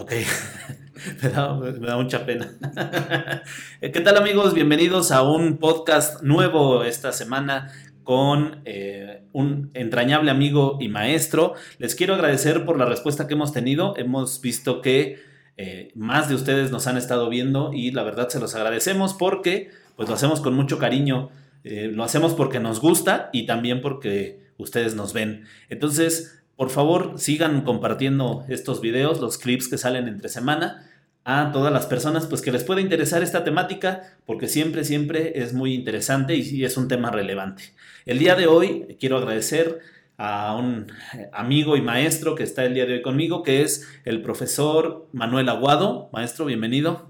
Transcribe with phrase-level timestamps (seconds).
[0.00, 0.12] Ok,
[1.22, 2.52] me, da, mucha pena.
[3.80, 4.54] ¿Qué tal amigos?
[4.54, 7.72] Bienvenidos a un podcast nuevo esta semana
[8.04, 11.54] con eh, un entrañable amigo y maestro.
[11.78, 13.94] Les quiero agradecer por la respuesta que hemos tenido.
[13.96, 15.18] Hemos visto que
[15.56, 19.70] eh, más de ustedes nos han estado viendo y la verdad se los agradecemos porque
[19.96, 21.30] pues lo hacemos con mucho cariño.
[21.64, 25.44] Eh, lo hacemos porque nos gusta y también porque ustedes nos ven.
[25.68, 30.90] Entonces, por favor, sigan compartiendo estos videos, los clips que salen entre semana
[31.22, 35.52] a todas las personas pues que les pueda interesar esta temática porque siempre siempre es
[35.52, 37.62] muy interesante y es un tema relevante.
[38.06, 39.78] El día de hoy quiero agradecer
[40.16, 40.90] a un
[41.32, 45.50] amigo y maestro que está el día de hoy conmigo, que es el profesor Manuel
[45.50, 46.10] Aguado.
[46.12, 47.08] Maestro, bienvenido.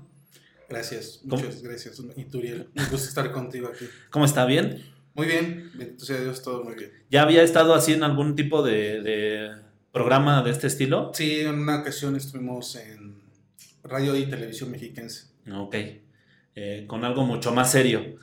[0.69, 2.69] Gracias, muchas gracias, Ituriel.
[2.77, 3.87] Un gusto estar contigo aquí.
[4.11, 4.45] ¿Cómo está?
[4.45, 4.98] ¿Bien?
[5.19, 6.93] Muy bien, entonces Dios, todo muy bien.
[7.11, 9.51] ¿Ya había estado así en algún tipo de,
[9.91, 11.11] programa de este estilo?
[11.13, 13.21] Sí, en una ocasión estuvimos en
[13.83, 15.27] radio y televisión mexiquense.
[15.53, 15.75] Ok,
[16.55, 18.15] eh, con algo mucho más serio.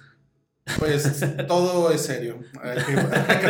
[0.79, 2.39] Pues todo es serio.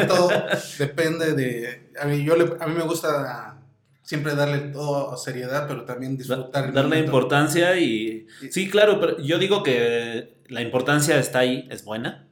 [0.08, 0.32] todo
[0.80, 1.92] depende de.
[2.02, 3.62] A mí, yo a mí me gusta
[4.02, 6.74] siempre darle todo seriedad, pero también disfrutar.
[6.74, 8.26] Darle importancia y.
[8.50, 12.25] Sí, claro, pero yo digo que la importancia está ahí, es buena,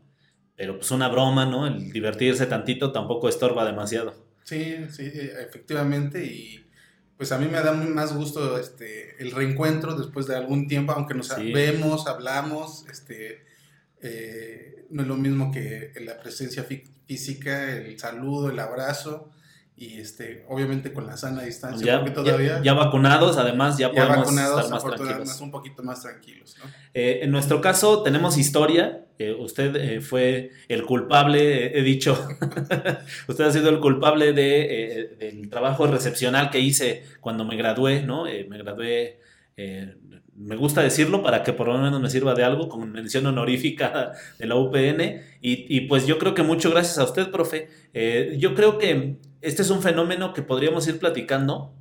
[0.55, 1.67] pero pues una broma, ¿no?
[1.67, 4.13] El divertirse tantito tampoco estorba demasiado.
[4.43, 6.23] Sí, sí, efectivamente.
[6.25, 6.65] Y
[7.17, 11.13] pues a mí me da más gusto este, el reencuentro después de algún tiempo, aunque
[11.13, 13.45] nos vemos, hablamos, este.
[14.01, 16.65] Eh, no es lo mismo que la presencia
[17.07, 19.31] física, el saludo, el abrazo
[19.75, 22.61] y este, obviamente con la sana distancia, ya, porque todavía...
[22.61, 25.41] Ya, vacunados, además ya, podemos estar más tranquilos.
[25.41, 26.55] un poquito más tranquilos,
[26.93, 32.13] eh, en nuestro caso tenemos historia, eh, usted eh, fue el culpable, he dicho,
[33.27, 38.25] usted ha sido el culpable de, del trabajo recepcional que hice cuando me gradué, ¿no?
[38.25, 39.19] me gradué
[40.35, 44.13] me gusta decirlo para que por lo menos me sirva de algo, como mención honorífica
[44.39, 45.21] de la UPN.
[45.41, 47.69] Y, pues yo creo que mucho gracias a usted, profe.
[48.39, 51.73] Yo creo que este es un fenómeno que podríamos ir platicando,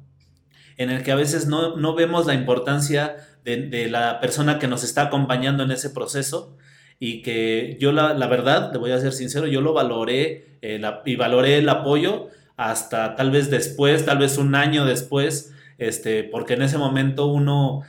[0.76, 5.02] en el que a veces no, vemos la importancia de, la persona que nos está
[5.02, 6.56] acompañando en ese proceso.
[6.98, 11.16] Y que yo la, verdad, le voy a ser sincero, yo lo valoré eh, y
[11.16, 16.62] valoré el apoyo hasta tal vez después, tal vez un año después, este, porque en
[16.62, 17.82] ese momento uno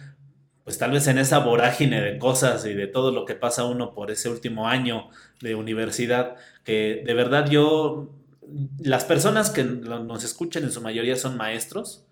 [0.64, 3.94] pues tal vez en esa vorágine de cosas y de todo lo que pasa uno
[3.94, 5.10] por ese último año
[5.42, 8.10] de universidad, que de verdad yo,
[8.80, 12.06] las personas que nos escuchan en su mayoría son maestros,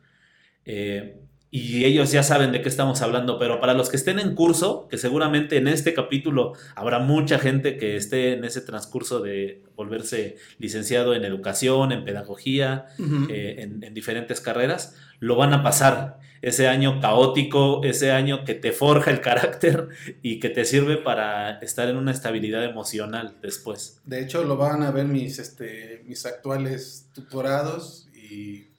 [0.65, 1.21] eh,
[1.53, 4.87] y ellos ya saben de qué estamos hablando, pero para los que estén en curso,
[4.87, 10.37] que seguramente en este capítulo habrá mucha gente que esté en ese transcurso de volverse
[10.59, 12.85] licenciado en educación, en pedagogía,
[13.29, 16.19] eh, en, diferentes carreras, lo van a pasar.
[16.41, 19.89] Ese año caótico, ese año que te forja el carácter
[20.23, 23.99] y que te sirve para estar en una estabilidad emocional después.
[24.05, 28.70] De hecho, lo van a ver mis, este, mis actuales tutorados y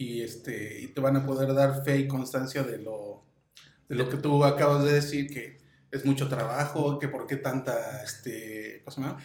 [0.00, 3.22] y, este, y te van a poder dar fe y constancia de lo,
[3.86, 5.58] de lo que tú acabas de decir, que
[5.90, 9.18] es mucho trabajo, que por qué tanta, este, ¿cómo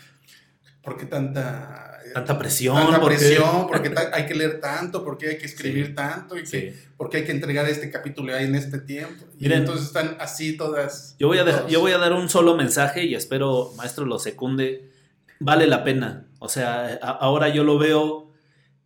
[0.82, 1.98] ¿Por qué tanta...
[2.06, 2.76] Eh, tanta presión?
[2.76, 7.18] Tanta presión, porque hay que leer tanto, porque hay que escribir tanto, y que, porque
[7.18, 9.24] hay que entregar este capítulo ahí en este tiempo.
[9.40, 11.16] Y entonces están así todas...
[11.18, 14.92] Yo voy, a yo voy a dar un solo mensaje y espero, maestro, lo secunde.
[15.40, 16.28] Vale la pena.
[16.40, 18.25] O sea, ahora yo lo veo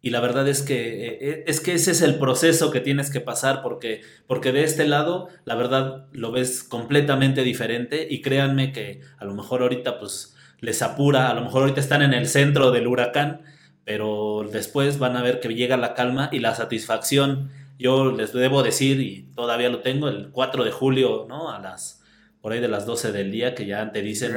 [0.02, 3.10] y la verdad es que, eh, eh, es que ese es el proceso que tienes
[3.10, 8.72] que pasar porque, porque de este lado, la verdad, lo ves completamente diferente y créanme
[8.72, 12.28] que a lo mejor ahorita pues les apura, a lo mejor ahorita están en el
[12.28, 13.42] centro del huracán,
[13.84, 17.52] pero después van a ver que llega la calma y la satisfacción.
[17.78, 21.52] Yo les debo decir, y todavía lo tengo, el 4 de julio, ¿no?
[21.52, 22.04] A las,
[22.42, 24.34] por ahí de las 12 del día, que ya te dicen,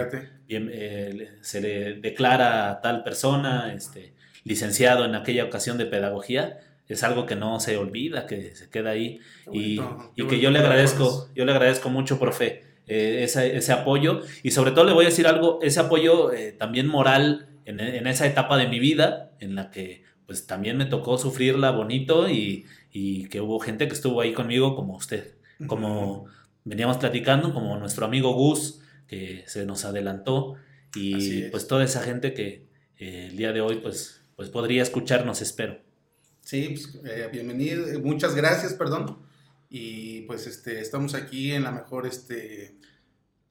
[0.49, 4.12] bien, eh, se le declara a tal persona, este
[4.45, 6.59] licenciado en aquella ocasión de pedagogía,
[6.93, 9.21] es algo que no se olvida, que se queda ahí.
[9.53, 9.81] Y,
[10.29, 14.21] que yo le agradezco, yo le agradezco mucho, profe, eh, ese, apoyo.
[14.43, 18.27] Y sobre todo le voy a decir algo, ese apoyo eh, también moral en, esa
[18.27, 22.67] etapa de mi vida en la que pues también me tocó sufrirla bonito y,
[23.31, 25.37] que hubo gente que estuvo ahí conmigo como usted,
[25.67, 26.27] como
[26.65, 30.57] veníamos platicando, como nuestro amigo Gus, que se nos adelantó.
[30.95, 32.67] Y pues toda esa gente que
[32.99, 35.79] eh, el día de hoy pues pues podría escucharnos, espero.
[36.41, 39.19] Sí, pues, eh, bienvenido, eh, muchas gracias, perdón.
[39.71, 42.77] Y pues este, estamos aquí en la mejor este,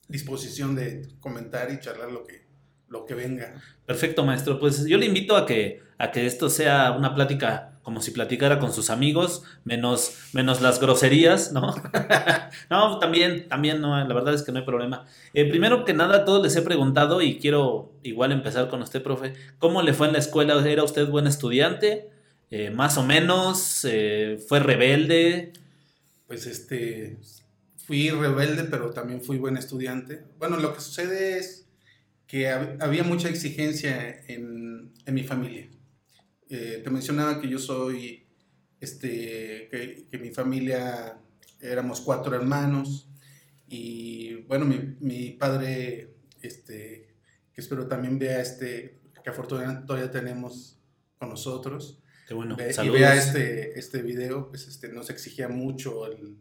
[0.09, 2.45] disposición de comentar y charlar lo que,
[2.89, 3.53] lo que venga.
[3.85, 4.59] Perfecto, maestro.
[4.59, 8.59] Pues yo le invito a que, a que esto sea una plática como si platicara
[8.59, 11.73] con sus amigos, menos, menos las groserías, ¿no?
[12.69, 15.05] no, también, también, no, la verdad es que no hay problema.
[15.33, 19.33] Eh, primero que nada, todos les he preguntado y quiero igual empezar con usted, profe.
[19.57, 20.61] ¿Cómo le fue en la escuela?
[20.67, 22.09] ¿Era usted buen estudiante?
[22.51, 25.53] Eh, más o menos, eh, ¿fue rebelde?
[26.27, 27.17] Pues este,
[27.77, 30.21] fui rebelde, pero también fui buen estudiante.
[30.37, 31.67] Bueno, lo que sucede es
[32.27, 35.67] que había mucha exigencia en, en mi familia.
[36.53, 38.27] Eh, te mencionaba que yo soy,
[38.81, 41.17] este, que, que, mi familia
[41.61, 43.09] éramos cuatro hermanos
[43.69, 47.15] y bueno, mi, mi, padre, este,
[47.53, 50.77] que espero también vea este, que afortunadamente todavía tenemos
[51.17, 52.03] con nosotros.
[52.27, 52.57] Qué bueno.
[52.57, 56.35] Ve, y vea este, este video, pues este, nos exigía mucho el,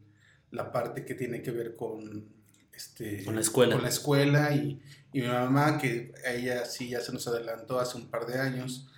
[0.50, 2.28] la parte que tiene que ver con
[2.72, 3.74] este, con la escuela.
[3.74, 4.82] Con la escuela y,
[5.12, 8.90] y, mi mamá, que ella sí ya se nos adelantó hace un par de años,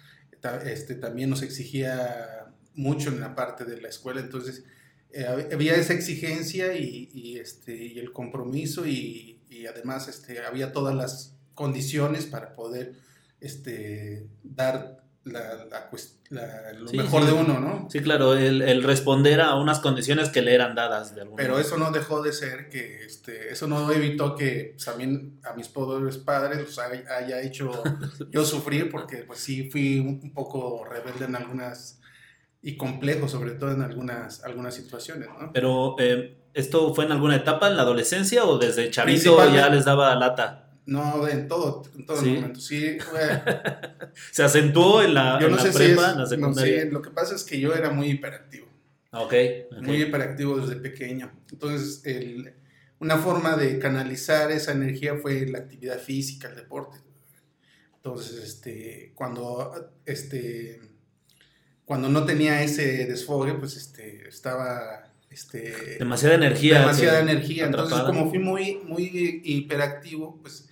[0.65, 4.65] este, también nos exigía mucho en la parte de la escuela, entonces
[5.13, 11.37] eh, había esa exigencia y, este, el compromiso y, y, además este, había todas las
[11.55, 12.95] condiciones para poder
[13.41, 15.67] este, dar la,
[16.31, 17.89] la, lo mejor de uno, ¿no?
[17.91, 21.15] Sí, claro, el, el, responder a unas condiciones que le eran dadas.
[21.15, 25.39] De Pero eso no dejó de ser que, este, eso no evitó que pues, también
[25.45, 27.83] a mis pobres padres los haya, hecho
[28.31, 32.01] yo sufrir, porque pues sí fui un poco rebelde en algunas,
[32.61, 35.53] y complejo sobre todo en algunas, algunas situaciones, ¿no?
[35.53, 39.85] Pero, eh, ¿esto fue en alguna etapa en la adolescencia o desde chavito ya les
[39.85, 40.72] daba lata?
[40.85, 42.31] No, en todo, en todo ¿Sí?
[42.31, 42.61] momento.
[42.61, 42.99] Sí,
[44.33, 46.85] Se acentuó en la, yo no en sé la si prepa, es, en la secundaria.
[46.87, 48.67] No, lo que pasa es que yo era muy hiperactivo.
[49.13, 49.83] Okay, ok.
[49.83, 51.31] Muy hiperactivo desde pequeño.
[51.53, 52.55] Entonces, el,
[52.99, 56.99] una forma de canalizar esa energía fue la actividad física, el deporte.
[57.97, 60.81] Entonces, este, cuando, este,
[61.85, 66.81] cuando no tenía ese desfogue, pues este, estaba este, demasiada energía.
[66.81, 67.67] Demasiada energía.
[67.67, 70.69] Entonces, como fui muy, muy hiperactivo, pues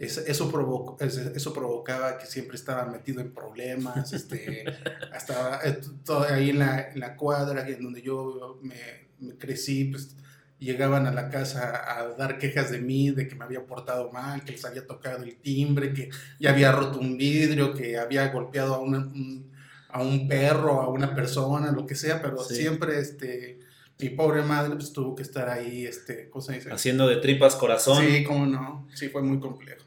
[0.00, 4.64] eso, provocó, eso provocaba que siempre estaba metido en problemas, este,
[5.12, 8.76] hasta eh, todo ahí en la, en la, cuadra en donde yo me,
[9.18, 10.16] me, crecí, pues
[10.58, 14.42] llegaban a la casa a dar quejas de mí, de que me había portado mal,
[14.42, 16.08] que les había tocado el timbre, que
[16.38, 19.52] ya había roto un vidrio, que había golpeado a, una, un,
[19.90, 22.54] a un perro, a una persona, lo que sea, pero sí.
[22.54, 23.58] siempre este,
[23.98, 26.72] mi pobre madre pues tuvo que estar ahí, este, ¿cómo se dice?
[26.72, 28.02] Haciendo de tripas corazón.
[28.02, 29.79] Sí, cómo no, sí, fue muy complejo.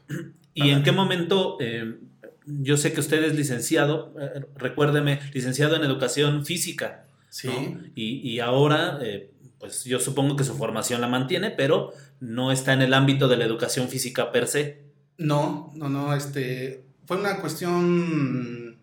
[0.54, 1.98] ¿Y en qué momento, eh,
[2.46, 7.48] yo sé que usted es licenciado, eh, recuérdeme, licenciado en educación física, sí.
[7.48, 7.80] ¿no?
[7.94, 12.72] Y, y ahora, eh, pues yo supongo que su formación la mantiene, pero no está
[12.72, 14.84] en el ámbito de la educación física per se.
[15.18, 18.78] No, no, no, este, fue una cuestión,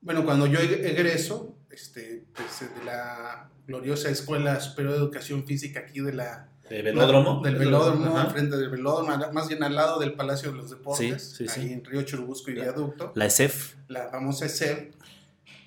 [0.00, 6.00] bueno, cuando yo egreso, este, pues, de la gloriosa Escuela Superior de Educación Física aquí
[6.00, 6.48] de la...
[6.68, 7.40] ¿De velódromo?
[7.42, 8.30] Del velódromo, Ajá.
[8.30, 11.68] frente del velódromo, más bien al lado del Palacio de los Deportes, sí, sí, ahí
[11.68, 11.72] sí.
[11.72, 13.12] en Río Churubusco y Viaducto.
[13.14, 13.74] La ESEF.
[13.88, 14.94] La famosa ESEF.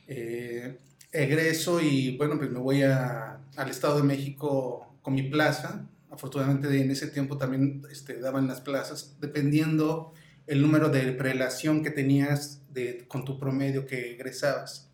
[0.07, 0.77] Eh,
[1.11, 5.85] egreso y bueno, pues me voy a, al Estado de México con mi plaza.
[6.09, 10.13] Afortunadamente en ese tiempo también este, daban las plazas, dependiendo
[10.47, 14.89] el número de prelación que tenías de, con tu promedio que egresabas.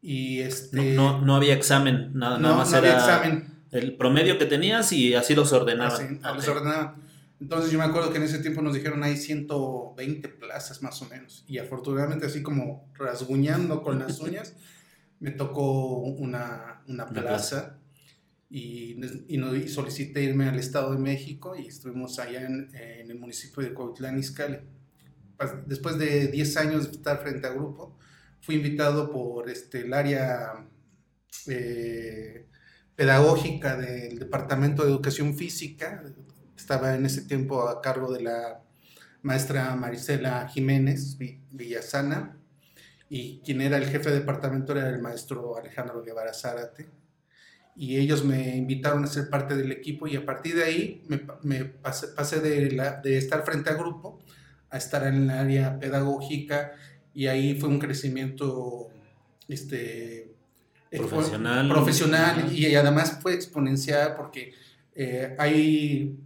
[0.00, 3.53] Y este, no, no, no había examen, nada, no, nada más no era había examen.
[3.74, 5.92] El promedio que tenías y así los ordenaban.
[5.92, 6.34] Así, okay.
[6.34, 7.02] los ordenaban.
[7.40, 11.08] Entonces yo me acuerdo que en ese tiempo nos dijeron hay 120 plazas más o
[11.08, 11.44] menos.
[11.48, 14.54] Y afortunadamente así como rasguñando con las uñas,
[15.20, 17.26] me tocó una, una plaza.
[17.26, 17.78] plaza.
[18.48, 23.18] Y, y, y, solicité irme al Estado de México y estuvimos allá en, en el
[23.18, 24.58] municipio de Coitlán, Izcalli.
[25.66, 27.98] Después de 10 años de estar frente a grupo,
[28.40, 30.64] fui invitado por este, el área
[31.48, 32.46] eh,
[32.96, 36.02] pedagógica del Departamento de Educación Física.
[36.56, 38.62] Estaba en ese tiempo a cargo de la
[39.22, 41.16] maestra Marisela Jiménez
[41.50, 42.36] Villasana
[43.08, 46.88] y quien era el jefe de departamento era el maestro Alejandro Guevara Zárate.
[47.76, 51.20] Y ellos me invitaron a ser parte del equipo y a partir de ahí me,
[51.42, 54.20] me pasé, pasé de, la, de estar frente a grupo
[54.70, 56.72] a estar en el área pedagógica
[57.12, 58.88] y ahí fue un crecimiento
[59.48, 60.33] este,
[60.98, 62.52] profesional, fue profesional.
[62.52, 64.54] y, y, además fue exponencial porque
[64.94, 66.18] eh, hay,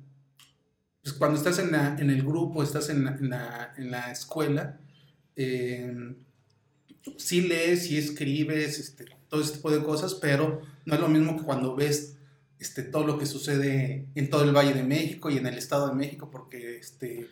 [1.02, 4.12] pues cuando estás en, la, en, el grupo, estás en la, en la, en la
[4.12, 4.78] escuela,
[5.37, 6.14] eh,
[7.16, 11.37] sí lees, sí escribes, este, todo ese tipo de cosas, pero no es lo mismo
[11.37, 12.16] que cuando ves
[12.58, 15.88] este, todo lo que sucede en todo el Valle de México y en el Estado
[15.88, 17.28] de México, porque este,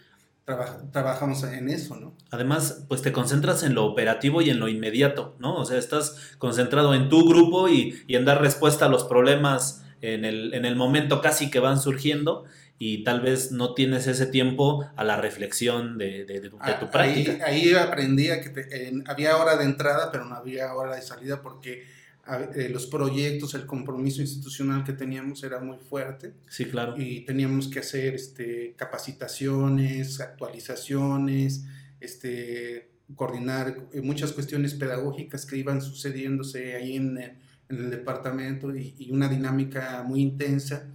[0.93, 2.15] trabajamos en eso, ¿no?
[2.31, 5.57] Además, pues te concentras en lo operativo y en lo inmediato, ¿no?
[5.57, 10.25] O sea, estás concentrado en tu grupo y, en dar respuesta a los problemas en
[10.25, 12.45] el, en el momento casi que van surgiendo
[12.79, 17.45] y tal vez no tienes ese tiempo a la reflexión de, de, tu ah, práctica.
[17.45, 21.87] Ahí, aprendí a que había hora de entrada, pero no había hora de salida porque
[22.29, 26.35] eh, los proyectos, el compromiso institucional que teníamos era muy fuerte.
[26.49, 26.95] Sí, claro.
[26.97, 31.65] Y teníamos que hacer este, capacitaciones, actualizaciones,
[32.01, 37.37] este, coordinar eh, muchas cuestiones pedagógicas que iban sucediéndose ahí en, en
[37.69, 40.89] el departamento y, una dinámica muy intensa.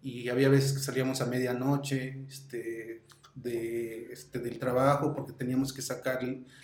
[0.00, 3.02] Y había veces que salíamos a medianoche este,
[3.34, 6.20] de, este, del trabajo porque teníamos que sacar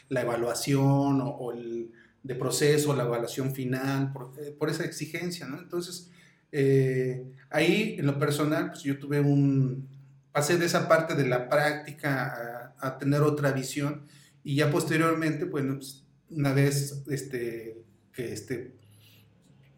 [0.09, 1.91] la evaluación o el
[2.25, 5.59] de proceso, la evaluación final, por, eh, esa exigencia, ¿no?
[5.59, 6.11] Entonces,
[6.51, 9.87] eh, ahí en lo personal, pues yo tuve un,
[10.33, 14.07] pasé de esa parte de la práctica a, tener otra visión
[14.43, 18.75] y ya posteriormente, pues, una vez este, que este,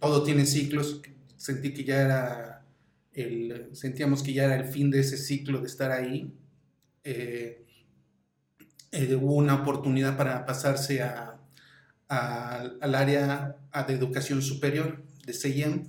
[0.01, 1.03] todo tiene ciclos,
[1.37, 2.65] sentí que ya era,
[3.13, 6.33] el, sentíamos que ya era el fin de ese ciclo de estar ahí.
[7.03, 7.65] Eh,
[9.21, 11.36] hubo una oportunidad para pasarse a
[12.09, 15.89] al área de educación superior de CIEM,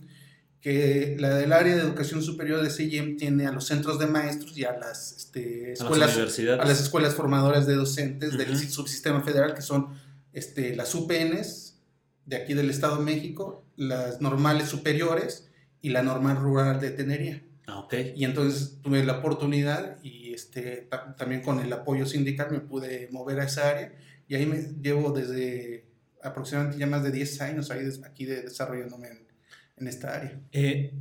[0.61, 4.57] que la del área de educación superior de CIEM tiene a los centros de maestros
[4.57, 9.61] y a las este, escuelas, a, las escuelas formadoras de docentes del subsistema federal, que
[9.61, 9.89] son
[10.33, 11.75] este, las UPNs
[12.25, 15.49] de aquí del Estado de México, las normales superiores
[15.81, 17.43] y la normal rural de Tenería.
[17.67, 18.13] Ah, okay.
[18.15, 23.39] Y entonces tuve la oportunidad y este, también con el apoyo sindical me pude mover
[23.39, 23.93] a esa área
[24.27, 25.86] y ahí me llevo desde
[26.27, 29.09] aproximadamente ya más de 10 años ahí aquí de, desarrollándome
[29.77, 30.39] en, esta área.
[30.51, 30.93] Eh,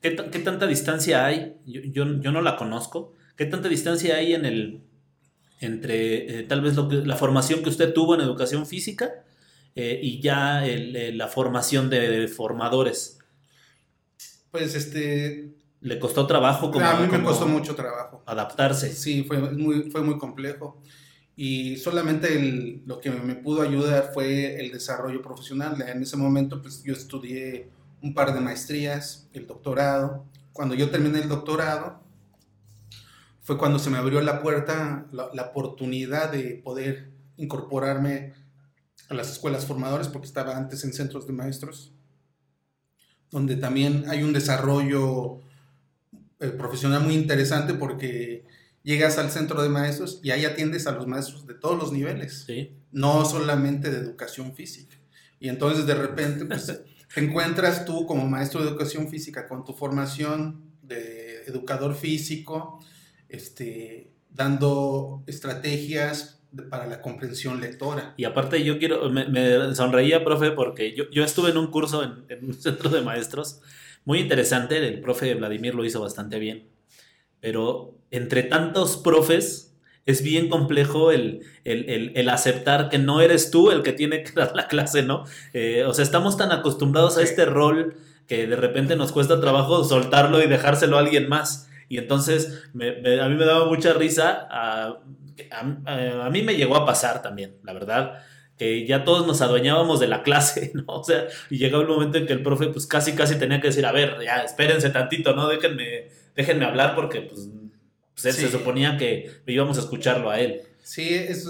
[0.00, 1.56] ¿qué, tanta distancia hay?
[1.66, 3.12] Yo, yo, no la conozco.
[3.36, 4.84] ¿Qué tanta distancia hay en el,
[5.60, 9.24] entre eh, tal vez lo que, la formación que usted tuvo en educación física
[9.74, 13.18] eh, y ya la formación de, formadores?
[14.50, 15.54] Pues este...
[15.80, 16.70] ¿Le costó trabajo?
[16.70, 18.22] Como, a mí me costó mucho trabajo.
[18.24, 18.90] Adaptarse.
[18.94, 20.80] Sí, fue muy, fue muy complejo
[21.36, 25.82] y solamente lo que me pudo ayudar fue el desarrollo profesional.
[25.82, 27.68] En ese momento pues yo estudié
[28.02, 30.24] un par de maestrías, el doctorado.
[30.52, 32.04] Cuando yo terminé el doctorado
[33.44, 38.32] fue cuando se me abrió la puerta, la, oportunidad de poder incorporarme
[39.10, 41.92] a las escuelas formadoras porque estaba antes en centros de maestros,
[43.30, 45.40] donde también hay un desarrollo
[46.40, 48.46] eh, profesional muy interesante porque
[48.84, 52.46] llegas al centro de maestros y ahí atiendes a los maestros de todos los niveles,
[52.92, 54.96] no solamente de educación física.
[55.40, 56.66] Y entonces de repente pues,
[57.14, 62.78] te encuentras tú como maestro de educación física con tu formación de educador físico,
[63.28, 68.14] este, dando estrategias para la comprensión lectora.
[68.16, 72.24] Y aparte yo quiero, me, sonreía, profe, porque yo, yo, estuve en un curso en,
[72.28, 73.60] en un centro de maestros
[74.04, 76.73] muy interesante, el profe Vladimir lo hizo bastante bien
[77.44, 81.42] pero entre tantos profes es bien complejo el,
[82.30, 85.24] aceptar que no eres tú el que tiene que dar la clase, ¿no?
[85.52, 87.96] Eh, o sea, estamos tan acostumbrados a este rol
[88.26, 91.68] que de repente nos cuesta trabajo soltarlo y dejárselo a alguien más.
[91.90, 95.00] Y entonces a mí me daba mucha risa, a,
[95.50, 98.22] a, mí me llegó a pasar también, la verdad,
[98.56, 100.84] que ya todos nos adueñábamos de la clase, ¿no?
[100.86, 103.66] O sea, y llegaba un momento en que el profe pues casi casi tenía que
[103.66, 105.46] decir, a ver, ya espérense tantito, ¿no?
[105.46, 107.48] Déjenme déjenme hablar porque pues,
[108.20, 110.62] pues se suponía que íbamos a escucharlo a él.
[110.82, 111.46] Sí, es,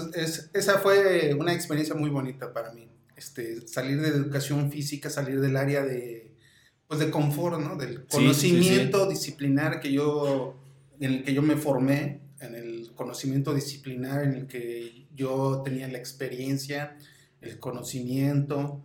[0.53, 2.87] esa fue una experiencia muy bonita para mí.
[3.15, 6.31] Este, salir de educación física, salir del área de,
[6.87, 7.75] pues de confort, ¿no?
[7.75, 10.55] Del conocimiento disciplinar que yo,
[10.99, 15.87] en el que yo me formé, en el conocimiento disciplinar en el que yo tenía
[15.87, 16.97] la experiencia,
[17.41, 18.83] el conocimiento,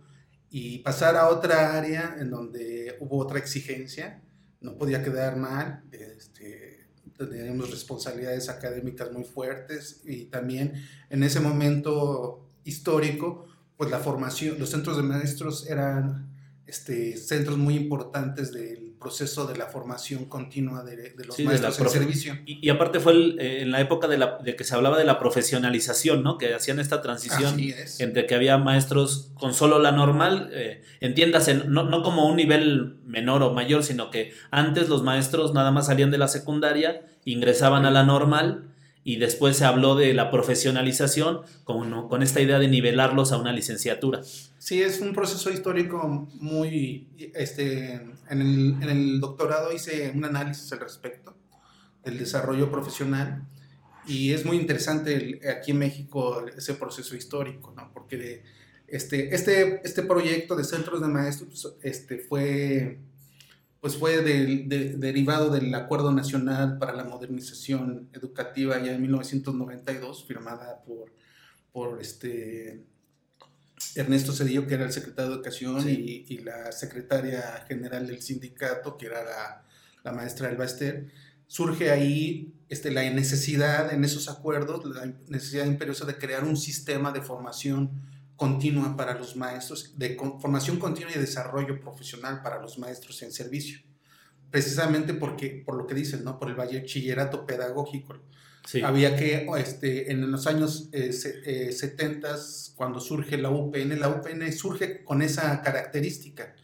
[0.49, 4.21] y pasar a otra área en donde hubo otra exigencia,
[4.61, 6.87] no podía quedar mal, este,
[7.17, 10.73] teníamos responsabilidades académicas muy fuertes y también
[11.09, 13.45] en ese momento histórico,
[13.77, 16.31] pues la formación, los centros de maestros eran
[16.65, 22.37] este, centros muy importantes del proceso de la formación continua de, los maestros en servicio.
[22.45, 25.19] Y, aparte fue eh, en la época de, la, de, que se hablaba de la
[25.19, 26.37] profesionalización, ¿no?
[26.37, 27.59] Que hacían esta transición
[27.99, 32.99] entre que había maestros con solo la normal, eh, entiéndase, no, no como un nivel
[33.05, 37.85] menor o mayor, sino que antes los maestros nada más salían de la secundaria, ingresaban
[37.85, 38.70] a la normal
[39.03, 43.51] y después se habló de la profesionalización con, con esta idea de nivelarlos a una
[43.51, 44.21] licenciatura.
[44.57, 50.71] Sí, es un proceso histórico muy, este, en el, en el doctorado hice un análisis
[50.73, 51.35] al respecto
[52.03, 53.43] del desarrollo profesional
[54.05, 57.91] y es muy interesante aquí en México ese proceso histórico, ¿no?
[57.93, 58.43] Porque
[58.87, 62.99] este, este, este proyecto de centros de maestros este, fue,
[63.81, 71.11] pues fue derivado del Acuerdo Nacional para la Modernización Educativa ya en 1992, firmada por,
[71.73, 72.85] por este,
[73.95, 78.97] Ernesto Cedillo, que era el secretario de Educación, y, y, la secretaria general del sindicato,
[78.97, 79.63] que era la,
[80.03, 81.07] la maestra Elba Ester
[81.47, 87.11] surge ahí este, la necesidad en esos acuerdos, la necesidad imperiosa de crear un sistema
[87.11, 87.91] de formación
[88.41, 93.81] continua para los maestros, de formación continua y desarrollo profesional para los maestros en servicio.
[94.49, 96.39] Precisamente porque, por lo que dicen, ¿no?
[96.39, 98.15] por el bachillerato pedagógico.
[98.83, 102.37] Había que, este, en los años 70, eh, eh,
[102.73, 106.55] cuando surge la UPN, la UPN surge con esa característica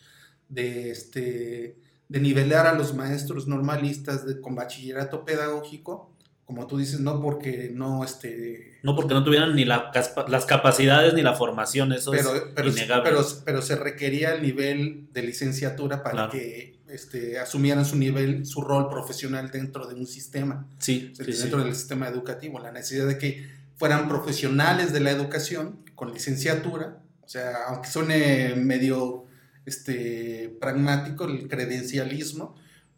[0.49, 1.77] de, este,
[2.09, 6.16] de nivelar a los maestros normalistas de, con bachillerato pedagógico,
[6.47, 11.21] como tú dices, no porque no este no porque no tuvieran ni las capacidades ni
[11.21, 13.09] la formación, eso pero, es pero, innegable.
[13.09, 18.61] Pero, pero, se requería el nivel de licenciatura para que este, asumieran su nivel, su
[18.61, 20.65] rol profesional dentro de un sistema.
[20.79, 26.13] Sí, dentro del sistema educativo, la necesidad de que fueran profesionales de la educación con
[26.13, 29.25] licenciatura, o sea, aunque suene medio
[29.65, 32.55] este, pragmático, el credencialismo,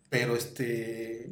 [0.08, 1.32] pero este,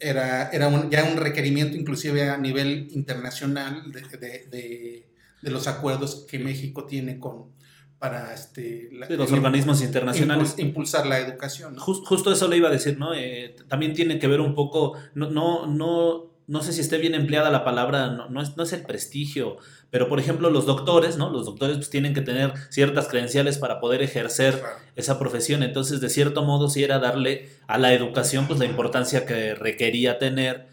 [0.00, 5.06] era, era ya un requerimiento inclusive a nivel internacional de,
[5.42, 7.54] los acuerdos que México tiene con
[7.98, 11.76] para este, los organismos internacionales impulsar la educación.
[11.78, 13.14] justo eso le iba a decir, ¿no?
[13.14, 17.14] Eh, también tiene que ver un poco, no, no, no, no sé si esté bien
[17.14, 19.58] empleada la palabra, no, no, es, no es el prestigio,
[19.90, 21.30] pero, por ejemplo, los doctores, ¿no?
[21.30, 24.62] Los doctores pues, tienen que tener ciertas credenciales para poder ejercer
[24.94, 25.62] esa profesión.
[25.62, 30.18] Entonces, de cierto modo, sí era darle a la educación pues, la importancia que requería
[30.18, 30.66] tener,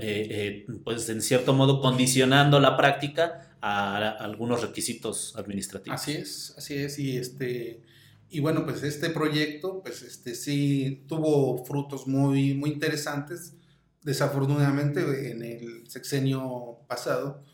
[0.00, 6.00] eh, eh, pues, en cierto modo, condicionando la práctica a, algunos requisitos administrativos.
[6.00, 6.98] Así es, así es.
[6.98, 7.82] Y, este,
[8.30, 13.54] y bueno, pues este proyecto, pues este, sí tuvo frutos muy, muy interesantes.
[14.02, 17.44] Desafortunadamente, en el sexenio pasado,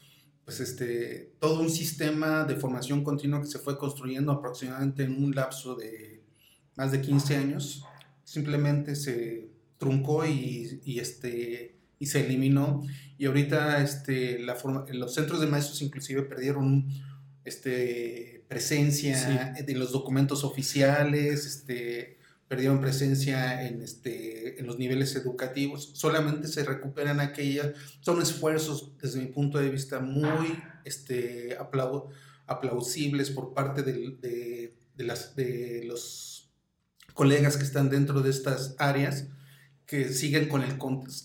[0.44, 5.34] pues este, todo un sistema de formación continua que se fue construyendo aproximadamente en un
[5.34, 6.22] lapso de
[6.76, 7.84] más de 15 años,
[8.22, 12.82] simplemente se truncó y, y este, y se eliminó.
[13.18, 14.56] Y ahorita este, la
[14.92, 16.86] los centros de maestros inclusive perdieron
[17.44, 22.15] este, presencia de los documentos oficiales, este,
[22.48, 29.20] perdieron presencia en, este, en los niveles educativos, solamente se recuperan aquellas, son esfuerzos desde
[29.20, 31.56] mi punto de vista muy este,
[32.46, 36.50] aplausibles por parte de, de, las, de los
[37.14, 39.26] colegas que están dentro de estas áreas,
[39.86, 40.78] que siguen con el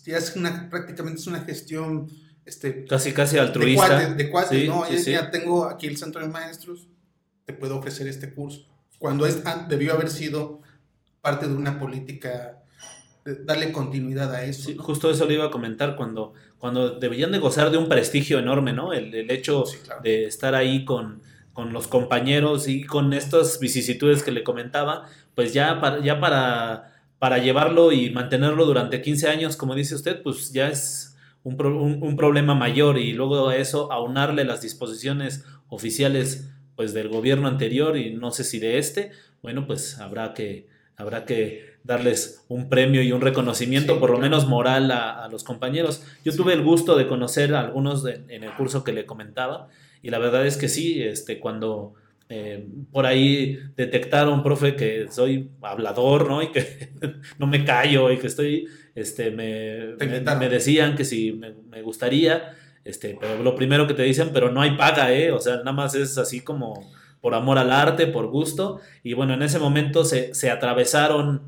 [0.06, 2.08] ya es una, prácticamente es una gestión
[2.46, 4.14] este, casi casi altruista.
[4.14, 4.90] De cuate, ¿no?
[4.90, 6.88] Ya tengo aquí el centro de maestros,
[7.46, 8.68] te puedo ofrecer este curso.
[8.98, 10.61] Cuando es, debió haber sido
[11.22, 12.62] parte de una política
[13.24, 14.72] darle continuidad a eso.
[14.78, 18.74] Justo eso le iba a comentar cuando, cuando deberían de gozar de un prestigio enorme,
[18.74, 18.94] ¿no?
[18.94, 19.64] El, hecho
[20.04, 21.22] de estar ahí con,
[21.54, 25.06] con, los compañeros y con estas vicisitudes que le comentaba,
[25.36, 30.24] pues ya para, ya para, para llevarlo y mantenerlo durante 15 años, como dice usted,
[30.24, 31.62] pues ya es un,
[32.02, 37.98] un problema mayor y luego a eso aunarle las disposiciones oficiales pues del gobierno anterior
[37.98, 39.12] y no sé si de este,
[39.44, 44.48] bueno, pues habrá que habrá que darles un premio y un reconocimiento, por lo menos
[44.48, 46.06] moral, a, los compañeros.
[46.24, 49.70] Yo tuve el gusto de conocer a algunos en el curso que le comentaba
[50.04, 51.94] y la verdad es que sí, este, cuando
[52.30, 56.42] eh, por ahí detectaron, profe, que soy hablador, ¿no?
[56.42, 56.92] Y que
[57.38, 62.56] no me callo y que estoy, este, me, me, decían que si me, me, gustaría,
[62.84, 65.32] este, pero lo primero que te dicen, pero no hay paga, ¿eh?
[65.32, 68.82] O sea, nada más es así como por amor al arte, por gusto.
[69.04, 71.44] Y bueno, en ese momento se, se atravesaron,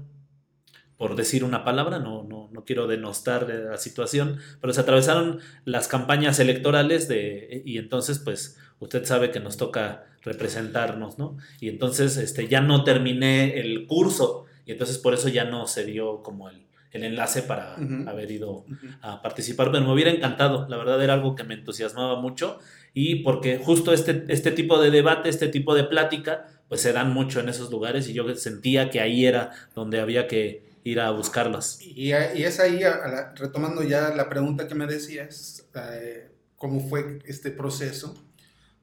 [0.97, 5.88] por decir una palabra, no, no, no, quiero denostar la situación, pero se atravesaron las
[5.88, 11.38] campañas electorales de, y entonces pues usted sabe que nos toca representarnos, ¿no?
[11.59, 15.83] Y entonces este, ya no terminé el curso y entonces por eso ya no se
[15.83, 17.75] dio como el, el enlace para
[18.07, 18.65] haber ido
[19.01, 22.59] a participar, pero me hubiera encantado, la verdad era algo que me entusiasmaba mucho
[22.93, 27.13] y porque justo este, este tipo de debate, este tipo de plática, pues se dan
[27.13, 31.12] mucho en esos lugares y yo sentía que ahí era donde había que ir a
[31.12, 31.79] buscarlas.
[31.82, 32.82] Y, es ahí,
[33.36, 38.13] retomando ya la pregunta que me decías, eh, cómo fue este proceso,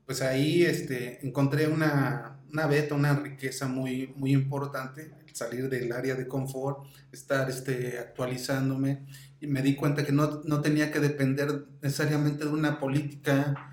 [0.07, 6.17] pues ahí este, encontré una, una beta, una riqueza muy, muy importante, salir del área
[6.17, 9.07] de confort, estar este, actualizándome
[9.41, 13.70] y me di cuenta que no, no tenía que depender necesariamente de una política,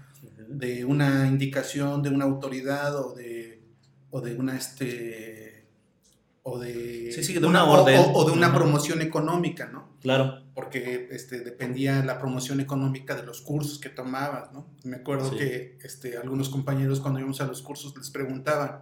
[0.50, 3.62] de una indicación de una autoridad o de,
[4.10, 5.48] o de una este
[6.50, 8.00] o de, de una, orden.
[8.14, 9.90] O, de una promoción económica, ¿no?
[10.02, 10.44] Claro.
[10.56, 14.66] Porque este, dependía la promoción económica de los cursos que tomabas, ¿no?
[14.86, 18.80] Me acuerdo que este, algunos compañeros cuando íbamos a los cursos les preguntaban,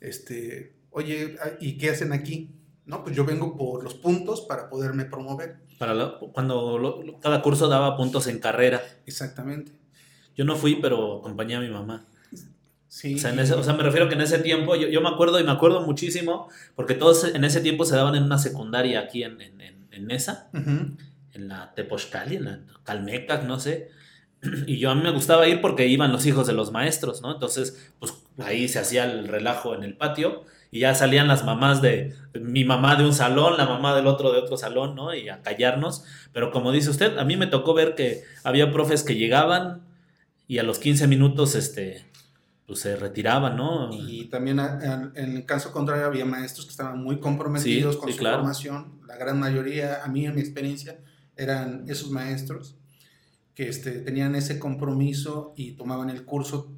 [0.00, 2.54] este, oye, ¿y qué hacen aquí?
[2.86, 5.56] No, pues yo vengo por los puntos para poderme promover.
[5.80, 8.80] Para cuando cada curso daba puntos en carrera.
[9.04, 9.72] Exactamente.
[10.38, 12.06] Yo no fui, pero acompañé a mi mamá.
[12.86, 13.16] Sí.
[13.16, 16.48] O sea, me refiero que en ese tiempo, yo, me acuerdo y me acuerdo muchísimo,
[16.76, 20.48] porque todos en ese tiempo se daban en una secundaria aquí en, en, en, Nesa,
[20.52, 23.90] en la Tepozcali, en la Calmeca, no sé.
[24.68, 27.32] Y yo a mí me gustaba ir porque iban los hijos de los maestros, ¿no?
[27.32, 31.82] Entonces, pues ahí se hacía el relajo en el patio y ya salían las mamás
[31.82, 35.12] de mi mamá de un salón, la mamá del otro de otro salón, ¿no?
[35.12, 36.04] Y a callarnos.
[36.32, 39.87] Pero como dice usted, a mí me tocó ver que había profes que llegaban
[40.48, 42.06] y a los 15 minutos, este,
[42.66, 43.90] pues se retiraban, ¿no?
[43.92, 48.98] Y también en, el caso contrario había maestros que estaban muy comprometidos con su formación.
[49.06, 50.98] La gran mayoría, a mí en mi experiencia,
[51.36, 52.76] eran esos maestros
[53.54, 56.72] que este, tenían ese compromiso y tomaban el curso.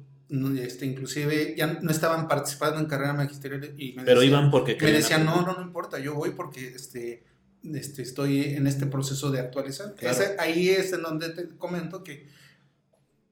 [0.59, 4.93] Este, inclusive ya no estaban participando en carrera magisterial y me pero iban porque me
[4.93, 7.25] decían no no no importa yo voy porque este,
[7.65, 9.93] este estoy en este proceso de actualizar
[10.39, 12.29] ahí es en donde te comento que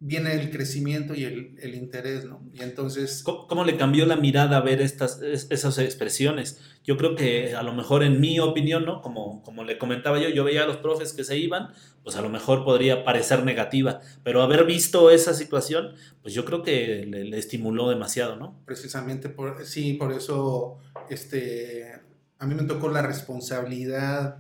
[0.02, 2.42] viene el crecimiento y el, el, interés, ¿no?
[2.54, 3.22] Y entonces...
[3.24, 6.62] ¿Cómo, le cambió la mirada a ver estas, esas expresiones?
[6.86, 9.02] Yo creo que a lo mejor en mi opinión, ¿no?
[9.02, 12.22] Como, como le comentaba yo, yo veía a los profes que se iban, pues a
[12.22, 17.38] lo mejor podría parecer negativa, pero haber visto esa situación, pues yo creo que le,
[17.38, 18.58] estimuló demasiado, ¿no?
[18.66, 20.78] Precisamente, por, sí, por eso,
[21.10, 21.92] este,
[22.38, 24.38] a mí me tocó la responsabilidad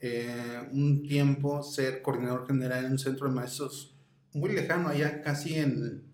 [0.00, 3.95] eh, un tiempo ser coordinador general en un centro de maestros
[4.36, 6.04] muy lejano, allá casi en,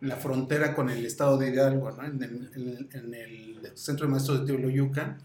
[0.00, 2.04] la frontera con el estado de Hidalgo, ¿no?
[2.04, 5.18] en, el, centro de maestros de Teoloyucan.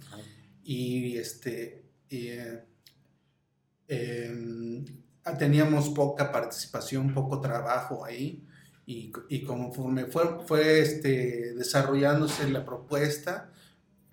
[0.64, 1.84] Y este.
[2.10, 2.64] Eh,
[3.88, 4.86] em,
[5.38, 8.46] teníamos poca participación, poco trabajo ahí.
[8.86, 13.52] Y, y conforme fue, fue este, desarrollándose la propuesta,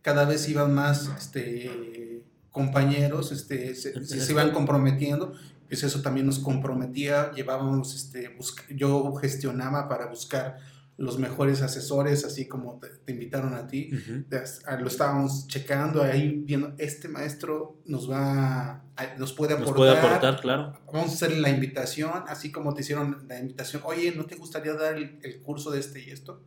[0.02, 5.34] cada vez iban más este, compañeros, este, se, se, iban comprometiendo
[5.68, 8.36] pues eso también nos comprometía, llevábamos, este,
[8.70, 10.58] yo gestionaba para buscar
[10.96, 13.90] los mejores asesores, así como te, invitaron a ti,
[14.78, 18.84] lo estábamos checando ahí, viendo, este maestro nos va,
[19.18, 19.70] nos puede aportar.
[19.70, 20.80] Nos puede aportar, claro.
[20.92, 24.74] Vamos a hacerle la invitación, así como te hicieron la invitación, oye, ¿no te gustaría
[24.74, 26.42] dar el, el curso de este y esto?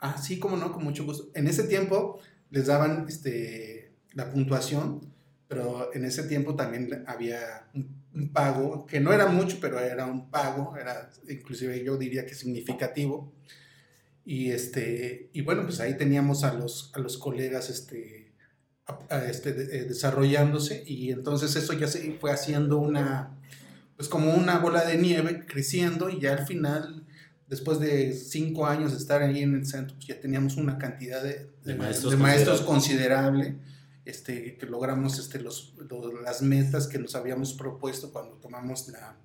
[0.00, 1.30] Ah, sí, como no, con mucho gusto.
[1.34, 5.12] En ese tiempo les daban este, la puntuación,
[5.48, 7.68] pero en ese tiempo también había
[8.14, 12.34] un pago, que no era mucho, pero era un pago, era inclusive yo diría que
[12.34, 13.32] significativo.
[14.24, 18.32] Y, este, y bueno, pues ahí teníamos a los, a los colegas este,
[19.28, 20.84] este, eh, desarrollándose.
[20.86, 23.36] Y entonces eso ya se fue haciendo una,
[23.96, 26.08] pues como una bola de nieve, creciendo.
[26.08, 27.04] Y ya al final,
[27.48, 31.22] después de cinco años de estar ahí en el centro, pues ya teníamos una cantidad
[31.22, 33.56] de, maestros, de maestros considerable
[34.04, 35.74] este, que logramos este, los,
[36.22, 39.16] las metas que nos habíamos propuesto cuando tomamos la,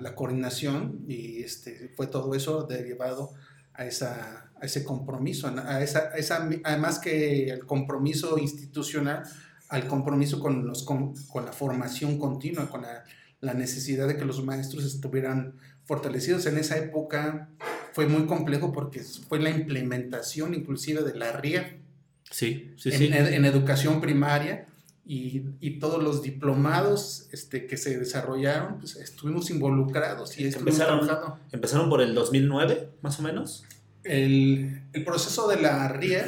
[0.00, 3.32] la, coordinación y este, fue todo eso derivado
[3.74, 9.24] a, esa, a ese compromiso, a esa, esa, además que el compromiso institucional,
[9.68, 13.04] al compromiso con, los, con, con la formación continua, con la,
[13.40, 16.46] la, necesidad de que los maestros estuvieran fortalecidos.
[16.46, 17.50] En esa época
[17.92, 21.80] fue muy complejo porque fue la implementación inclusive de la RIA
[22.30, 23.10] Sí, sí, en, sí.
[23.12, 24.66] En, educación primaria
[25.04, 31.08] y, y, todos los diplomados este, que se desarrollaron, pues estuvimos involucrados y empezaron,
[31.52, 33.64] empezaron por el 2009, más o menos.
[34.02, 36.22] El, el proceso de la RIE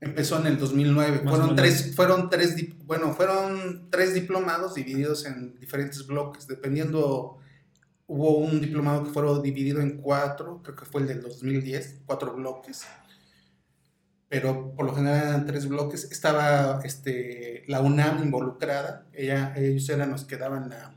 [0.00, 1.22] empezó en el 2009.
[1.28, 7.38] fueron tres, fueron tres, bueno, fueron tres diplomados divididos en diferentes bloques, dependiendo.
[8.08, 12.34] Hubo un diplomado que fue dividido en cuatro, creo que fue el del 2010, cuatro
[12.34, 12.84] bloques
[14.32, 16.10] pero por lo general eran tres bloques.
[16.10, 20.94] Estaba este, la UNAM involucrada, Ella, ellos eran los que daban la,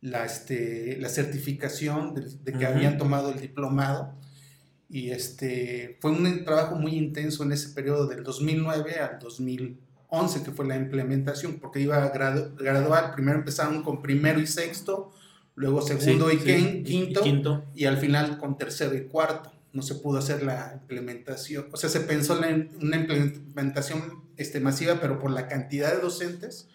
[0.00, 4.14] la, este, la certificación de, que habían tomado el diplomado.
[4.88, 10.52] Y este, fue un trabajo muy intenso en ese periodo del 2009 al 2011, que
[10.52, 13.10] fue la implementación, porque iba gradual.
[13.16, 15.10] Primero empezaron con primero y sexto,
[15.56, 19.96] luego segundo y, quinto, y, quinto, y al final con tercero y cuarto no se
[19.96, 25.30] pudo hacer la implementación, o sea, se pensó en una implementación este, masiva, pero por
[25.30, 26.68] la cantidad de docentes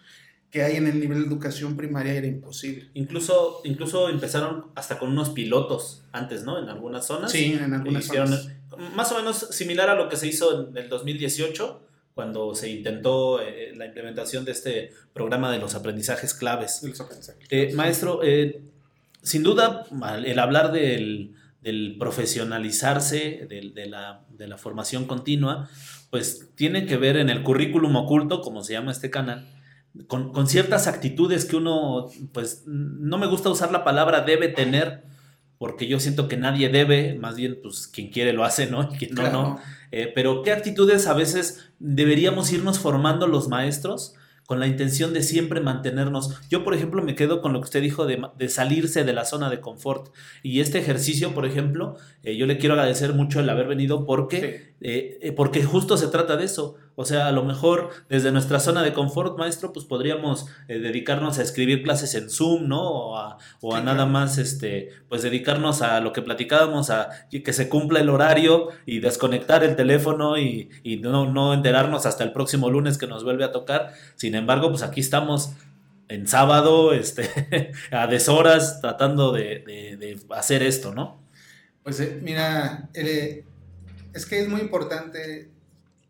[0.50, 2.90] que hay en el nivel de educación primaria era imposible.
[2.94, 6.60] Incluso, incluso empezaron hasta con unos pilotos antes, ¿no?
[6.60, 7.30] En algunas zonas.
[7.30, 8.48] Sí, en algunas zonas.
[8.94, 13.40] Más o menos similar a lo que se hizo en el 2018, cuando se intentó
[13.40, 16.80] eh, la implementación de este programa de los aprendizajes claves.
[16.82, 18.60] los aprendizajes eh, maestro, eh,
[19.22, 19.86] sin duda,
[20.24, 21.34] el hablar del,
[21.98, 25.68] profesionalizarse, de, la, de la formación continua,
[26.10, 29.48] pues tiene que ver en el currículum oculto, como se llama este canal,
[30.06, 35.04] con, ciertas actitudes que uno, pues no me gusta usar la palabra debe tener,
[35.58, 38.88] porque yo siento que nadie debe, más bien pues quien quiere lo hace, ¿no?
[38.92, 39.60] Y quien no, no.
[39.92, 44.14] Eh, pero qué actitudes a veces deberíamos irnos formando los maestros
[44.50, 46.40] con la intención de siempre mantenernos.
[46.50, 49.48] Yo, por ejemplo, me quedo con lo que usted dijo de, salirse de la zona
[49.48, 50.12] de confort.
[50.42, 54.74] Y este ejercicio, por ejemplo, eh, yo le quiero agradecer mucho el haber venido porque,
[54.80, 56.74] eh, porque justo se trata de eso.
[57.00, 61.38] O sea, a lo mejor desde nuestra zona de confort, maestro, pues podríamos eh, dedicarnos
[61.38, 62.82] a escribir clases en Zoom, ¿no?
[62.82, 67.52] O a, o a nada más, este, pues dedicarnos a lo que platicábamos, a que
[67.54, 72.32] se cumpla el horario y desconectar el teléfono y, y no, no enterarnos hasta el
[72.32, 73.94] próximo lunes que nos vuelve a tocar.
[74.16, 75.54] Sin embargo, pues aquí estamos
[76.08, 81.18] en sábado, este, a deshoras, tratando de, de, hacer esto, ¿no?
[81.82, 83.46] Pues eh, mira, eh,
[84.12, 85.48] es que es muy importante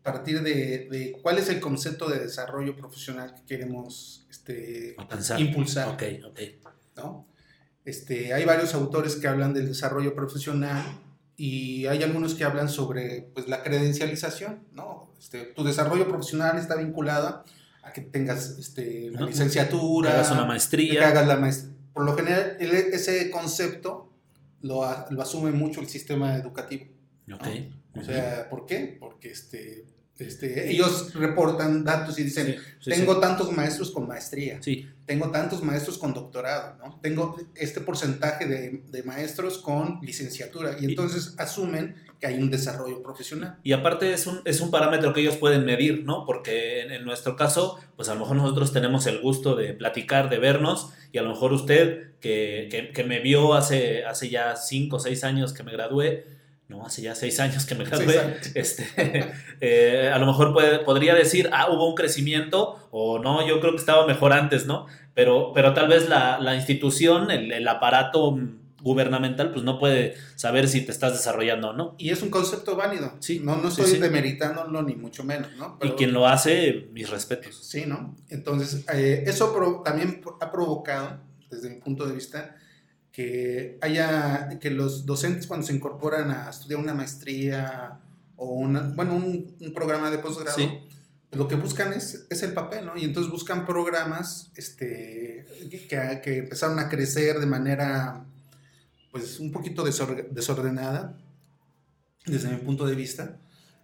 [0.03, 4.95] partir de, cuál es el concepto de desarrollo profesional que queremos este,
[5.37, 5.89] impulsar.
[5.89, 6.59] Okay, okay.
[6.95, 7.27] ¿no?
[7.85, 10.83] Este, hay varios autores que hablan del desarrollo profesional
[11.35, 14.63] y hay algunos que hablan sobre pues, la credencialización.
[14.71, 15.11] ¿no?
[15.19, 17.43] Este, tu desarrollo profesional está vinculado
[17.83, 20.99] a que tengas este, la licenciatura, que hagas una maestría.
[20.99, 21.75] Que hagas la maestría.
[21.93, 24.13] Por lo general, ese concepto
[24.61, 26.85] lo, lo, asume mucho el sistema educativo.
[27.33, 27.73] Okay.
[27.95, 28.97] O sea, ¿por qué?
[28.99, 29.85] Porque este,
[30.21, 34.59] este, ellos reportan datos y dicen, tengo tantos maestros con maestría,
[35.05, 36.99] tengo tantos maestros con doctorado, ¿no?
[37.01, 43.57] tengo este porcentaje de, maestros con licenciatura y entonces asumen que hay un desarrollo profesional.
[43.63, 46.23] Y aparte es un, es un parámetro que ellos pueden medir, ¿no?
[46.27, 50.37] Porque en, nuestro caso, pues a lo mejor nosotros tenemos el gusto de platicar, de
[50.37, 54.99] vernos y a lo mejor usted que, que me vio hace, hace ya cinco o
[54.99, 56.40] seis años que me gradué,
[56.71, 58.87] no, hace ya seis años que me gradué, este,
[59.59, 63.73] eh, a lo mejor puede, podría decir, ah, hubo un crecimiento, o no, yo creo
[63.73, 64.87] que estaba mejor antes, ¿no?
[65.13, 68.39] Pero, pero tal vez la, institución, el, aparato
[68.81, 71.95] gubernamental, pues no puede saber si te estás desarrollando o no.
[71.99, 73.17] Y es un concepto válido.
[73.19, 73.41] Sí.
[73.43, 75.77] No, no estoy demeritándolo ni mucho menos, ¿no?
[75.83, 77.59] y quien lo hace, mis respetos.
[77.61, 78.15] Sí, ¿no?
[78.29, 82.55] Entonces, eh, eso también ha provocado, desde mi punto de vista,
[83.11, 87.99] que haya, que los docentes cuando se incorporan a estudiar una maestría
[88.37, 90.57] o una, bueno, un, un programa de posgrado,
[91.31, 92.97] lo que buscan es, es, el papel, ¿no?
[92.97, 98.25] Y entonces buscan programas este, que, que empezaron a crecer de manera,
[99.11, 101.17] pues, un poquito desordenada,
[102.25, 103.37] desde mi punto de vista,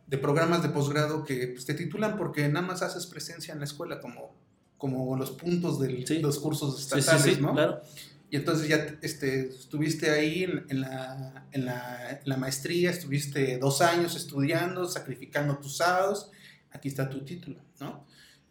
[0.07, 3.65] de programas de posgrado que pues, te titulan porque nada más haces presencia en la
[3.65, 4.33] escuela como,
[4.77, 7.53] como los puntos de los cursos estatales, ¿no?
[7.53, 7.81] Claro.
[8.29, 14.85] Y entonces ya este, estuviste ahí en, la, en, la, maestría, estuviste dos años estudiando,
[14.87, 16.29] sacrificando tus sábados,
[16.71, 18.05] aquí está tu título, ¿no?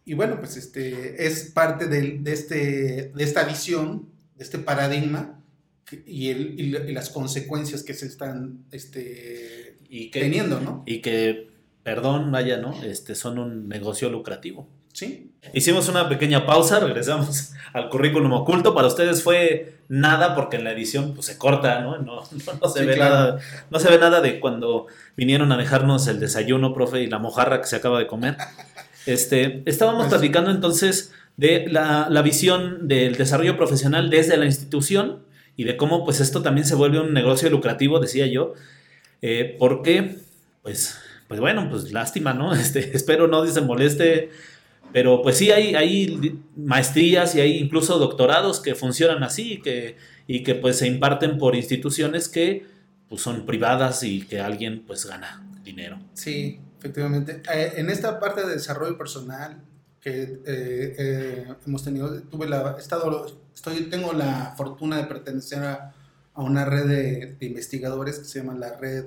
[0.07, 5.43] Y bueno, pues este, es parte de, de este, de esta visión, de este paradigma
[6.07, 10.85] y, el, y, las consecuencias que se están este, y teniendo, ¿no?
[10.87, 11.51] Y que,
[11.83, 12.83] perdón, vaya, ¿no?
[12.83, 14.69] Este, son un negocio lucrativo.
[14.97, 15.31] Sí.
[15.53, 18.75] Hicimos una pequeña pausa, regresamos al currículum oculto.
[18.75, 21.99] Para ustedes fue nada porque en la edición pues, se corta, ¿no?
[21.99, 26.73] No, se ve nada, no se ve nada de cuando vinieron a dejarnos el desayuno,
[26.73, 28.39] profe, y la mojarra que se acaba de comer.
[29.05, 35.19] Este, estábamos pues platicando entonces de la, visión del desarrollo profesional desde la institución
[35.59, 38.55] y de cómo pues esto también se vuelve un negocio lucrativo, decía yo,
[39.21, 40.17] eh, porque
[40.63, 40.97] pues,
[41.29, 42.55] pues bueno, pues lástima, ¿no?
[42.55, 44.31] Este, espero no se moleste
[44.93, 49.97] pero pues sí, hay, hay maestrías y hay incluso doctorados que funcionan así y que,
[50.27, 52.67] y que pues se imparten por instituciones que
[53.09, 55.99] pues, son privadas y que alguien pues gana dinero.
[56.15, 57.43] Sí, efectivamente.
[57.53, 59.57] Eh, en esta parte de desarrollo personal
[60.01, 65.95] que eh, eh, hemos tenido, tuve la, estado, estoy, tengo la fortuna de pertenecer a,
[66.35, 69.07] a una red de, de, investigadores que se llama la Red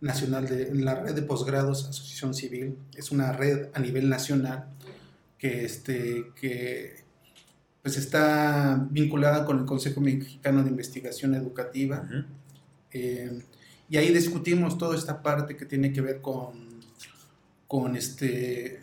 [0.00, 2.78] Nacional de, la Red de Posgrados Asociación Civil.
[2.94, 4.68] Es una red a nivel nacional
[5.38, 7.04] que, este, que
[7.82, 12.08] pues está vinculada con el Consejo Mexicano de Investigación Educativa.
[12.92, 13.42] Eh,
[13.88, 16.80] Y ahí discutimos toda esta parte que tiene que ver con,
[17.68, 18.80] con este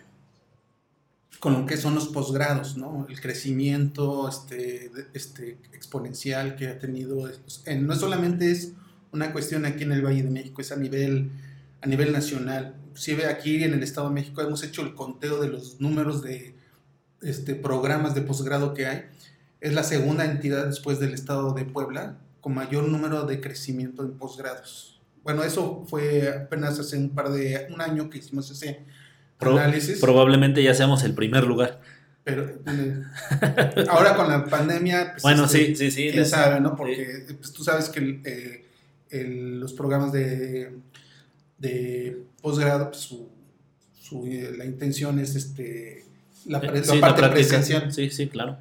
[1.40, 3.06] con lo que son los posgrados, ¿no?
[3.10, 7.30] El crecimiento este, este, exponencial que ha tenido.
[7.82, 8.72] no solamente es
[9.12, 11.32] una cuestión aquí en el Valle de México, es a nivel,
[11.82, 12.76] a nivel nacional.
[12.94, 16.54] Inclusive aquí en el Estado de México hemos hecho el conteo de los números de
[17.24, 19.06] este, programas de posgrado que hay.
[19.62, 24.12] Es la segunda entidad después del Estado de Puebla con mayor número de crecimiento en
[24.12, 25.02] posgrados.
[25.24, 28.84] Bueno, eso fue apenas hace un par de, un año que hicimos ese
[29.40, 30.00] análisis.
[30.00, 31.82] Probablemente ya seamos el primer lugar.
[32.24, 33.02] Pero eh,
[33.90, 36.10] ahora con la pandemia, pues, bueno, este, sí, sí, sí.
[36.12, 36.76] Quién sabe, ¿no?
[36.76, 38.22] Porque pues, tú sabes que
[39.10, 39.26] eh,
[39.58, 40.74] los programas de,
[41.64, 43.30] de posgrado, pues, su,
[44.00, 46.06] su, eh, la intención es este,
[46.46, 47.92] la, parte presencial.
[47.92, 48.58] Sí, sí, claro.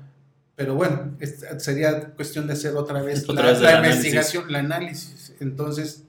[0.54, 1.16] Pero bueno,
[1.58, 3.26] sería cuestión de hacer otra vez
[3.60, 5.34] la, investigación, el análisis.
[5.40, 6.04] Entonces,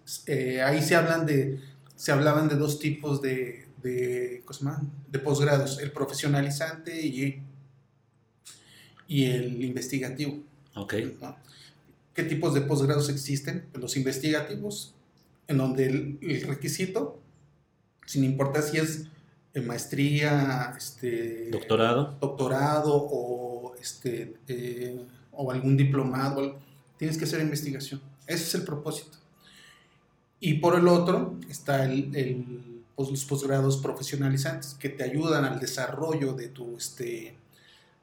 [0.63, 1.60] ahí se hablan de,
[1.95, 4.43] se hablaban de dos tipos de, de,
[5.12, 7.41] de posgrados, el profesionalizante y,
[9.08, 10.43] y el investigativo.
[10.75, 10.93] Ok.
[12.13, 13.65] ¿Qué tipos de posgrados existen?
[13.73, 14.92] Los investigativos,
[15.47, 17.19] en donde el, requisito,
[18.06, 19.08] sin importar si es
[19.65, 24.99] maestría, este, doctorado, doctorado o, este, eh,
[25.32, 26.58] o algún diplomado,
[26.97, 28.01] tienes que hacer investigación.
[28.25, 29.17] Ese es el propósito.
[30.39, 36.34] Y por el otro está el pues, los posgrados profesionalizantes que te ayudan al desarrollo
[36.34, 37.36] de tu, este,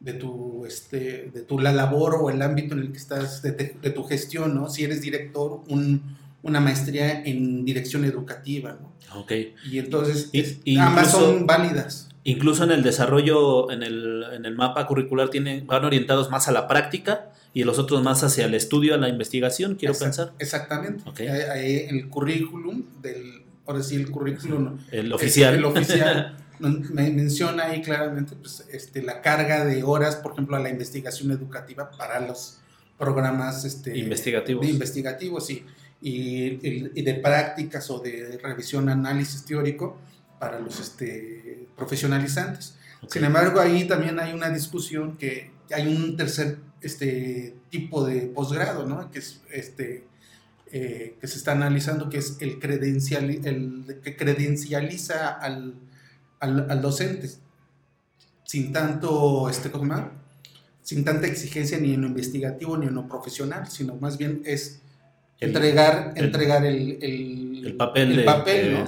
[0.01, 3.53] de tu, este, de tu la labor o el ámbito en el que estás, de,
[3.53, 4.69] tu gestión, ¿no?
[4.69, 8.93] Si eres director, un, una maestría en dirección educativa, ¿no?
[9.21, 9.33] Ok.
[9.71, 10.31] Y entonces
[10.79, 12.09] ambas son válidas.
[12.25, 16.53] Incluso en el desarrollo, en el, en el mapa curricular, tienen, van orientados más a
[16.53, 20.33] la práctica y los otros más hacia el estudio, a la investigación, quiero pensar.
[20.39, 21.09] Exactamente.
[21.09, 21.27] Okay.
[21.89, 24.79] el currículum del, por decir el currículum.
[24.93, 25.55] El oficial.
[25.55, 26.37] el oficial.
[26.61, 31.31] me menciona ahí claramente pues, este, la carga de horas, por ejemplo, a la investigación
[31.31, 32.59] educativa para los
[32.99, 34.67] programas este, investigativos.
[34.67, 35.51] De investigativos
[36.01, 36.67] y,
[36.99, 39.99] y, de prácticas o de revisión, análisis teórico
[40.39, 42.77] para los este, profesionalizantes.
[43.09, 48.87] Sin embargo, ahí también hay una discusión que hay un tercer este, tipo de posgrado,
[48.87, 49.11] ¿no?
[49.11, 50.05] que es este,
[50.73, 55.75] eh, que se está analizando, que es el, credencial, el que credencializa al,
[56.41, 57.31] al, docente,
[58.45, 59.71] sin tanto, este,
[60.83, 64.81] sin tanta exigencia ni en lo investigativo ni en lo profesional, sino más bien es
[65.41, 68.25] entregar, el, entregar el, el, papel.
[68.25, 68.85] papel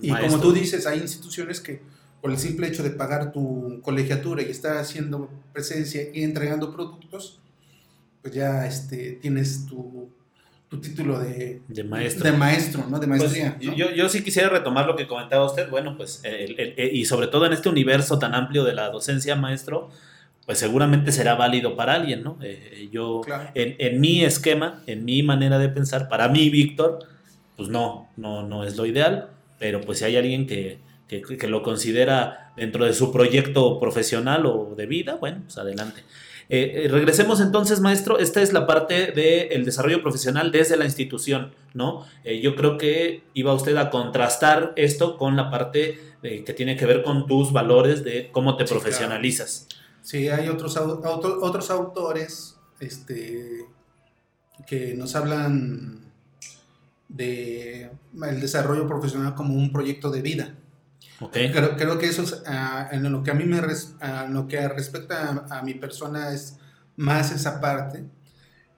[0.00, 1.82] y como tú dices, hay instituciones que
[2.20, 7.40] por el simple hecho de pagar tu colegiatura y estar haciendo presencia y entregando productos,
[8.22, 10.10] pues ya este, tienes tu
[10.80, 12.24] título de, de, maestro.
[12.24, 12.98] De maestro, ¿no?
[12.98, 13.58] De pues, maestría.
[13.60, 15.68] Yo, yo, sí quisiera retomar lo que comentaba usted.
[15.70, 16.22] Bueno, pues,
[16.76, 19.90] y sobre todo en este universo tan amplio de la docencia maestro,
[20.46, 22.38] pues seguramente será válido para alguien, ¿no?
[22.42, 23.22] Eh, eh, yo,
[23.54, 26.98] en, en, mi esquema, en mi manera de pensar, para mí, Víctor,
[27.56, 30.78] pues no, no, no es lo ideal, pero pues si hay alguien que,
[31.08, 36.02] que, que lo considera dentro de su proyecto profesional o de vida, bueno, pues adelante.
[36.48, 38.18] Eh, eh, regresemos entonces, maestro.
[38.18, 42.06] Esta es la parte del desarrollo profesional desde la institución, ¿no?
[42.22, 46.86] Eh, yo creo que iba usted a contrastar esto con la parte que tiene que
[46.86, 49.68] ver con tus valores de cómo te profesionalizas.
[50.04, 53.64] Sí, hay otros, otros autores este,
[54.66, 56.12] que nos hablan
[57.08, 57.90] de
[58.22, 60.54] el desarrollo profesional como un proyecto de vida.
[61.32, 63.62] Creo, creo, que eso es, ah, en lo que a mí me
[64.28, 66.58] lo que respecta a, mi persona es
[66.96, 68.04] más esa parte,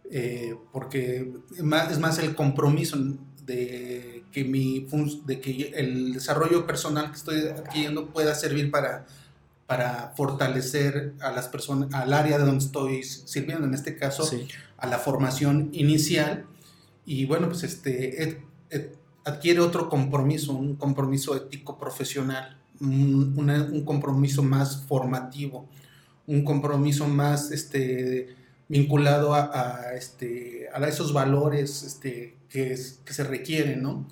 [0.09, 2.99] eh, porque más, es más el compromiso
[3.45, 4.87] de que, mi,
[5.25, 9.07] de que el desarrollo personal que estoy adquiriendo pueda servir para,
[9.67, 14.29] para fortalecer a las personas, al área de donde estoy sirviendo, en este caso
[14.77, 16.47] a la formación inicial.
[17.05, 18.43] Y bueno, pues este,
[19.25, 25.69] adquiere otro compromiso, un compromiso ético profesional, un, compromiso más formativo,
[26.29, 28.37] un compromiso más este,
[28.69, 34.07] vinculado a, este, a esos valores este, que, que, se requieren, ¿no?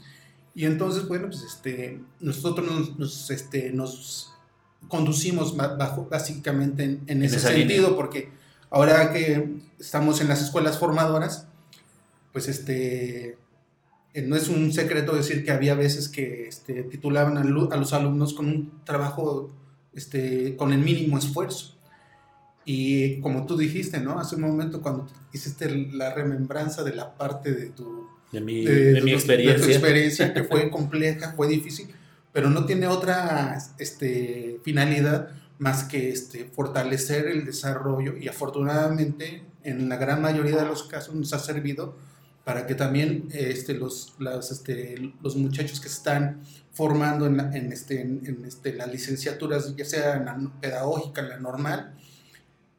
[0.54, 4.33] Y entonces, bueno, pues este, nosotros nos, este, nos
[4.88, 8.30] conducimos bajo, básicamente en, ese sentido, porque
[8.70, 11.46] ahora que estamos en las escuelas formadoras,
[12.32, 13.38] pues este,
[14.14, 17.44] eh, no es un secreto decir que había veces que este, titulaban a,
[17.76, 19.52] los alumnos con un trabajo
[19.94, 21.76] este, con el mínimo esfuerzo.
[22.64, 24.18] Y como tú dijiste, ¿no?
[24.18, 29.00] Hace un momento cuando hiciste la remembranza de la parte de tu, de mi, de,
[29.02, 29.66] mi experiencia.
[29.66, 31.88] De experiencia, que fue compleja, fue difícil,
[32.34, 35.28] pero no tiene otra este, finalidad
[35.58, 41.14] más que este, fortalecer el desarrollo y afortunadamente en la gran mayoría de los casos
[41.14, 41.96] nos ha servido
[42.42, 44.16] para que también este, los,
[44.50, 50.16] este, los muchachos que están formando en, en, este, en, este, las licenciaturas, ya sea
[50.16, 51.94] en la pedagógica, en la normal,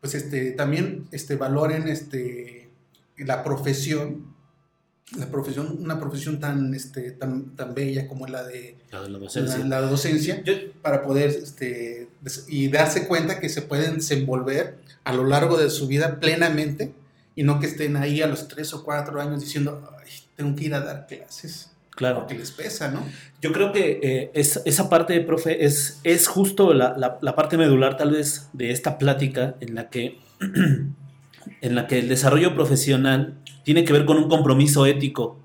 [0.02, 2.70] pues este, también este, valoren este,
[3.18, 4.35] la profesión,
[5.18, 10.44] la profesión, una profesión tan, este, tan, tan bella como la de la, docencia,
[10.82, 12.10] para poder este,
[12.48, 16.94] y darse cuenta que se pueden desenvolver a lo largo de su vida plenamente
[17.36, 19.88] y no que estén ahí a los tres o cuatro años diciendo,
[20.36, 21.72] tengo que ir a dar clases.
[21.92, 22.20] Claro.
[22.20, 23.06] Porque les pesa, ¿no?
[23.42, 28.12] Yo creo que eh, esa parte, profe, es, es justo la, la, parte medular tal
[28.12, 30.20] vez de esta plática en la que,
[31.62, 35.40] en la que el desarrollo profesional tiene que ver con un compromiso ético,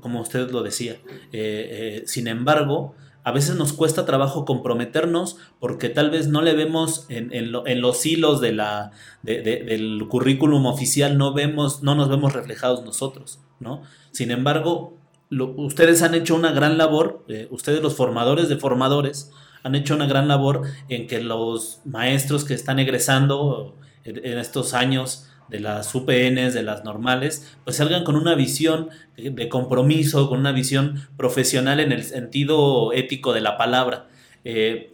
[0.00, 0.92] como usted lo decía.
[1.30, 6.54] Eh, eh, sin embargo, a veces nos cuesta trabajo comprometernos porque tal vez no le
[6.54, 7.52] vemos en,
[7.82, 13.82] los hilos del currículum oficial, no, vemos, no nos vemos reflejados nosotros, ¿no?
[14.10, 14.96] Sin embargo,
[15.30, 20.06] ustedes han hecho una gran labor, eh, ustedes los formadores de formadores, han hecho una
[20.06, 26.54] gran labor en que los maestros que están egresando en estos años de las UPNs,
[26.54, 31.92] de las normales, pues salgan con una visión de compromiso, con una visión profesional en
[31.92, 34.06] el sentido ético de la palabra.
[34.44, 34.92] Eh,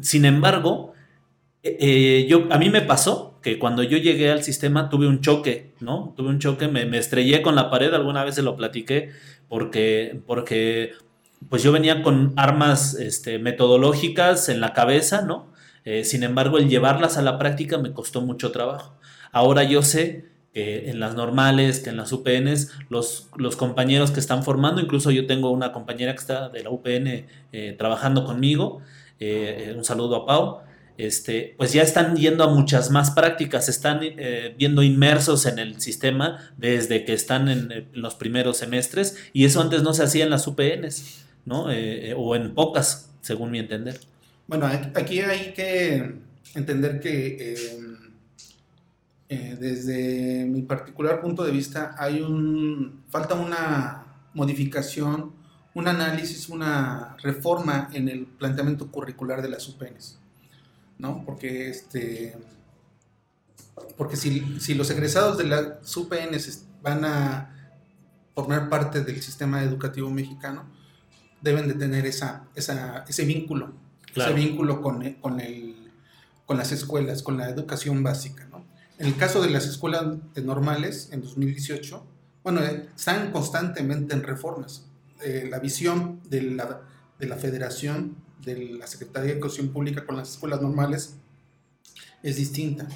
[0.00, 0.94] sin embargo,
[1.62, 5.20] eh, eh, yo, a mí me pasó que cuando yo llegué al sistema tuve un
[5.20, 6.14] choque, ¿no?
[6.16, 9.10] Tuve un choque, me, estrellé con la pared, alguna vez se lo platiqué,
[9.48, 10.92] porque, porque
[11.48, 15.54] pues yo venía con armas este, metodológicas en la cabeza, ¿no?
[16.02, 18.96] sin embargo, el llevarlas a la práctica me costó mucho trabajo.
[19.36, 20.24] Ahora yo sé
[20.54, 25.10] que en las normales, que en las UPNs, los, los compañeros que están formando, incluso
[25.10, 28.80] yo tengo una compañera que está de la UPN eh, trabajando conmigo,
[29.20, 30.60] eh, un saludo a Pau,
[30.96, 35.82] este, pues ya están yendo a muchas más prácticas, están eh, viendo inmersos en el
[35.82, 40.30] sistema desde que están en, los primeros semestres y eso antes no se hacía en
[40.30, 41.66] las UPNs, ¿no?
[42.16, 44.00] o en pocas, según mi entender.
[44.46, 46.14] Bueno, aquí hay que
[46.54, 47.84] entender que
[49.28, 54.04] desde mi particular punto de vista, hay un, falta una
[54.34, 55.32] modificación,
[55.74, 60.18] un análisis, una reforma en el planteamiento curricular de las UPNs,
[60.98, 61.24] ¿no?
[61.24, 62.36] Porque, este,
[63.96, 67.52] porque si, si los egresados de las UPNs van a
[68.34, 70.64] formar parte del sistema educativo mexicano,
[71.40, 73.72] deben de tener esa, esa ese vínculo,
[74.14, 75.90] ese vínculo con, con, el,
[76.44, 78.64] con las escuelas, con la educación básica, ¿no?
[78.98, 82.02] En el caso de las escuelas normales, en 2018,
[82.42, 84.86] bueno, eh, están constantemente en reformas.
[85.22, 86.80] Eh, la visión de la,
[87.18, 91.16] de la Federación, de la Secretaría de Educación Pública con las escuelas normales
[92.22, 92.88] es distinta.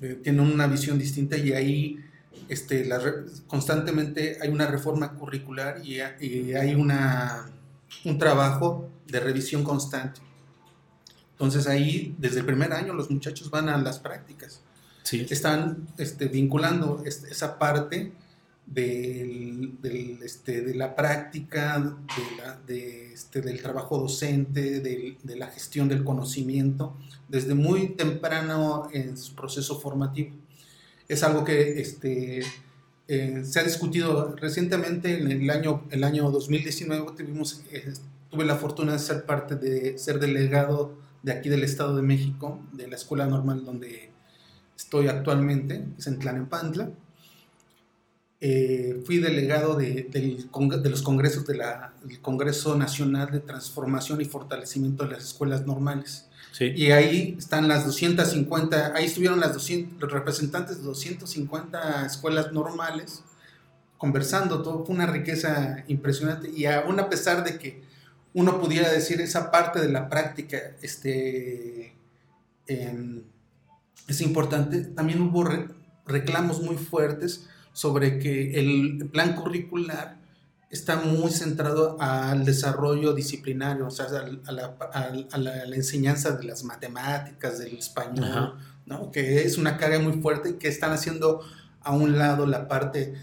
[0.00, 2.00] Eh, tienen una visión distinta y ahí
[2.48, 3.00] este, la,
[3.46, 7.48] constantemente hay una reforma curricular y, y hay una,
[8.04, 10.20] un trabajo de revisión constante.
[11.32, 14.62] Entonces ahí, desde el primer año, los muchachos van a las prácticas
[15.10, 18.12] están este, vinculando esa parte
[18.66, 19.78] del,
[20.22, 21.96] este, de la práctica,
[22.66, 26.96] de este, del trabajo docente, de, la gestión del conocimiento,
[27.28, 30.34] desde muy temprano en su proceso formativo.
[31.08, 32.42] Es algo que este,
[33.08, 37.06] eh, se ha discutido recientemente en el año, el año 2019.
[37.16, 37.92] Tuvimos, eh,
[38.30, 42.60] tuve la fortuna de ser parte de ser delegado de aquí del Estado de México,
[42.72, 44.11] de la Escuela Normal donde
[44.76, 46.90] estoy actualmente, es en Tlanepantla.
[48.40, 51.60] Eh, fui delegado de, de, los congresos del
[52.20, 56.28] Congreso Nacional de Transformación y Fortalecimiento de las Escuelas Normales.
[56.58, 63.22] Y ahí están las 250, ahí estuvieron las 200, los representantes de 250 escuelas normales
[64.02, 67.84] conversando, todo fue una riqueza impresionante y aún a pesar de que
[68.34, 71.94] uno pudiera decir esa parte de la práctica, este,
[74.12, 75.44] es importante, también hubo
[76.06, 80.20] reclamos muy fuertes sobre que el plan curricular
[80.70, 84.06] está muy centrado al desarrollo disciplinario, o sea,
[84.46, 88.54] a, la, enseñanza de las matemáticas, del español,
[88.86, 89.10] ¿no?
[89.10, 91.40] que es una carga muy fuerte y que están haciendo
[91.80, 93.14] a un lado la parte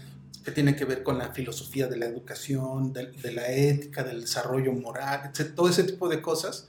[0.44, 4.72] que tiene que ver con la filosofía de la educación, de, la ética, del desarrollo
[4.72, 6.68] moral, etc., todo ese tipo de cosas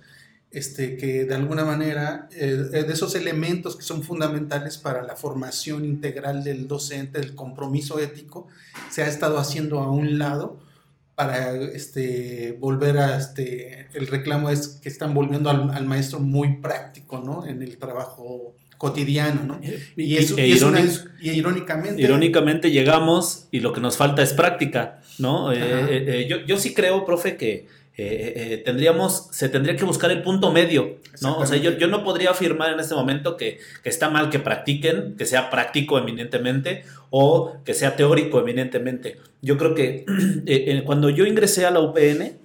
[0.51, 5.85] este, que de alguna manera, eh, de esos elementos que son fundamentales para la formación
[5.85, 8.47] integral del docente, el compromiso ético,
[8.89, 10.59] se ha estado haciendo a un lado
[11.15, 17.19] para este, volver a, este, el reclamo es que están volviendo al, maestro muy práctico,
[17.19, 17.45] ¿no?
[17.45, 19.61] En el trabajo cotidiano, ¿no?
[19.95, 22.01] Y, eso, e irónicamente...
[22.01, 25.53] Irónicamente llegamos y lo que nos falta es práctica, ¿no?
[25.53, 27.67] Eh, eh, yo, yo sí creo, profe, que
[27.97, 31.37] eh, eh, tendríamos, se tendría que buscar el punto medio, ¿no?
[31.37, 35.15] O sea, yo, yo no podría afirmar en este momento que, está mal que practiquen,
[35.17, 39.17] que sea práctico eminentemente o que sea teórico eminentemente.
[39.41, 40.05] Yo creo que
[40.45, 42.37] eh, cuando yo ingresé a la UPN,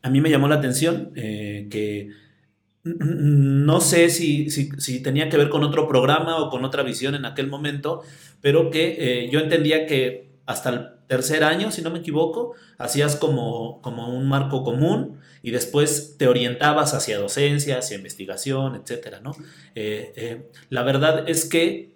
[0.00, 2.10] a mí me llamó la atención que
[2.82, 7.26] no sé si, si, tenía que ver con otro programa o con otra visión en
[7.26, 8.02] aquel momento,
[8.40, 13.80] pero que yo entendía que hasta el tercer año, si no me equivoco, hacías como,
[13.80, 19.32] como un marco común y después te orientabas hacia docencia, hacia investigación, etcétera, ¿no?
[19.74, 21.94] Eh, eh, la verdad es que,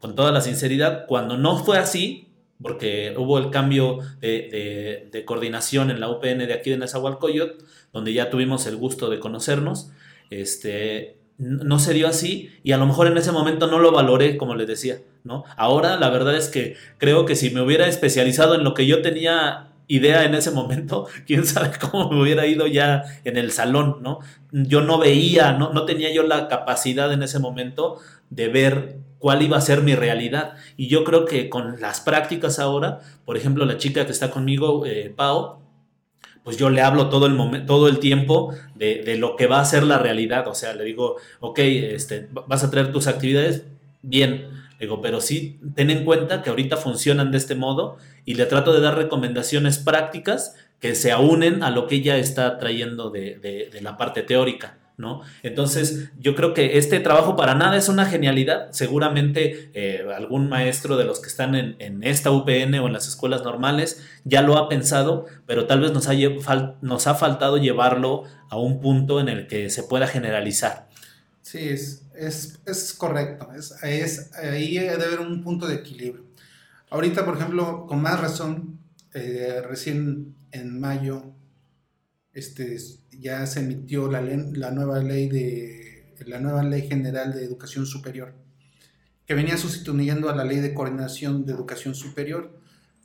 [0.00, 2.28] con toda la sinceridad, cuando no fue así,
[2.62, 8.12] porque hubo el cambio de, de coordinación en la UPN de aquí de Nezahualcóyotl, donde
[8.12, 9.90] ya tuvimos el gusto de conocernos,
[10.30, 14.36] este, no se dio así y a lo mejor en ese momento no lo valoré,
[14.36, 15.44] como les decía, ¿no?
[15.56, 19.02] Ahora la verdad es que creo que si me hubiera especializado en lo que yo
[19.02, 23.98] tenía idea en ese momento, quién sabe cómo me hubiera ido ya en el salón,
[24.00, 24.20] ¿no?
[24.50, 27.98] Yo no veía, no, no tenía yo la capacidad en ese momento
[28.30, 30.54] de ver cuál iba a ser mi realidad.
[30.76, 34.86] Y yo creo que con las prácticas ahora, por ejemplo, la chica que está conmigo,
[34.86, 35.58] eh, Pau,
[36.46, 39.64] pues yo le hablo todo el, momento, todo el tiempo de, lo que va a
[39.64, 40.46] ser la realidad.
[40.46, 43.64] O sea, le digo, ok, este, vas a traer tus actividades,
[44.02, 44.46] bien.
[44.78, 48.46] Le digo, pero sí, ten en cuenta que ahorita funcionan de este modo y le
[48.46, 53.40] trato de dar recomendaciones prácticas que se unen a lo que ella está trayendo de,
[53.40, 54.78] de la parte teórica.
[54.96, 55.22] ¿No?
[55.42, 58.72] Entonces, yo creo que este trabajo para nada es una genialidad.
[58.72, 63.42] Seguramente eh, algún maestro de los que están en, esta UPN o en las escuelas
[63.42, 69.20] normales ya lo ha pensado, pero tal vez nos ha, faltado llevarlo a un punto
[69.20, 70.88] en el que se pueda generalizar.
[71.42, 73.48] Sí, es, correcto.
[73.82, 76.24] Ahí debe haber un punto de equilibrio.
[76.90, 78.78] Ahorita, por ejemplo, con más razón,
[79.12, 81.34] eh, recién en mayo
[82.32, 82.76] este,
[83.20, 88.34] ya se emitió la, la, nueva ley de la nueva ley general de educación superior
[89.26, 92.58] que venía sustituyendo a la ley de coordinación de educación superior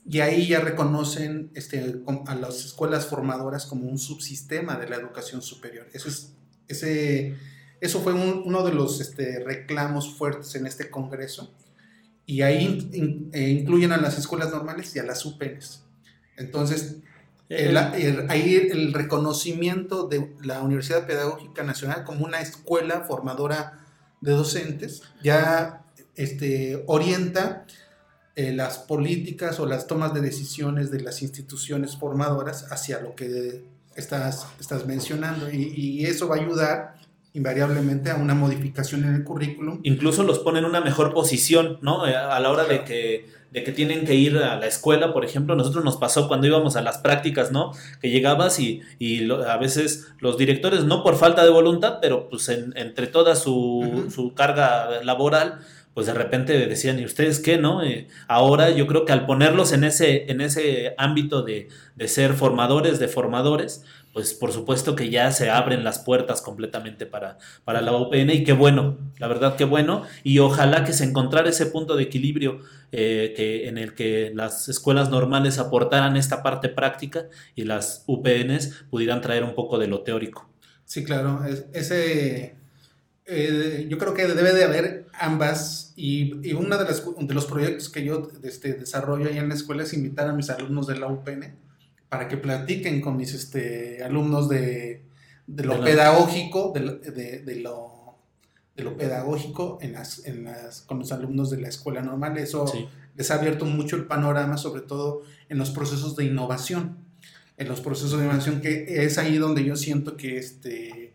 [0.06, 5.42] y ahí ya reconocen este, a las escuelas formadoras como un subsistema de la educación
[5.42, 5.88] superior.
[5.94, 6.34] Eso, es,
[6.68, 7.36] ese,
[7.82, 11.54] eso fue uno de los este, reclamos fuertes en este Congreso
[12.26, 12.90] y ahí
[13.34, 15.84] eh, incluyen a las escuelas normales y a las UPENs.
[16.38, 16.98] Entonces,
[17.58, 23.80] el, ahí el reconocimiento de la Universidad Pedagógica Nacional como una escuela formadora
[24.22, 25.84] de docentes ya
[26.16, 27.66] este, orienta
[28.36, 33.64] eh, las políticas o las tomas de decisiones de las instituciones formadoras hacia lo que
[33.96, 36.96] estás, estás mencionando y, y eso va a ayudar
[37.34, 39.80] invariablemente a una modificación en el currículum.
[39.84, 42.06] Incluso los pone en una mejor posición, ¿no?
[42.08, 45.26] Eh, a la hora de que, de que tienen que ir a la escuela, por
[45.26, 47.74] ejemplo, nosotros nos pasó cuando íbamos a las prácticas, ¿no?
[48.02, 52.48] Que llegabas y, y a veces los directores, no por falta de voluntad, pero pues
[52.50, 55.60] entre toda su, su carga laboral,
[55.94, 57.84] pues de repente decían, ¿y ustedes qué, no?
[57.84, 62.34] Eh, ahora yo creo que al ponerlos en ese, en ese ámbito de, de, ser
[62.34, 63.84] formadores, de formadores,
[64.14, 68.44] pues por supuesto que ya se abren las puertas completamente para, para la UPN y
[68.44, 72.60] qué bueno, la verdad qué bueno, y ojalá que se encontrara ese punto de equilibrio
[72.92, 78.86] eh, que, en el que las escuelas normales aportaran esta parte práctica y las UPNs
[78.90, 80.50] pudieran traer un poco de lo teórico.
[80.86, 81.42] Sí, claro,
[81.74, 82.56] ese
[83.26, 87.90] eh, yo creo que debe de haber ambas y, y uno de, de, los proyectos
[87.90, 91.08] que yo este, desarrollo ahí en la escuela es invitar a mis alumnos de la
[91.08, 91.56] UPN
[92.12, 95.06] para que platiquen con mis este, alumnos de,
[95.48, 98.18] de lo pedagógico, de, de, lo,
[98.76, 102.38] de lo pedagógico en las, en las, con los alumnos de la escuela normal.
[102.38, 102.66] Eso
[103.16, 106.98] les ha abierto mucho el panorama, sobre todo en los procesos de innovación.
[107.56, 111.14] En los procesos de innovación, que es ahí donde yo siento que este,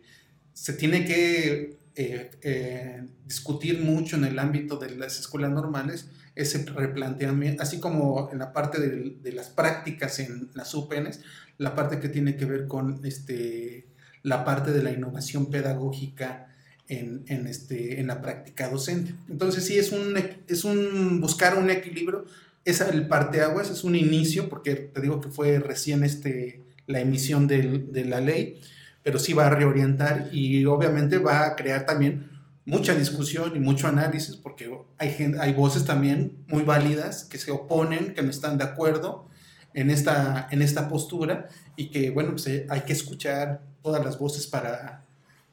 [0.55, 6.65] se tiene que eh, eh, discutir mucho en el ámbito de las escuelas normales ese
[6.67, 11.21] replanteamiento, así como en la parte de, las prácticas en las UPNs,
[11.59, 13.87] la parte que tiene que ver con este,
[14.23, 16.55] la parte de la innovación pedagógica
[16.89, 19.15] en, en, este, en la práctica docente.
[19.31, 20.15] Entonces sí, es un,
[20.47, 22.27] es un buscar un equilibrio,
[22.67, 27.47] es el parteaguas, es un inicio, porque te digo que fue recién este, la emisión
[27.49, 28.61] de la ley,
[29.03, 32.36] pero sí va a reorientar y obviamente va a crear también
[32.67, 38.13] mucha discusión y mucho análisis, porque hay, hay voces también muy válidas que se oponen,
[38.13, 39.29] que no están de acuerdo
[39.73, 44.19] en esta, en esta postura y que, bueno, pues eh, hay que escuchar todas las
[44.19, 45.06] voces para,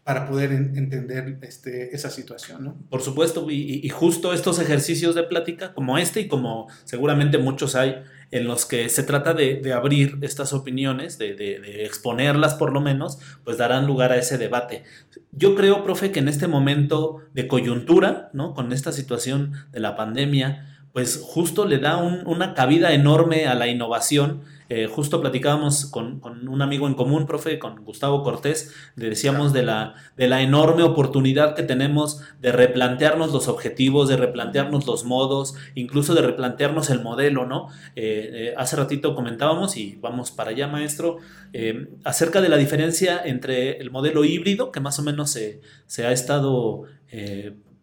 [0.03, 2.75] para poder entender este, esa situación, ¿no?
[2.89, 8.03] Por supuesto, y, justo estos ejercicios de plática como este y como seguramente muchos hay
[8.29, 13.19] en los que se trata de, abrir estas opiniones, de, de, exponerlas por lo menos,
[13.45, 14.83] pues darán lugar a ese debate.
[15.31, 18.53] Yo creo, profe, que en este momento de coyuntura, ¿no?
[18.53, 23.67] Con esta situación de la pandemia, pues justo le da una cabida enorme a la
[23.67, 29.53] innovación eh, justo platicábamos con, un amigo en común, profe, con Gustavo Cortés, le decíamos
[29.53, 35.05] de la, de la enorme oportunidad que tenemos de replantearnos los objetivos, de replantearnos los
[35.05, 37.69] modos, incluso de replantearnos el modelo, ¿no?
[37.95, 41.17] Eh, eh, hace ratito comentábamos, y vamos para allá, maestro,
[42.03, 46.11] acerca de la diferencia entre el modelo híbrido, que más o menos se, se ha
[46.11, 46.85] estado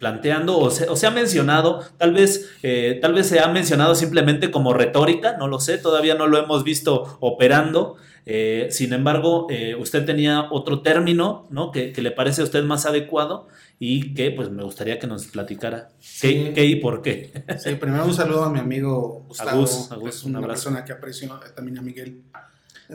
[0.01, 4.73] planteando o se, ha mencionado, tal vez, eh, tal vez se ha mencionado simplemente como
[4.73, 7.97] retórica, no lo sé, todavía no lo hemos visto operando.
[8.25, 11.71] Eh, sin embargo, eh, usted tenía otro término ¿no?
[11.71, 13.49] Que, le parece a usted más adecuado
[13.79, 15.91] y que pues me gustaría que nos platicara
[16.21, 17.45] qué, y por qué.
[17.59, 19.65] Sí, primero un saludo a mi amigo Gustavo,
[20.09, 22.23] es una persona que aprecio, también a Miguel.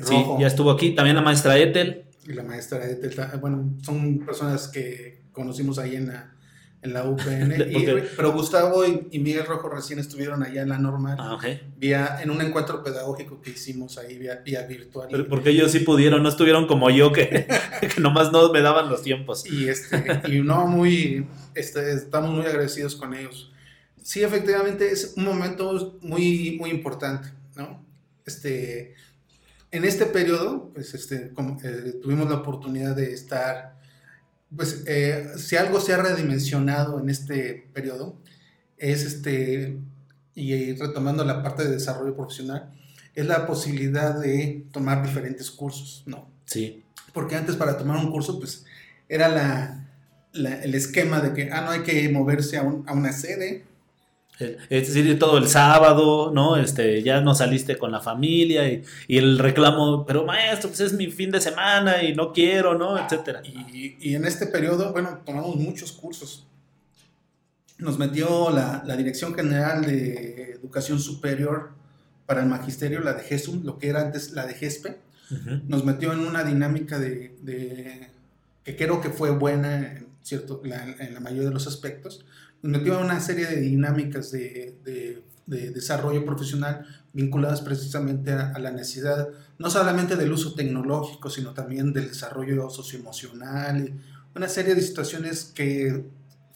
[0.04, 2.06] Sí, ya estuvo aquí, también la maestra Ethel.
[2.28, 6.35] Y la maestra Ethel, bueno, son personas que conocimos ahí en la
[6.86, 7.54] en la UPN.
[8.16, 11.18] pero Gustavo y, Miguel Rojo recién estuvieron allá en la normal.
[11.20, 11.38] Ah,
[11.78, 15.10] vía, en un encuentro pedagógico que hicimos ahí vía, virtual.
[15.12, 17.48] Pero porque ellos sí pudieron, no estuvieron como yo que,
[18.00, 19.46] nomás no me daban los tiempos.
[19.46, 23.52] Y, este, y no, muy, este, estamos muy agradecidos con ellos.
[24.02, 27.84] Sí, efectivamente es un momento muy, muy importante, ¿no?
[28.26, 28.94] Este,
[29.72, 31.34] en este periodo, pues este,
[31.64, 33.75] eh, tuvimos la oportunidad de estar
[34.56, 38.18] pues eh, si algo se ha redimensionado en este periodo,
[38.78, 39.78] es este,
[40.34, 42.72] y retomando la parte de desarrollo profesional,
[43.14, 46.30] es la posibilidad de tomar diferentes cursos, ¿no?
[46.46, 46.84] Sí.
[47.14, 48.66] Porque antes para tomar un curso, pues
[49.08, 49.88] era la,
[50.34, 53.64] el esquema de que, ah, no hay que moverse a, a una sede,
[54.40, 56.58] es decir, todo el sábado, ¿no?
[56.58, 61.08] Este, ya no saliste con la familia y, el reclamo, pero maestro, pues es mi
[61.08, 62.98] fin de semana y no quiero, ¿no?
[62.98, 63.42] Etcétera.
[63.44, 66.48] Y, en este periodo, bueno, tomamos muchos cursos.
[67.78, 71.72] Nos metió la, Dirección General de Educación Superior
[72.26, 74.98] para el Magisterio, la de GESUM, lo que era antes la de GESPE.
[75.68, 78.10] Nos metió en una dinámica de,
[78.64, 82.26] que creo que fue buena cierto, en la mayoría de los aspectos
[82.66, 85.24] nos metió una serie de dinámicas de, de,
[85.72, 92.10] desarrollo profesional vinculadas precisamente a, la necesidad, no solamente del uso tecnológico, sino también del
[92.10, 93.94] desarrollo socioemocional,
[94.36, 96.06] una serie de situaciones que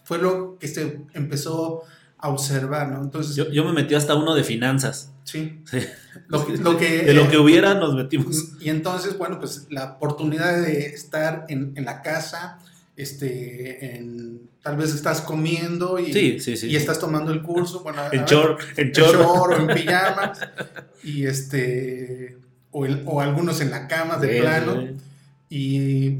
[0.03, 1.83] fue lo que se empezó
[2.17, 3.03] a observar, ¿no?
[3.03, 5.13] Entonces, yo, yo me metí hasta uno de finanzas.
[5.23, 5.61] Sí.
[5.69, 5.79] sí.
[6.27, 8.53] Lo, lo que, de lo que hubiera nos metimos.
[8.59, 12.57] Y entonces, bueno, pues la oportunidad de estar en, en la casa,
[12.99, 18.59] este, en, tal vez estás comiendo y, y estás tomando el curso, bueno, en short,
[18.77, 18.91] en
[19.25, 20.33] o en pijama,
[21.01, 22.37] y este,
[22.71, 24.87] o, o, algunos en la cama de plano,
[25.49, 26.17] y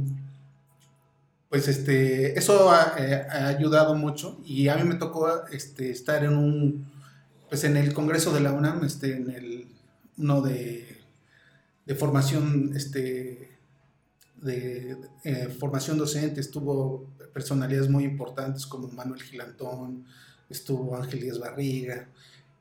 [1.50, 6.38] pues este, eso eh, ha, ayudado mucho, y a mí me tocó este, estar en
[6.38, 6.90] un,
[7.50, 9.68] pues en el congreso de la UNAM, este, en el,
[10.18, 10.98] uno de,
[11.86, 13.49] de formación, este,
[14.42, 20.06] de eh, formación docente, estuvo personalidades muy importantes como Manuel Gilantón,
[20.50, 22.08] estuvo Ángel Díaz Barriga,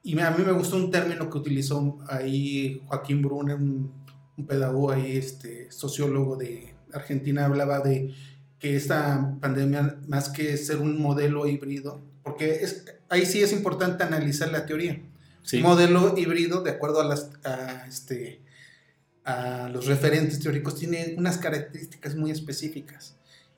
[0.03, 3.93] y a mí me gustó un término que utilizó ahí Joaquín Brune, un,
[4.47, 8.14] pedagogo ahí, este, sociólogo de Argentina, hablaba de
[8.61, 14.05] que esta pandemia, más que ser un modelo híbrido, porque es, ahí sí es importante
[14.05, 15.03] analizar la teoría.
[15.61, 18.41] Modelo híbrido, de acuerdo a las, a este,
[19.29, 23.14] a los referentes teóricos tiene unas características muy específicas.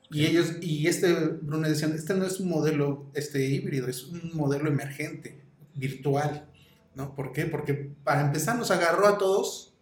[0.09, 4.31] Y ellos, y este, Bruno decían, este no es un modelo este, híbrido, es un
[4.33, 5.39] modelo emergente,
[5.73, 6.49] virtual,
[6.95, 7.15] ¿no?
[7.15, 7.45] ¿Por qué?
[7.45, 9.73] Porque para empezar nos agarró a todos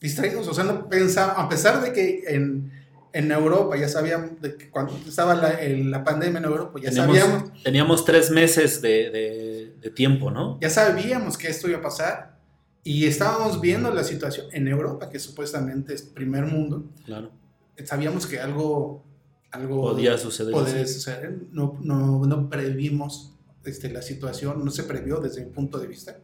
[0.00, 2.72] distraídos, o sea, no pensaba, a pesar de que en,
[3.12, 7.62] en Europa ya sabíamos, de que cuando estaba la, la pandemia en Europa, ya sabíamos...
[7.62, 10.58] Teníamos tres meses de, de, de tiempo, ¿no?
[10.62, 12.31] Ya sabíamos que esto iba a pasar,
[12.84, 16.90] y estábamos viendo la situación en Europa, que supuestamente es primer mundo.
[17.04, 17.30] Claro.
[17.84, 19.04] Sabíamos que algo,
[19.50, 20.52] algo podía suceder.
[20.52, 21.42] Podía suceder.
[21.52, 26.18] No, no, no previmos este, la situación, no se previó desde mi punto de vista.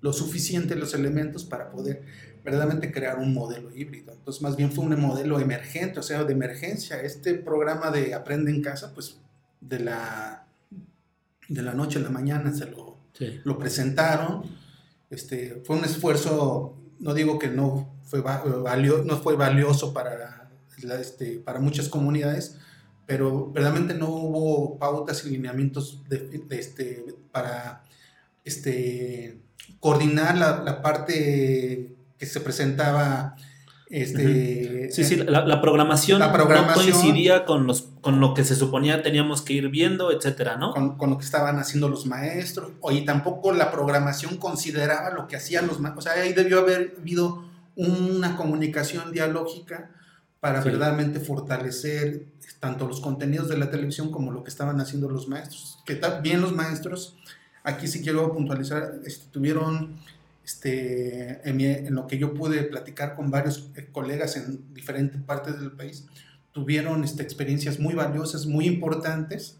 [0.00, 2.04] lo suficiente los elementos para poder
[2.44, 4.12] verdaderamente crear un modelo híbrido.
[4.12, 7.00] Entonces, más bien fue un modelo emergente, o sea, de emergencia.
[7.00, 9.18] Este programa de Aprende en Casa, pues
[9.60, 10.46] de la,
[11.48, 12.98] de la noche a la mañana se lo,
[13.44, 14.67] lo presentaron.
[15.10, 20.50] Este, fue un esfuerzo, no digo que no fue, valio, no fue valioso para,
[21.00, 22.56] este, para muchas comunidades,
[23.06, 26.02] pero verdaderamente no hubo pautas y lineamientos
[26.50, 27.84] este, para
[29.80, 33.36] coordinar la, parte que se presentaba.
[33.90, 39.42] Este, Sí, sí, la, programación no coincidía con, los, con lo que se suponía teníamos
[39.42, 40.72] que ir viendo, etcétera, ¿no?
[40.72, 45.36] Con, con, lo que estaban haciendo los maestros, y tampoco la programación consideraba lo que
[45.36, 46.06] hacían los maestros.
[46.06, 47.44] O sea, ahí debió haber habido
[47.76, 49.90] una comunicación dialógica
[50.40, 52.26] para verdaderamente fortalecer
[52.60, 55.78] tanto los contenidos de la televisión como lo que estaban haciendo los maestros.
[55.84, 57.16] Que bien los maestros,
[57.62, 59.96] aquí sí quiero puntualizar, este, tuvieron,
[60.48, 65.72] este, en, lo que yo pude platicar con varios eh, colegas en diferentes partes del
[65.72, 66.06] país,
[66.52, 69.58] tuvieron este, experiencias muy valiosas, muy importantes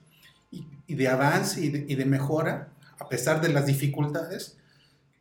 [0.51, 4.57] y, de avance y de, y de, mejora, a pesar de las dificultades,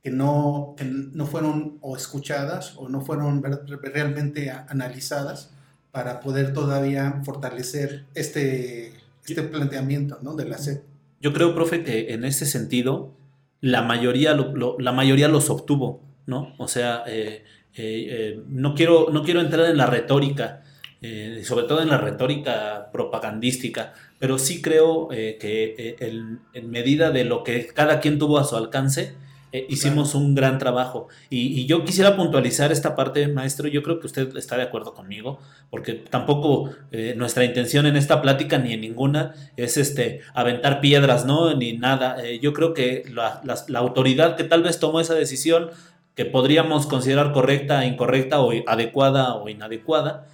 [0.01, 3.43] que no, que no fueron o escuchadas o no fueron
[3.81, 5.51] realmente analizadas
[5.91, 8.93] para poder todavía fortalecer este,
[9.25, 10.33] este planteamiento ¿no?
[10.35, 10.79] de la SED.
[11.19, 13.11] Yo creo, profe, que en ese sentido
[13.61, 14.37] la mayoría,
[14.79, 16.53] la mayoría los obtuvo, ¿no?
[16.57, 17.43] O sea, eh,
[17.75, 20.63] eh, eh, no, quiero, no quiero entrar en la retórica,
[21.43, 27.67] sobre todo en la retórica propagandística, pero sí creo que en medida de lo que
[27.67, 29.15] cada quien tuvo a su alcance,
[29.53, 31.07] eh, hicimos un gran trabajo.
[31.29, 35.39] Y, yo quisiera puntualizar esta parte, maestro, yo creo que usted está de acuerdo conmigo,
[35.69, 41.25] porque tampoco eh, nuestra intención en esta plática ni en ninguna es este, aventar piedras,
[41.25, 41.53] ¿no?
[41.55, 42.17] Ni nada.
[42.23, 43.41] Eh, yo creo que la,
[43.75, 45.69] autoridad que tal vez tomó esa decisión,
[46.13, 50.27] que podríamos considerar correcta, incorrecta o adecuada o inadecuada,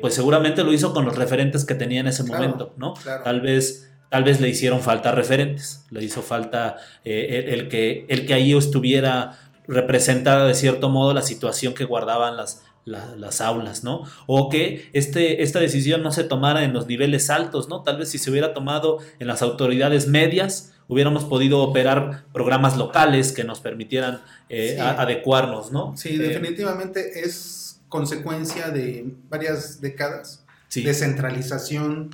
[0.00, 2.94] pues seguramente lo hizo con los referentes que tenía en ese momento, ¿no?
[3.24, 8.26] Tal vez tal vez le hicieron falta referentes, le hizo falta eh, el, que, el
[8.26, 14.02] que ahí estuviera representada de cierto modo la situación que guardaban las, las aulas, ¿no?
[14.26, 17.84] O que este, esta decisión no se tomara en los niveles altos, ¿no?
[17.84, 23.32] Tal vez si se hubiera tomado en las autoridades medias, hubiéramos podido operar programas locales
[23.32, 25.96] que nos permitieran eh, adecuarnos, ¿no?
[25.96, 30.44] Sí, eh, definitivamente es consecuencia de varias décadas
[30.74, 32.10] de centralización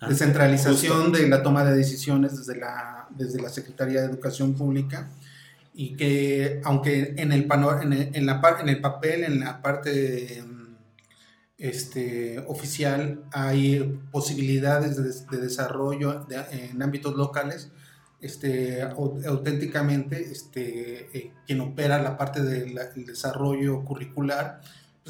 [0.00, 5.10] Ah, descentralización de la toma de decisiones desde la, desde la Secretaría de Educación Pública
[5.74, 7.46] y que aunque en el,
[7.82, 10.42] en el, en la, en el papel, en la parte
[11.58, 17.70] este, oficial hay posibilidades de, desarrollo en ámbitos locales,
[18.22, 22.74] este, auténticamente este, eh, quien opera la parte del
[23.06, 24.62] desarrollo curricular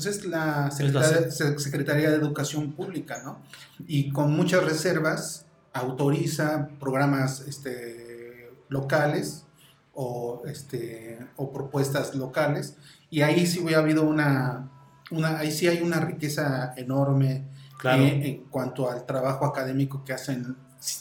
[0.02, 3.42] pues es la Secretaría, de Educación Pública, ¿no?
[3.86, 9.44] Y con muchas reservas autoriza programas este, locales
[9.92, 12.76] o, este, o propuestas locales
[13.10, 14.70] y ahí sí ha habido una,
[15.10, 17.48] una ahí sí hay una riqueza enorme
[17.84, 20.56] eh, en cuanto al trabajo académico que hacen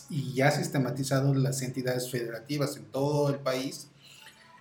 [0.09, 3.89] y ya sistematizado las entidades federativas en todo el país.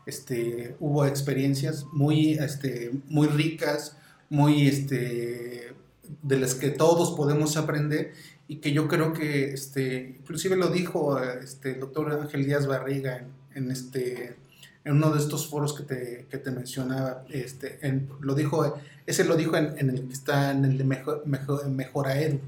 [0.07, 3.97] Este, hubo experiencias muy, este, muy ricas,
[4.31, 5.75] muy, este,
[6.23, 8.13] de las que todos podemos aprender
[8.47, 13.25] y que yo creo que, este, inclusive lo dijo este, el doctor Ángel Díaz Barriga
[13.55, 14.37] en, este,
[14.85, 17.79] en uno de estos foros que te, que te mencionaba, este,
[18.21, 22.21] lo dijo, ese lo dijo en, el que está en el de Mejor, mejor, Mejora
[22.21, 22.41] Edu.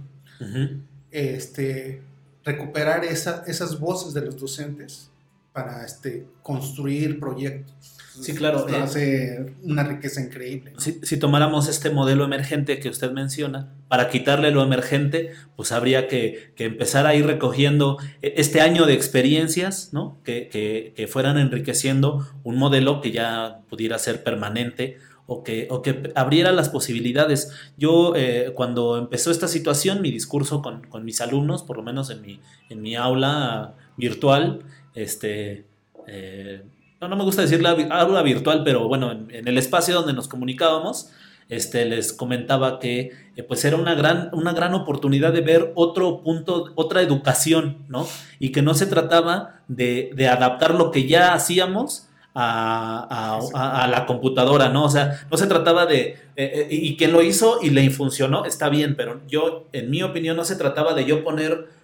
[1.10, 2.00] este,
[2.44, 5.09] recuperar esa, esas voces de los docentes
[5.52, 7.96] para este, construir proyectos.
[8.20, 8.68] Sí, claro.
[8.68, 10.72] Eh, hace una riqueza increíble.
[10.78, 16.52] Si, tomáramos este modelo emergente que usted menciona, para quitarle lo emergente, pues habría que,
[16.58, 20.18] empezar a ir recogiendo e, este año de experiencias, ¿no?
[20.24, 26.52] Que, fueran enriqueciendo un modelo que ya pudiera ser permanente o que, o que abriera
[26.52, 27.52] las posibilidades.
[27.78, 32.20] Yo, eh, cuando empezó esta situación, mi discurso con, mis alumnos, por lo menos en
[32.22, 34.64] mi, en mi aula virtual,
[34.94, 35.64] este,
[36.06, 36.62] eh,
[37.00, 41.10] no, me gusta decir la aula virtual, pero bueno, en, el espacio donde nos comunicábamos,
[41.48, 46.22] este, les comentaba que eh, pues era una gran, una gran oportunidad de ver otro
[46.22, 48.06] punto, otra educación, ¿no?
[48.38, 54.84] Y que no se trataba de, adaptar lo que ya hacíamos a, la computadora, ¿no?
[54.84, 58.68] O sea, no se trataba de, eh, y quien lo hizo y le funcionó, está
[58.68, 61.79] bien, pero yo, en mi opinión, no se trataba de yo poner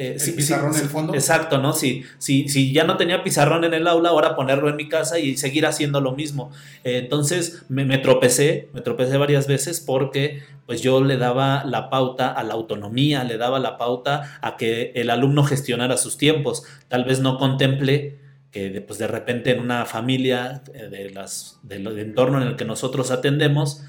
[0.00, 1.12] Eh, el pizarrón en el fondo.
[1.12, 1.72] Exacto, ¿no?
[1.72, 5.18] Si, si, si ya no tenía pizarrón en el aula, ahora ponerlo en mi casa
[5.18, 6.52] y seguir haciendo lo mismo.
[6.84, 11.90] Eh, entonces me, me, tropecé, me tropecé varias veces porque pues yo le daba la
[11.90, 16.62] pauta a la autonomía, le daba la pauta a que el alumno gestionara sus tiempos.
[16.86, 18.18] Tal vez no contemple
[18.52, 22.54] que de, pues de repente en una familia eh, de las, del entorno en el
[22.56, 23.82] que nosotros atendemos,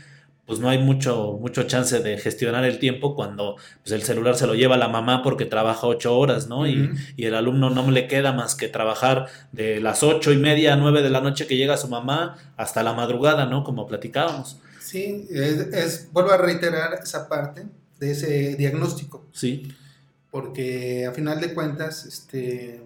[0.49, 4.47] pues no hay mucho, mucho chance de gestionar el tiempo cuando pues, el celular se
[4.47, 6.65] lo lleva la mamá porque trabaja ocho horas, ¿no?
[6.67, 10.73] y, y, el alumno no le queda más que trabajar de las ocho y media
[10.73, 13.63] a nueve de la noche que llega su mamá hasta la madrugada, ¿no?
[13.63, 14.57] Como platicábamos.
[14.81, 17.67] Sí, es, vuelvo a reiterar esa parte
[17.99, 19.27] de ese diagnóstico.
[19.31, 19.71] Sí.
[20.31, 22.81] Porque a final de cuentas, este,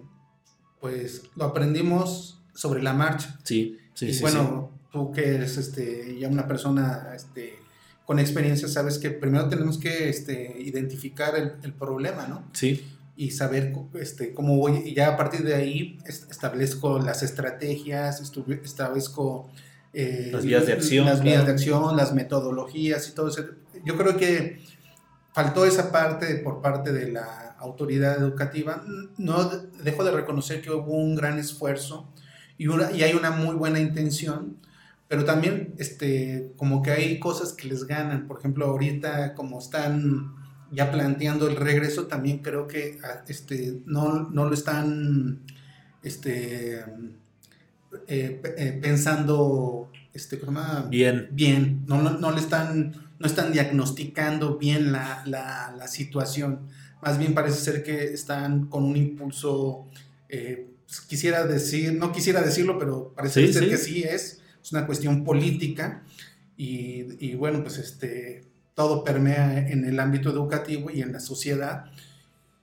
[0.82, 3.38] pues lo aprendimos sobre la marcha.
[3.42, 4.20] Sí, sí, y sí.
[4.20, 7.58] Bueno, tú que eres este, ya una persona este,
[8.06, 12.48] con experiencia, sabes que primero tenemos que este, identificar el, el problema, ¿no?
[12.52, 12.86] Sí.
[13.16, 18.22] Y saber este, cómo voy, y ya a partir de ahí establezco las estrategias,
[18.62, 19.50] establezco
[19.92, 21.06] eh, las vías de acción.
[21.06, 23.44] Las vías de acción, las metodologías y todo eso.
[23.84, 24.60] Yo creo que
[25.32, 28.84] faltó esa parte por parte de la autoridad educativa.
[29.16, 29.48] No
[29.82, 32.12] dejo de reconocer que hubo un gran esfuerzo
[32.58, 34.58] y, una, y hay una muy buena intención,
[35.08, 38.26] pero también este, como que hay cosas que les ganan.
[38.26, 40.34] Por ejemplo, ahorita como están
[40.72, 42.98] ya planteando el regreso, también creo que
[43.28, 45.40] este, no, no lo están
[46.02, 46.80] este,
[48.08, 50.40] eh, eh, pensando este,
[50.88, 51.28] bien.
[51.32, 51.84] bien.
[51.86, 56.60] No, no, no, le están, no están diagnosticando bien la, la, la, situación.
[57.02, 59.86] Más bien parece ser que están con un impulso,
[60.28, 60.68] eh,
[61.08, 63.70] quisiera decir, no quisiera decirlo, pero parece Sí, ser sí.
[63.70, 64.40] que sí es.
[64.64, 66.02] Es una cuestión política
[66.56, 68.44] y, y bueno, pues este,
[68.74, 71.84] todo permea en el ámbito educativo y en la sociedad.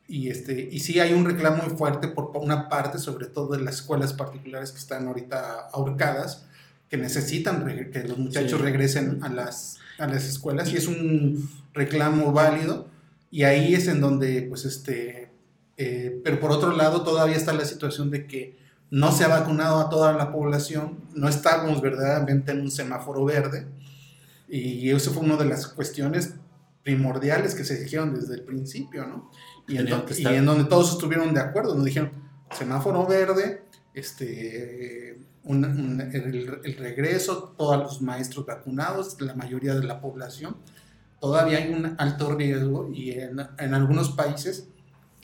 [0.08, 3.64] Y, este, y sí hay un reclamo muy fuerte por una parte, sobre todo de
[3.64, 6.46] las escuelas particulares que están ahorita ahorcadas,
[6.90, 8.66] que necesitan que los muchachos Sí.
[8.66, 12.90] regresen a las, a las escuelas y es un reclamo válido
[13.30, 15.30] y ahí es en donde, pues, este,
[15.78, 18.60] eh, pero por otro lado todavía está la situación de que
[18.92, 23.66] no se ha vacunado a toda la población, no estamos verdaderamente en un semáforo verde
[24.48, 26.36] y eso fue una de las cuestiones
[26.84, 29.32] primordiales que se dijeron desde el principio, ¿no?
[29.68, 32.12] Y en, do- y donde todos estuvieron de acuerdo, nos dijeron
[32.58, 33.64] semáforo verde,
[33.94, 40.58] este, un- un- el, el regreso, todos los maestros vacunados, la mayoría de la población,
[41.20, 44.68] todavía hay un alto riesgo y en, en algunos países,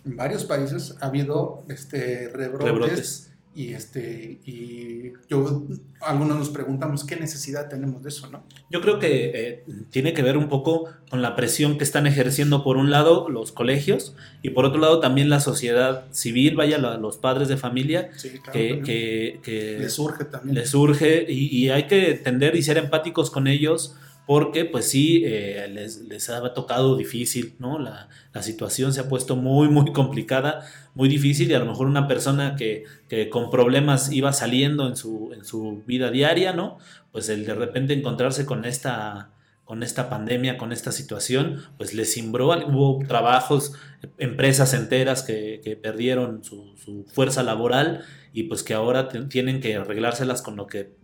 [0.05, 3.26] en varios países, ha habido este, rebrotes, Rebrotes.
[3.57, 5.63] Y este y yo
[5.99, 8.43] algunos nos preguntamos qué necesidad tenemos de eso, ¿no?
[8.69, 12.63] Yo creo que eh, tiene que ver un poco con la presión que están ejerciendo
[12.63, 16.97] por un lado los colegios y por otro lado también la sociedad civil, vaya, la-
[16.97, 18.51] los padres de familia, Sí, claro.
[18.53, 18.83] que, ¿no?
[18.85, 20.53] que, que les surge también.
[20.55, 23.95] les surge y, y hay que tender y ser empáticos con ellos
[24.27, 27.79] porque pues sí, eh, les, les ha tocado difícil, ¿no?
[27.79, 31.87] La, la situación se ha puesto muy, muy complicada, muy difícil y a lo mejor
[31.87, 36.77] una persona que, que con problemas iba saliendo en su, en su vida diaria, ¿no?
[37.13, 39.31] Pues el de repente encontrarse con esta
[39.63, 43.73] con esta pandemia, con esta situación, pues les cimbró, hubo trabajos,
[44.17, 49.75] empresas enteras que, que perdieron su, su fuerza laboral y pues que ahora tienen que
[49.75, 50.95] arreglárselas con lo que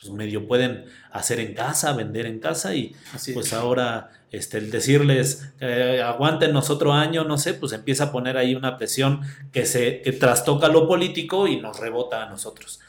[0.00, 3.34] pues medio pueden hacer en casa, vender en casa y Así es.
[3.34, 8.36] pues ahora este, el decirles eh, aguántenos otro año, no sé, pues empieza a poner
[8.36, 9.20] ahí una presión
[9.52, 12.80] que se que trastoca lo político y nos rebota a nosotros.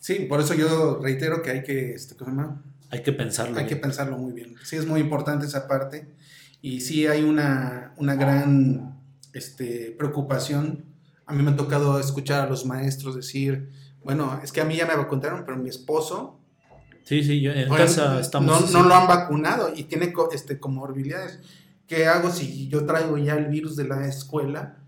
[0.00, 2.62] Sí, por eso yo reitero que hay que, este, ¿cómo se llama?
[2.90, 3.58] Hay que pensarlo.
[3.58, 4.54] Hay que pensarlo muy bien.
[4.62, 6.06] Sí, es muy importante esa parte.
[6.62, 9.00] Y sí hay una, una gran
[9.32, 10.84] este, preocupación.
[11.26, 13.70] A mí me ha tocado escuchar a los maestros decir,
[14.06, 16.40] bueno, es que a mí ya me vacunaron, pero mi esposo
[17.04, 18.72] Sí, sí, yo en casa estamos.
[18.72, 21.38] no, no lo han vacunado y tiene este, comorbilidades.
[21.86, 24.78] ¿Qué hago si yo traigo ya el virus de la escuela?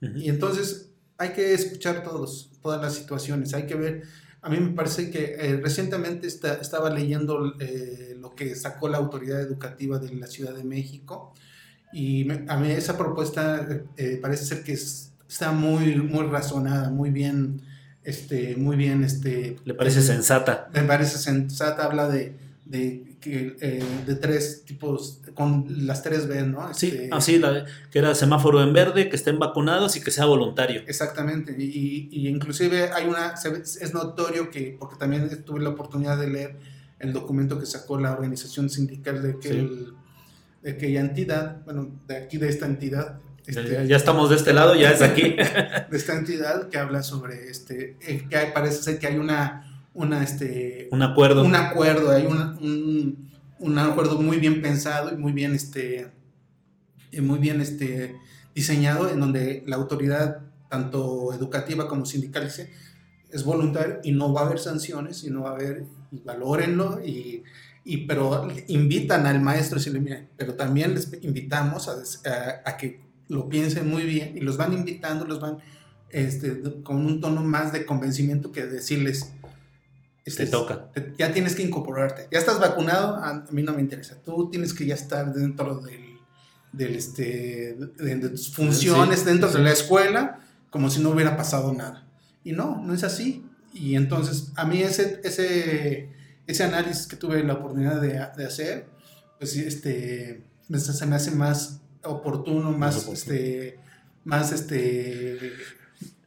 [0.00, 4.02] Y entonces hay que escuchar todos, todas las situaciones, hay que ver.
[4.40, 8.96] A mí me parece que eh, recientemente esta- estaba leyendo eh, lo que sacó la
[8.98, 11.34] autoridad educativa de la Ciudad de México
[11.92, 16.24] y me- a mí esa propuesta eh, eh, parece ser que es- está muy, muy
[16.28, 17.60] razonada, muy bien,
[18.08, 20.68] este, muy bien, este, Le parece eh, sensata.
[20.72, 22.34] me parece sensata, habla de,
[22.64, 26.72] de, que, eh, de tres tipos, con las tres B, ¿no?
[26.74, 30.24] Sí, Este, así, la- que era semáforo en verde, que estén vacunados y que sea
[30.24, 30.82] voluntario.
[30.86, 36.28] Exactamente, y, y inclusive hay una, es notorio que, porque también tuve la oportunidad de
[36.28, 36.56] leer
[36.98, 39.92] el documento que sacó la organización sindical de, aquel-
[40.62, 44.74] de aquella entidad, bueno, de aquí de esta entidad, Este, ya estamos de este lado,
[44.74, 45.22] ya es aquí.
[45.90, 50.22] de esta entidad que habla sobre este, eh, que parece ser que hay una, una
[50.22, 51.42] este, un acuerdo.
[51.44, 56.08] Un acuerdo, hay un, un, acuerdo muy bien pensado y muy bien, este,
[57.22, 58.16] muy bien este,
[58.54, 62.70] diseñado en donde la autoridad, tanto educativa como sindical, dice,
[63.30, 67.00] es voluntario y no va a haber sanciones y no va a haber, y valórenlo
[67.02, 67.44] y
[67.88, 71.94] y pero invitan al maestro y le pero también les invitamos a,
[72.66, 75.58] a, que lo piensen muy bien y los van invitando, los van
[76.10, 79.32] este, con un tono más de convencimiento que decirles,
[80.24, 80.90] este, te toca.
[81.18, 82.28] ya tienes que incorporarte.
[82.30, 84.16] Ya estás vacunado, a, mí no me interesa.
[84.22, 86.18] Tú tienes que ya estar dentro del,
[86.72, 92.06] del este, de, tus funciones, dentro de la escuela, como si no hubiera pasado nada.
[92.44, 93.44] Y no, no es así.
[93.72, 96.10] Y entonces, a mí ese, ese
[96.48, 98.86] ese análisis que tuve la oportunidad de, de hacer,
[99.38, 103.78] pues este, se me hace más oportuno, más, este,
[104.24, 105.52] más este,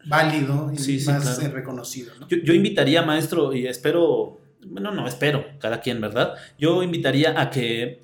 [0.06, 2.14] válido y más eh, reconocido.
[2.30, 6.34] Yo, yo, invitaría, maestro, y espero, bueno, no, espero, cada quien, ¿verdad?
[6.58, 8.02] Yo invitaría a que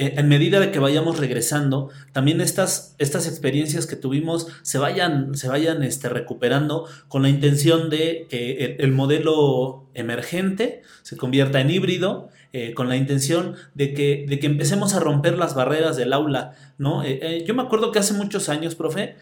[0.00, 5.34] eh, en medida de que vayamos regresando, también estas, estas experiencias que tuvimos se vayan,
[5.34, 11.70] se vayan este, recuperando con la intención de que el, modelo emergente se convierta en
[11.70, 16.12] híbrido, eh, con la intención de que, de que empecemos a romper las barreras del
[16.12, 16.52] aula.
[16.78, 17.02] ¿no?
[17.04, 19.16] Eh, yo me acuerdo que hace muchos años, profe,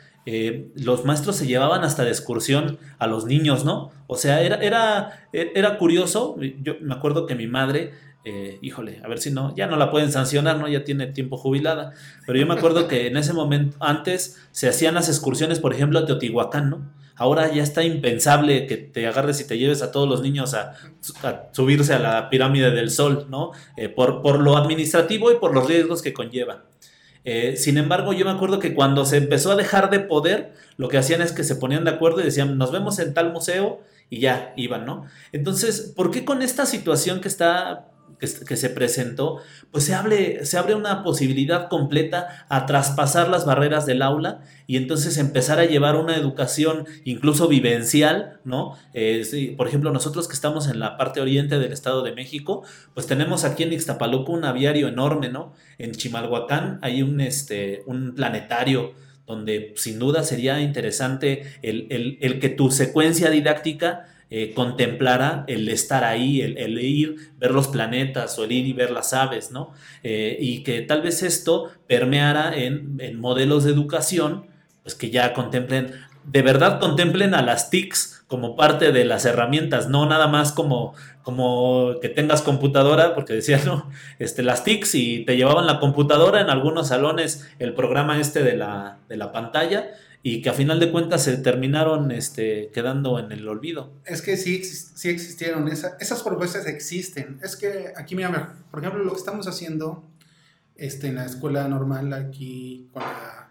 [0.75, 3.93] los maestros se llevaban hasta de excursión a los niños, ¿no?
[4.09, 6.37] O sea, era, era, era curioso.
[6.61, 7.93] Yo me acuerdo que mi madre
[8.31, 10.69] eh, híjole, a ver si no, ya no la pueden sancionar, ¿no?
[10.69, 11.93] Ya tiene tiempo jubilada.
[12.27, 15.99] Pero yo me acuerdo que en ese momento, antes se hacían las excursiones, por ejemplo,
[15.99, 16.93] a Teotihuacán, ¿no?
[17.19, 20.75] Ahora ya está impensable que te agarres y te lleves a todos los niños a,
[21.53, 23.51] subirse a la pirámide del sol, ¿no?
[23.77, 26.65] Eh, por, por, lo administrativo y por los riesgos que conlleva.
[27.25, 30.89] Eh, sin embargo, yo me acuerdo que cuando se empezó a dejar de poder, lo
[30.89, 33.83] que hacían es que se ponían de acuerdo y decían, nos vemos en tal museo
[34.09, 35.05] y ya iban, ¿no?
[35.33, 37.89] Entonces, ¿por qué con esta situación que está
[38.19, 39.41] que, se presentó,
[39.71, 44.77] pues se abre, se abre una posibilidad completa a traspasar las barreras del aula y
[44.77, 48.77] entonces empezar a llevar una educación incluso vivencial, ¿no?
[48.93, 52.65] Eh, por ejemplo, nosotros que estamos en la parte oriente del Estado de México,
[52.95, 55.55] pues tenemos aquí en Ixtapaluca un aviario enorme, ¿no?
[55.79, 58.95] En Chimalhuacán hay un, este, un planetario
[59.27, 66.05] donde sin duda sería interesante el, el que tu secuencia didáctica eh, contemplara el estar
[66.05, 69.73] ahí, el, ir, ver los planetas o el ir y ver las aves, ¿no?
[70.03, 74.45] Eh, y que tal vez esto permeara en, modelos de educación,
[74.83, 75.93] pues que ya contemplen,
[76.25, 80.95] de verdad contemplen a las TICs como parte de las herramientas, no nada más como,
[81.23, 86.43] como que tengas computadora, porque decían, no, este, las TICs y te llevaban la computadora
[86.43, 89.89] en algunos salones, el programa este de la, de la pantalla,
[90.29, 93.95] y que a final de cuentas se terminaron este, quedando en el olvido.
[94.05, 97.41] Es que sí, sí existieron, esas propuestas existen.
[97.43, 100.05] Es que aquí, mira, por ejemplo, lo que estamos haciendo
[100.77, 103.51] este, en la escuela normal aquí con la,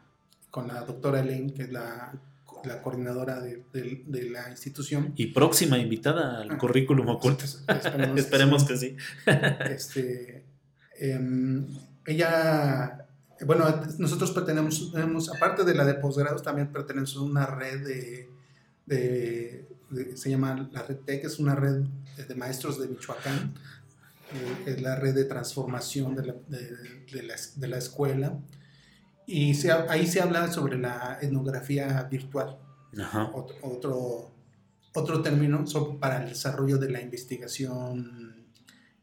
[0.51, 2.13] con la doctora Elaine, que es la,
[2.63, 5.13] la coordinadora de, de, la institución.
[5.15, 7.45] Y próxima invitada al ah, currículum oculto.
[8.15, 8.95] Esperemos, que sí.
[9.67, 10.45] este,
[10.99, 11.65] em,
[12.05, 13.07] ella
[13.45, 13.65] bueno,
[13.99, 18.27] nosotros pertenecemos, aparte de la de posgrados, también pertenecemos a una red
[18.88, 19.67] de,
[20.15, 21.83] se llama la red TEC, es una red
[22.27, 23.53] de maestros de Michoacán,
[24.33, 28.39] eh, es la red de transformación de la, de, la, escuela,
[29.25, 29.53] y
[29.89, 32.57] ahí se habla sobre la etnografía virtual,
[33.33, 34.31] Otro,
[34.93, 35.63] otro, término
[35.99, 38.47] para el desarrollo de la investigación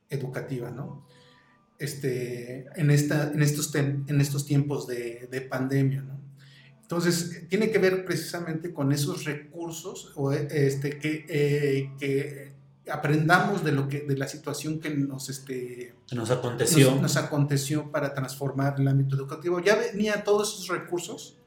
[0.09, 1.07] educativa, ¿no?
[1.79, 6.03] Este, en, esta, en, estos, en estos tiempos de, de pandemia.
[6.03, 6.25] ¿no?
[6.85, 12.53] Entonces, tiene que ver precisamente con esos recursos o, este, que, eh, que
[12.91, 16.95] aprendamos de, lo que, de la situación que nos, este, nos, aconteció.
[16.97, 19.61] Nos, aconteció para transformar el ámbito educativo.
[19.61, 21.39] Ya venía todos esos recursos.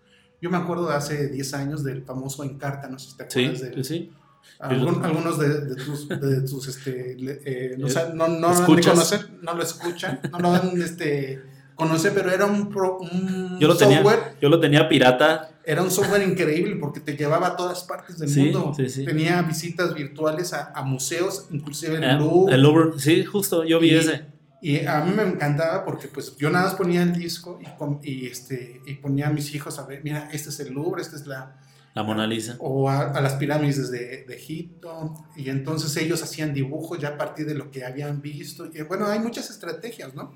[0.41, 3.59] Yo me acuerdo de hace 10 años del famoso Encarta, no sé si te acuerdas
[3.59, 4.11] sí, Sí,
[4.59, 8.65] algunos de, tus, de tus este, eh, no, no, no, no,
[9.41, 11.41] no lo escuchan, no lo han este,
[11.75, 14.19] conocer, pero era un, un yo lo software.
[14.19, 15.51] Tenía, yo lo tenía pirata.
[15.63, 18.73] Era un software increíble porque te llevaba a todas partes del mundo.
[19.05, 22.55] Tenía visitas virtuales a, a museos, inclusive en el Louvre.
[22.55, 24.25] El Louvre, sí, justo, yo vi ese.
[24.61, 28.25] Y a mí me encantaba porque pues yo nada más ponía el disco y, y,
[28.25, 31.27] este, y ponía a mis hijos a ver, mira, este es el Louvre, esta es
[31.27, 31.57] la,
[31.97, 32.57] la Mona Lisa.
[32.59, 35.15] O a, las pirámides de, Egipto.
[35.35, 38.69] Y entonces ellos hacían dibujos ya a partir de lo que habían visto.
[38.71, 40.31] Y bueno, hay muchas estrategias, ¿no?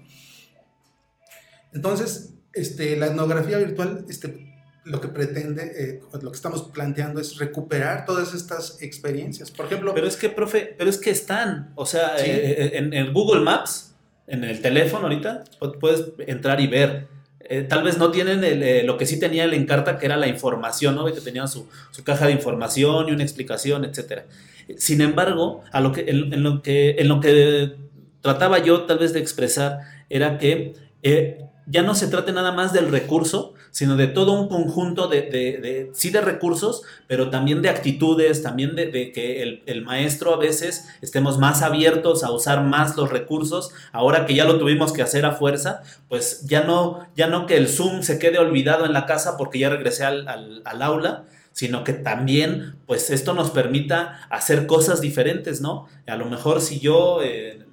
[1.72, 4.52] Entonces, este, la etnografía virtual este,
[4.86, 9.52] lo que pretende, eh, lo que estamos planteando es recuperar todas estas experiencias.
[9.52, 9.94] Por ejemplo...
[9.94, 13.94] Pero es que, profe, pero es que están, o sea, eh, en, en, Google Maps,
[14.26, 15.44] en el teléfono ahorita,
[15.80, 17.08] puedes entrar y ver.
[17.54, 20.96] Eh, tal vez no tienen lo que sí tenía el Encarta, que era la información,
[20.96, 21.04] ¿no?
[21.04, 24.22] Que tenían su, su, caja de información y una explicación, etc.
[24.78, 27.76] Sin embargo, a lo que, en, lo que, en lo que
[28.22, 29.80] trataba yo tal vez de expresar
[30.10, 30.76] era que
[31.68, 35.92] ya no se trate nada más del recurso, sino de todo un conjunto de, de,
[35.94, 41.40] sí de recursos, pero también de actitudes, también de, que el, maestro a veces estemos
[41.40, 45.32] más abiertos a usar más los recursos, ahora que ya lo tuvimos que hacer a
[45.32, 49.38] fuerza, pues ya no, ya no que el Zoom se quede olvidado en la casa
[49.38, 55.00] porque ya regresé al, al, aula, sino que también pues esto nos permita hacer cosas
[55.02, 55.88] diferentes, ¿no?
[56.08, 57.22] A lo mejor si yo...
[57.24, 57.66] Eh,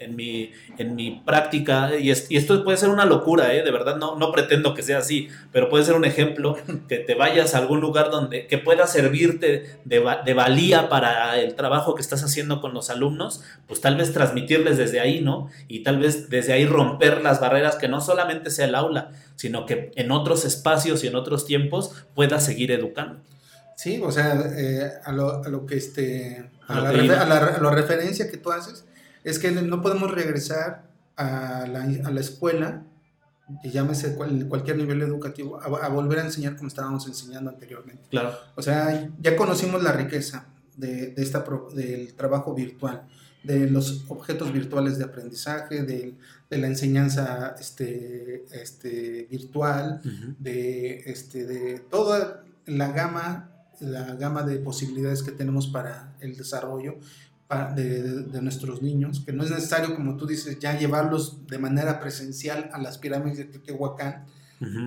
[0.00, 3.62] en mi, en mi práctica, y, esto puede ser una locura, ¿eh?
[3.62, 6.56] de verdad no, no pretendo que sea así, pero puede ser un ejemplo
[6.88, 11.54] que te vayas a algún lugar donde que pueda servirte de, de valía para el
[11.54, 15.48] trabajo que estás haciendo con los alumnos, pues tal vez transmitirles desde ahí, ¿no?
[15.68, 19.66] Y tal vez desde ahí romper las barreras que no solamente sea el aula, sino
[19.66, 23.20] que en otros espacios y en otros tiempos pueda seguir educando.
[23.76, 27.60] Sí, o sea, eh, a, lo, a, lo, que este, a, la, a, la, a
[27.60, 28.86] la referencia que tú haces,
[29.26, 32.84] es que no podemos regresar a la, a la escuela,
[33.62, 38.02] y llámese cualquier nivel educativo, a, volver a enseñar como estábamos enseñando anteriormente.
[38.08, 38.32] Claro.
[38.54, 40.46] O sea, ya conocimos la riqueza
[40.76, 43.02] de, de esta, del trabajo virtual,
[43.42, 46.14] de los objetos virtuales de aprendizaje, de,
[46.48, 50.00] de la enseñanza este, este, virtual,
[50.38, 53.50] de, este, de toda la gama,
[53.80, 56.96] la gama de posibilidades que tenemos para el desarrollo
[57.48, 62.70] de, nuestros niños, que no es necesario, como tú dices, ya llevarlos de manera presencial
[62.72, 64.24] a las pirámides de Teotihuacán,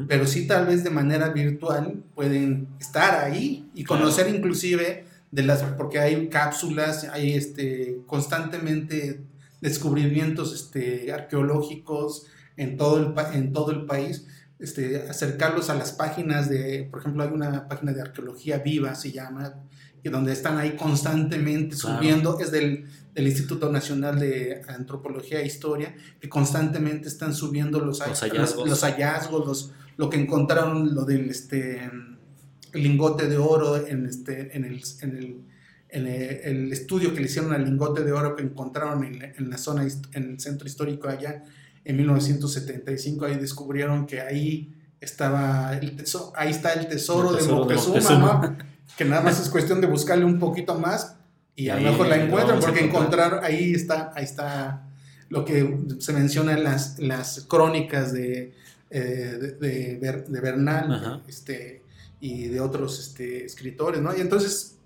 [0.07, 5.61] pero sí tal vez de manera virtual pueden estar ahí y conocer inclusive de las,
[5.61, 9.21] porque hay cápsulas, hay este, constantemente
[9.61, 12.25] descubrimientos este, arqueológicos
[12.57, 14.25] en todo el, en todo el país.
[14.57, 19.11] Este, acercarlos a las páginas de, por ejemplo, hay una página de arqueología viva, se
[19.11, 19.53] llama,
[20.03, 25.95] y donde están ahí constantemente subiendo, es del, del, Instituto Nacional de Antropología e Historia,
[26.19, 31.89] que constantemente están subiendo los, hallazgos, los, hallazgos los, lo que encontraron, lo del este,
[32.73, 35.41] lingote de oro en, este, en, el, en, el,
[35.89, 39.57] en el, estudio que le hicieron al lingote de oro que encontraron en, en la
[39.57, 41.43] zona, en el centro histórico allá
[41.85, 48.57] en 1975, ahí descubrieron que ahí estaba el tesoro, ahí está el tesoro, de Moctezuma,
[48.97, 51.15] que nada más es cuestión de buscarle un poquito más
[51.55, 54.85] y a lo mejor la encuentran porque encontrar ahí está, ahí está
[55.29, 58.53] lo que se menciona en las, las crónicas de,
[58.89, 61.83] eh, de, de, Bernal este,
[62.19, 64.15] y de otros este, escritores, ¿no?
[64.17, 64.77] Y entonces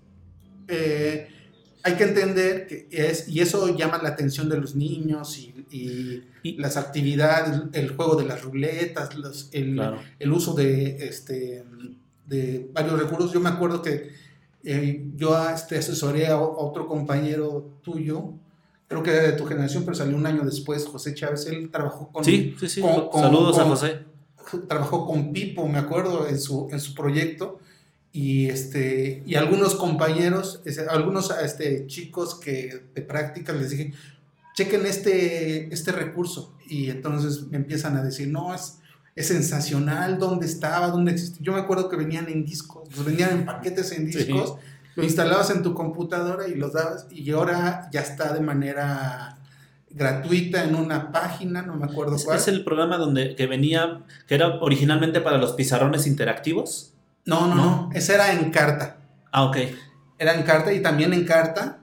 [0.68, 1.28] eh,
[1.82, 6.22] hay que entender que es, y eso llama la atención de los niños y,
[6.58, 9.80] las actividades, el juego de las ruletas, los, el,
[10.18, 11.64] el, uso de, este,
[12.26, 13.32] de varios recursos.
[13.32, 14.10] Yo me acuerdo que
[14.64, 18.32] eh, yo este, asesoré a, otro compañero tuyo,
[18.88, 22.10] creo que era de tu generación, pero salió un año después, José Chávez, él trabajó
[22.10, 22.24] con...
[22.24, 24.00] Sí, sí, sí, saludos a José.
[24.68, 27.58] Trabajó con Pipo, me acuerdo, en su, en su proyecto.
[28.12, 33.92] Y, este, y algunos compañeros, algunos este, chicos que de práctica les dije,
[34.54, 36.54] chequen este, este recurso.
[36.68, 38.78] Y entonces me empiezan a decir, no, es,
[39.16, 41.42] es sensacional, dónde estaba, dónde existía.
[41.42, 44.56] Yo me acuerdo que venían en discos, pues venían en paquetes en discos,
[44.96, 49.38] lo instalabas en tu computadora y los dabas, y ahora ya está de manera
[49.90, 52.36] gratuita en una página, no me acuerdo cuál.
[52.36, 56.92] ¿Es el programa donde que venía, que era originalmente para los pizarrones interactivos?
[57.24, 58.98] No, no, no, ese era en carta.
[59.30, 59.56] Ah, ok.
[60.18, 61.78] Era en carta y también en carta.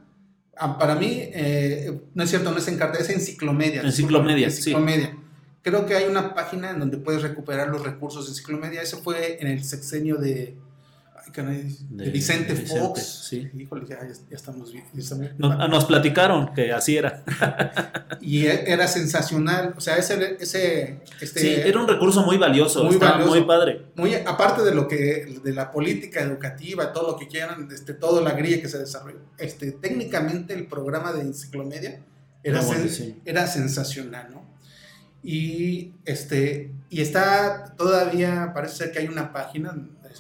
[0.57, 3.81] Ah, para mí, eh, no es cierto, no es en carta, es enciclomedia.
[3.81, 5.18] Enciclomedia, enciclomedia.
[5.61, 8.81] Creo que hay una página en donde puedes recuperar los recursos de enciclomedia.
[8.81, 10.55] Eso fue en el sexenio de,
[11.89, 13.27] de, Vicente, Fox.
[13.29, 13.49] Sí.
[13.57, 14.85] Híjole, ya, estamos bien.
[15.43, 17.23] Ah, nos, platicaron que así era.
[18.21, 19.73] y e, era sensacional.
[19.77, 20.38] O sea, ese.
[20.39, 22.83] ese este, sí, era un recurso muy valioso.
[22.83, 23.29] Muy valioso.
[23.29, 23.81] Muy padre.
[23.95, 25.39] Muy, aparte de lo que.
[25.43, 29.19] de la política educativa, todo lo que quieran, este, toda la grilla que se desarrolló.
[29.38, 32.01] Este, técnicamente el programa de enciclomedia
[32.43, 32.61] era,
[33.25, 34.51] era sensacional, ¿no?
[35.23, 39.76] Y, este, y está todavía, parece ser que hay una página,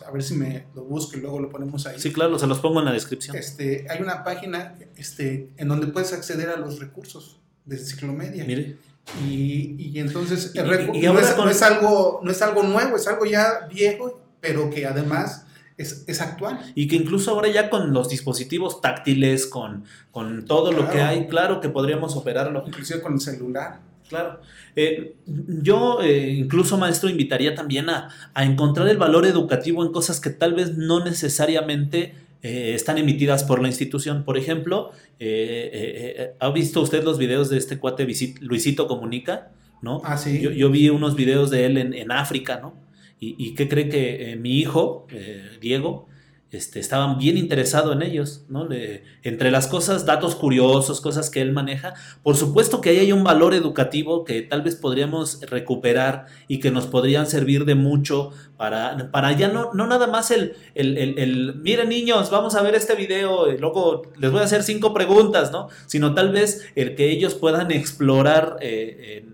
[0.05, 1.99] a ver si me lo busco y luego lo ponemos ahí.
[1.99, 3.35] Sí, claro, se los pongo en la descripción.
[3.35, 8.45] Este, hay una página este, en donde puedes acceder a los recursos de Ciclomedia.
[8.45, 8.77] Mire.
[9.27, 10.71] Y, y entonces no,
[11.49, 15.45] es, algo, no es algo nuevo, es algo ya viejo, pero que además
[15.77, 16.59] es, actual.
[16.75, 21.27] Y que incluso ahora ya con los dispositivos táctiles, con, con todo lo que hay,
[21.27, 22.63] claro que podríamos operarlo.
[22.67, 23.79] Inclusive con el celular.
[24.11, 24.41] Claro.
[24.75, 30.29] Eh, yo eh, incluso, maestro, invitaría también a, encontrar el valor educativo en cosas que
[30.29, 32.13] tal vez no necesariamente
[32.43, 34.25] eh, están emitidas por la institución.
[34.25, 34.91] Por ejemplo,
[36.39, 38.05] ¿ha visto usted los videos de este cuate
[38.41, 39.51] Luisito Comunica?
[39.81, 40.01] ¿no?
[40.03, 40.41] Ah, sí.
[40.41, 42.73] Yo, vi unos videos de él en, en África, ¿no?
[43.17, 45.07] ¿Y, y qué cree que mi hijo,
[45.61, 46.09] Diego,
[46.51, 48.67] este, estaban bien interesado en ellos, ¿no?
[49.23, 53.23] entre las cosas, datos curiosos, cosas que él maneja, por supuesto que ahí hay un
[53.23, 59.11] valor educativo que tal vez podríamos recuperar y que nos podrían servir de mucho para,
[59.11, 63.49] para ya no, no nada más el, el, miren niños, vamos a ver este video,
[63.49, 65.69] y luego les voy a hacer cinco preguntas, ¿no?
[65.85, 69.25] Sino tal vez el que ellos puedan explorar eh,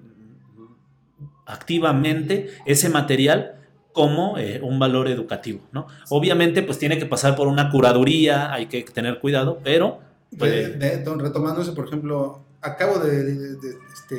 [1.47, 3.56] activamente ese material
[3.97, 5.87] como eh, un valor educativo, ¿no?
[6.09, 9.99] Obviamente, pues tiene que pasar por una curaduría, hay que tener cuidado, pero...
[10.37, 13.57] Pues, retomándose, por ejemplo, acabo de,
[13.91, 14.15] este,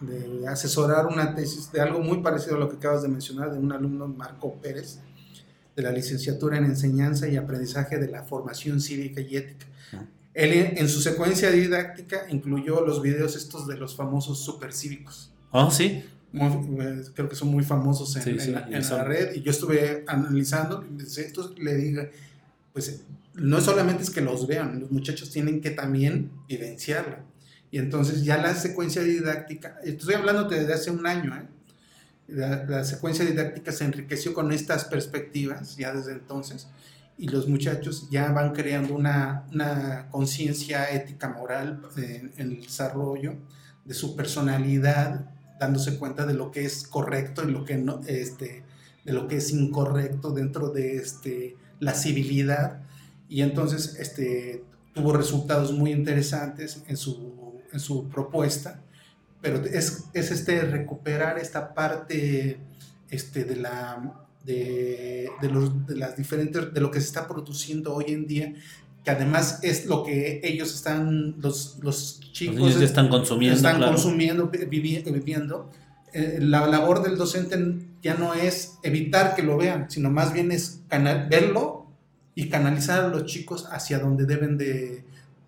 [0.00, 3.60] de, asesorar una tesis de algo muy parecido a lo que acabas de mencionar, de
[3.60, 4.98] un alumno, Marco Pérez,
[5.76, 9.66] de la licenciatura en Enseñanza y Aprendizaje de la Formación Cívica y Ética.
[10.34, 15.30] Él en su secuencia didáctica incluyó los videos estos de los famosos supercívicos.
[15.52, 16.04] Oh, sí.
[16.34, 21.74] Eh, creo que son muy famosos en, la, red, y yo estuve analizando, entonces le
[21.74, 22.10] dije,
[22.72, 23.02] pues
[23.34, 27.18] no solamente es que los vean, los muchachos tienen que también vivenciarlo.
[27.70, 31.46] Y entonces ya la secuencia didáctica, estoy hablando desde hace un año, ¿eh?
[32.28, 36.68] la, secuencia didáctica se enriqueció con estas perspectivas ya desde entonces
[37.18, 43.34] y los muchachos ya van creando una, una conciencia ética moral en, en, el desarrollo
[43.84, 45.31] de su personalidad
[45.62, 48.64] dándose cuenta de lo que es correcto y lo que no, este,
[49.04, 52.82] de lo que es incorrecto dentro de este, la civilidad.
[53.28, 58.82] Y entonces este, tuvo resultados muy interesantes en su, en su propuesta,
[59.40, 62.58] pero es, es este, recuperar esta parte
[63.10, 67.94] este, de, la, de, de, los, de las diferentes, de lo que se está produciendo
[67.94, 68.54] hoy en día
[69.04, 73.56] que además es lo que ellos están, los, los chicos están consumiendo.
[73.56, 75.70] Están consumiendo, viviendo.
[76.12, 77.58] Eh, la labor del docente
[78.02, 80.80] ya no es evitar que lo vean, sino más bien es
[81.28, 81.86] verlo
[82.34, 85.04] y canalizar a los chicos hacia donde deben de,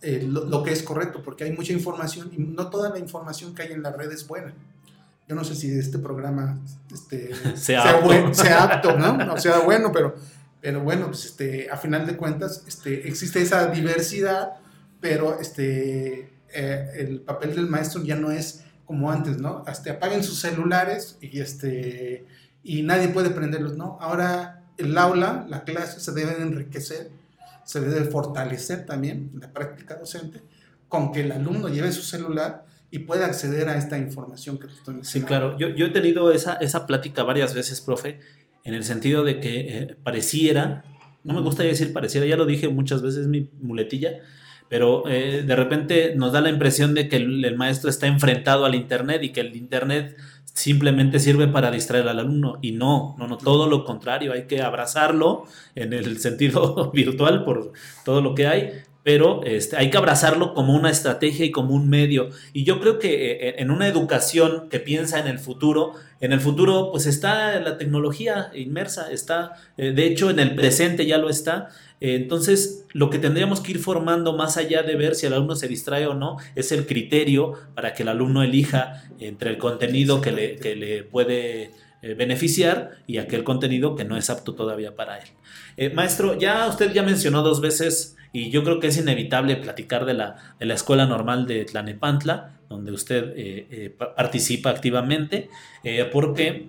[0.07, 3.63] eh, lo, que es correcto, porque hay mucha información y no toda la información que
[3.63, 4.53] hay en la red es buena.
[5.27, 6.59] Yo no sé si este programa
[6.93, 8.03] este, sea,
[8.35, 9.17] sea, apto, ¿no?
[9.17, 9.39] ¿no?
[9.39, 10.15] sea bueno, pero
[10.65, 14.55] pero bueno, pues este, a final de cuentas este, existe esa diversidad,
[14.99, 19.63] pero este, eh, el papel del maestro ya no es como antes, ¿no?
[19.67, 22.25] Hasta apaguen sus celulares y, este,
[22.63, 23.99] y nadie puede prenderlos, ¿no?
[24.01, 27.11] Ahora el aula, la clase se debe enriquecer,
[27.67, 30.41] se debe fortalecer también la práctica docente
[30.89, 34.95] con que el alumno lleve su celular y pueda acceder a esta información que estoy
[34.95, 35.05] mencionando.
[35.05, 35.59] Sí, claro.
[35.59, 38.21] Yo, yo he tenido esa, esa plática varias veces, profe,
[38.65, 40.85] en el sentido de que eh, pareciera,
[41.23, 44.21] no me gusta decir pareciera, ya lo dije muchas veces, mi muletilla,
[44.69, 48.75] pero eh, de repente nos da la impresión de que el, maestro está enfrentado al
[48.75, 52.59] Internet y que el Internet simplemente sirve para distraer al alumno.
[52.63, 57.73] Y no, no, no, todo lo contrario, hay que abrazarlo en el sentido virtual por
[58.05, 58.73] todo lo que hay,
[59.05, 62.31] pero este, hay que abrazarlo como una estrategia y como un medio.
[62.55, 66.41] Y yo creo que eh, en una educación que piensa en el futuro, en el
[66.41, 71.29] futuro pues está la tecnología inmersa, está, eh, de hecho en el presente ya lo
[71.29, 71.69] está.
[72.01, 75.55] Eh, entonces, lo que tendríamos que ir formando más allá de ver si el alumno
[75.55, 80.23] se distrae o no, es el criterio para que el alumno elija entre el contenido
[80.23, 81.73] que le, que le puede
[82.17, 85.29] beneficiar y aquel contenido que no es apto todavía para él.
[85.95, 90.15] Maestro, ya usted ya mencionó dos veces y yo creo que es inevitable platicar de
[90.15, 95.49] la, de la Escuela Normal de Tlanepantla, donde usted eh, eh, participa activamente,
[95.85, 96.69] eh, porque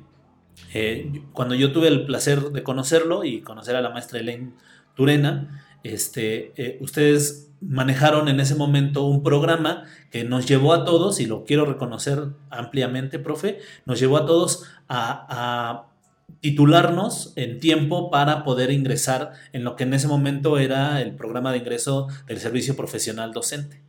[1.33, 4.53] cuando yo tuve el placer de conocerlo y conocer a la maestra Elaine
[4.93, 11.25] Turena, este, ustedes manejaron en ese momento un programa que nos llevó a todos, y
[11.25, 15.87] lo quiero reconocer ampliamente, profe, nos llevó a todos a
[16.45, 21.51] titularnos en tiempo para poder ingresar en lo que en ese momento era el programa
[21.51, 23.81] de ingreso del servicio profesional docente.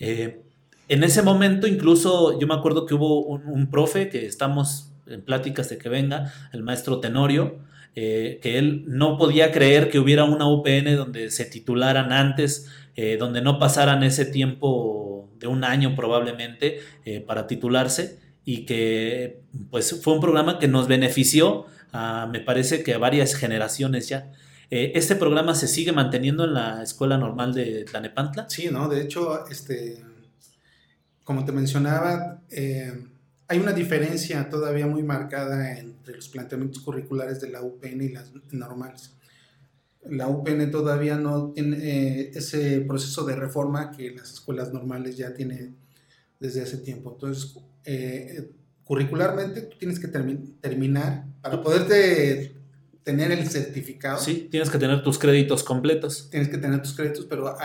[0.00, 0.42] Eh,
[0.88, 5.68] en ese momento incluso yo me acuerdo que hubo un, profe que estamos en pláticas
[5.68, 7.60] de que venga, el maestro Tenorio,
[7.94, 12.66] eh, que él no podía creer que hubiera una UPN donde se titularan antes,
[12.96, 16.80] eh, donde no pasaran ese tiempo de un año probablemente
[17.24, 22.98] para titularse y que pues fue un programa que nos benefició me parece que a
[22.98, 24.32] varias generaciones ya.
[24.70, 28.48] Eh, ¿Este programa se sigue manteniendo en la Escuela Normal de Tlanepantla?
[28.48, 28.88] Sí, ¿no?
[28.88, 30.00] De hecho, este,
[31.24, 32.92] como te mencionaba, eh,
[33.48, 38.30] hay una diferencia todavía muy marcada entre los planteamientos curriculares de la UPN y las
[38.52, 39.16] normales.
[40.08, 45.34] La UPN todavía no tiene eh, ese proceso de reforma que las escuelas normales ya
[45.34, 45.76] tienen
[46.38, 47.10] desde hace tiempo.
[47.12, 47.56] Entonces,
[48.84, 52.54] curricularmente tú tienes que terminar para poderte
[53.02, 54.18] tener el certificado.
[54.18, 56.28] Sí, tienes que tener tus créditos completos.
[56.30, 57.56] Tienes que tener tus créditos, pero,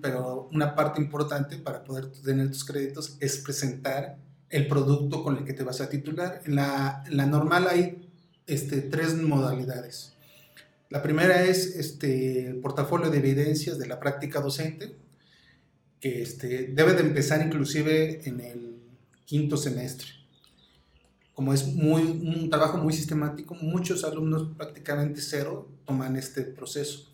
[0.00, 4.16] pero una parte importante para poder tener tus créditos es presentar
[4.48, 6.40] el producto con el que te vas a titular.
[6.44, 8.08] En la, la normal hay
[8.46, 10.12] este, tres modalidades.
[10.88, 14.94] La primera es este, el portafolio de evidencias de la práctica docente,
[16.00, 18.76] que este, debe de empezar inclusive en el
[19.24, 20.15] quinto semestre
[21.36, 27.12] como es muy, un trabajo muy sistemático, muchos alumnos, prácticamente cero, toman este proceso.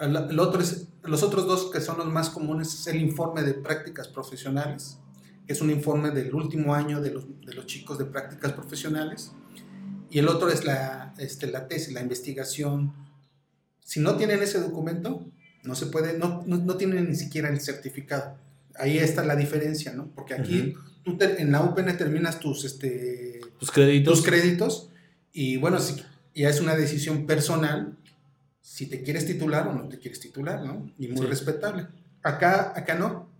[0.00, 3.54] El otro es, los otros dos que son los más comunes es el informe de
[3.54, 4.98] prácticas profesionales,
[5.44, 9.32] que es un informe del último año de los, de los chicos de prácticas profesionales,
[10.10, 12.94] y el otro es la, este, la tesis, la investigación.
[13.80, 15.26] Si no tienen ese documento,
[15.64, 18.38] no se puede, no, no, no tienen ni siquiera el certificado.
[18.76, 20.06] Ahí está la diferencia, ¿no?
[20.14, 20.74] Porque aquí
[21.06, 24.14] tú en la UPN terminas tus, este, tus créditos.
[24.14, 24.90] Tus créditos
[25.32, 26.02] y bueno, si,
[26.34, 27.96] ya es una decisión personal
[28.60, 30.92] si te quieres titular o no te quieres titular, ¿no?
[30.98, 31.86] Y muy respetable.
[32.22, 33.30] Acá, acá no.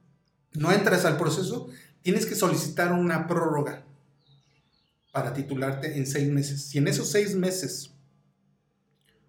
[0.52, 1.68] No entras al proceso,
[2.02, 3.84] tienes que solicitar una prórroga
[5.10, 6.62] para titularte en seis meses.
[6.62, 7.90] Si en esos seis meses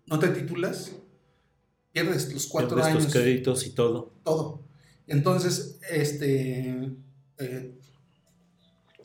[0.05, 0.91] no te titulas,
[1.91, 3.03] pierdes los cuatro pierdes años.
[3.05, 4.13] tus créditos y todo.
[4.23, 4.61] Todo.
[5.07, 6.93] Entonces, este,
[7.39, 7.76] eh,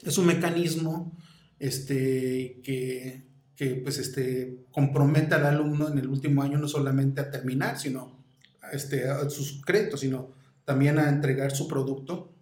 [0.03, 1.16] es un mecanismo
[1.59, 3.27] este, que,
[3.57, 8.24] que, pues, este, compromete al alumno en el último año no solamente a terminar, sino
[8.73, 10.33] este, a sus créditos, sino
[10.65, 12.33] también a entregar su producto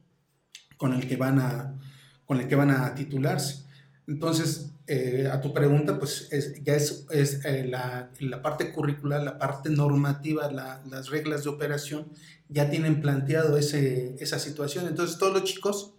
[0.76, 1.78] con el que van a,
[2.24, 3.66] con el que van a titularse.
[4.06, 6.28] Entonces, eh, a tu pregunta, pues
[6.64, 12.08] ya es, es eh, la, la, parte curricular, la parte normativa, las reglas de operación,
[12.48, 14.88] ya tienen planteado ese, esa situación.
[14.88, 15.94] Entonces, todos los chicos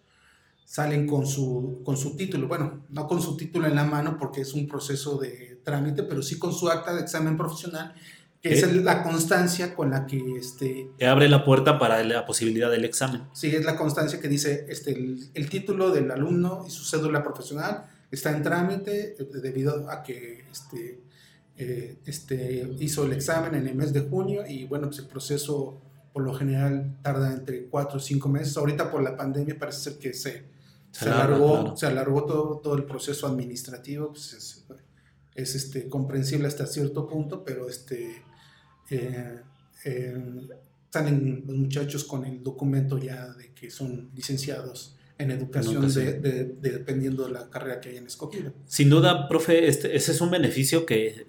[0.66, 2.48] salen con su, con su título.
[2.48, 6.22] Bueno, no con su título en la mano porque es un proceso de trámite, pero
[6.22, 7.94] sí con su acta de examen profesional,
[8.42, 10.20] que es la constancia con la que...
[10.38, 13.24] Este, que abre la puerta para la posibilidad del examen.
[13.34, 17.86] Sí, es la constancia que dice este, el, título del alumno y su cédula profesional
[18.10, 21.02] está en trámite eh, debido a que este,
[21.58, 25.80] eh, este, hizo el examen en el mes de junio y bueno, pues el proceso
[26.14, 28.58] por lo general tarda entre cuatro o cinco meses.
[28.58, 30.52] Ahorita por la pandemia parece ser que se
[30.92, 34.66] se, alargó, se alargó todo, todo el proceso administrativo, pues es,
[35.36, 38.24] es, este, comprensible hasta cierto punto, pero este,
[38.90, 39.40] eh,
[39.86, 40.18] eh,
[40.90, 47.26] salen los muchachos con el documento ya de que son licenciados en educación, de, dependiendo
[47.26, 48.54] de la carrera que hayan escogido.
[48.66, 51.26] Sin duda, profe, este, ese es un beneficio que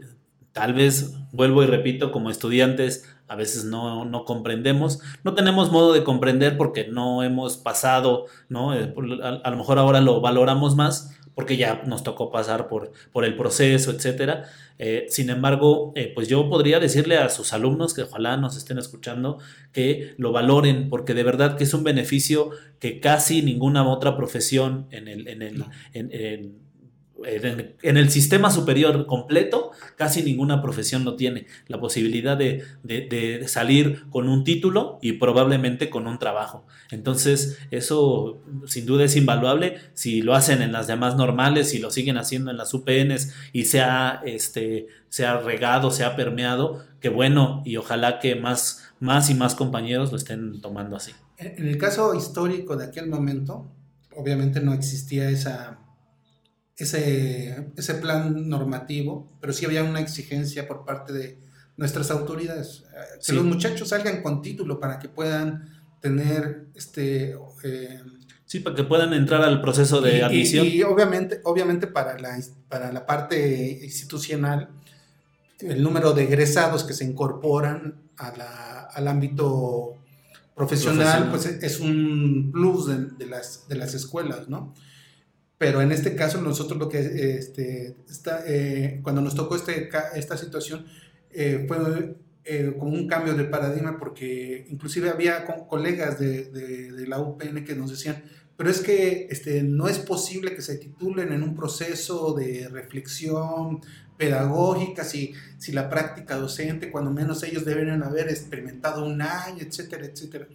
[0.52, 5.94] tal vez, vuelvo y repito, como estudiantes a veces no, no, comprendemos, no tenemos modo
[5.94, 8.74] de comprender porque no hemos pasado, ¿no?
[8.74, 8.92] Eh,
[9.22, 13.36] a, lo mejor ahora lo valoramos más porque ya nos tocó pasar por, por el
[13.36, 14.44] proceso, etcétera.
[14.78, 18.76] Eh, sin embargo, eh, pues yo podría decirle a sus alumnos que ojalá nos estén
[18.76, 19.38] escuchando
[19.72, 22.50] que lo valoren, porque de verdad que es un beneficio
[22.80, 25.64] que casi ninguna otra profesión en el, en el,
[25.94, 26.62] en, en
[27.24, 31.46] el sistema superior completo, casi ninguna profesión lo tiene.
[31.68, 36.66] La posibilidad de, salir con un título y probablemente con un trabajo.
[36.90, 39.76] Entonces, eso sin duda es invaluable.
[39.94, 43.64] Si lo hacen en las demás normales, si lo siguen haciendo en las UPNs y
[43.64, 49.30] se ha, este, se regado, se ha permeado, qué bueno y ojalá que más, más
[49.30, 51.12] y más compañeros lo estén tomando así.
[51.38, 53.70] En el caso histórico de aquel momento,
[54.16, 55.78] obviamente no existía esa
[56.76, 61.38] ese, ese plan normativo, pero sí había una exigencia por parte de
[61.76, 62.84] nuestras autoridades.
[62.94, 65.68] Eh, que los muchachos salgan con título para que puedan
[66.00, 67.36] tener este...
[67.64, 68.00] Eh,
[68.46, 70.66] sí, para que puedan entrar al proceso de admisión.
[70.66, 72.38] Y, obviamente, obviamente para, la,
[72.68, 74.70] para la parte institucional,
[75.60, 79.98] el número de egresados que se incorporan a la, al ámbito
[80.54, 84.74] profesional, pues es un plus de, de, las, de las escuelas, ¿no?
[85.62, 90.36] Pero en este caso nosotros lo que, este, está, eh, cuando nos tocó este, esta
[90.36, 90.86] situación,
[91.30, 97.20] eh, fue eh, como un cambio de paradigma porque inclusive había colegas de, de, la
[97.20, 98.24] UPN que nos decían,
[98.56, 103.82] pero es que este, no es posible que se titulen en un proceso de reflexión
[104.18, 110.06] pedagógica, si, si la práctica docente, cuando menos ellos deberían haber experimentado un año, etcétera,
[110.06, 110.48] etcétera.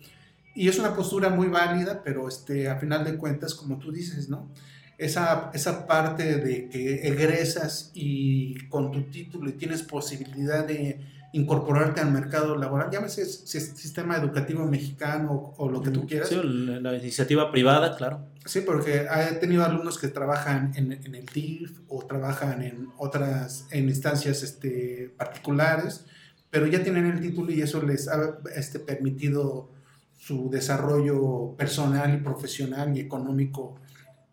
[0.53, 4.27] Y es una postura muy válida, pero este, a final de cuentas, como tú dices,
[4.27, 4.51] ¿no?
[4.97, 10.99] Esa, esa parte de que egresas y con tu título y tienes posibilidad de
[11.33, 16.29] incorporarte al mercado laboral, llámese sistema educativo mexicano o, lo que tú quieras.
[16.29, 18.21] Sí, la, iniciativa privada, claro.
[18.45, 23.67] Sí, porque he tenido alumnos que trabajan en, en el TIF o trabajan en otras,
[23.71, 26.05] en instancias este, particulares,
[26.49, 29.69] pero ya tienen el título y eso les ha este, permitido
[30.17, 33.75] su desarrollo personal y profesional y económico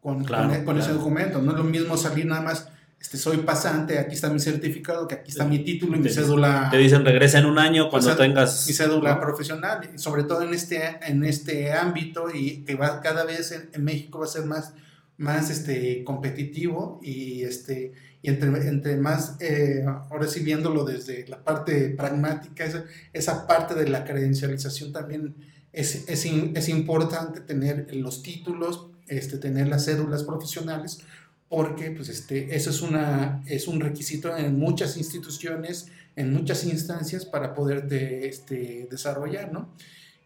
[0.04, 1.40] con, con, ese documento.
[1.40, 2.68] No es lo mismo salir nada más
[3.00, 6.68] este, soy pasante, aquí está mi certificado, que aquí está mi título y mi cédula.
[6.70, 8.66] Te dicen regresa en un año cuando tengas.
[8.66, 13.52] Mi cédula profesional, sobre todo en este, en este ámbito y que va cada vez
[13.72, 14.74] en, México va a ser más,
[15.16, 21.42] más este, competitivo y, este, y entre, entre más, eh, ahora sí viéndolo desde la
[21.44, 25.34] parte pragmática, esa, esa parte de la credencialización también
[25.72, 31.00] es, es, es importante tener los títulos, este, tener las cédulas profesionales
[31.48, 35.86] porque pues, este, eso es, una, es un requisito en muchas instituciones,
[36.16, 39.68] en muchas instancias para poderte este, desarrollar, ¿no?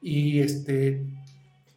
[0.01, 1.03] Y, este,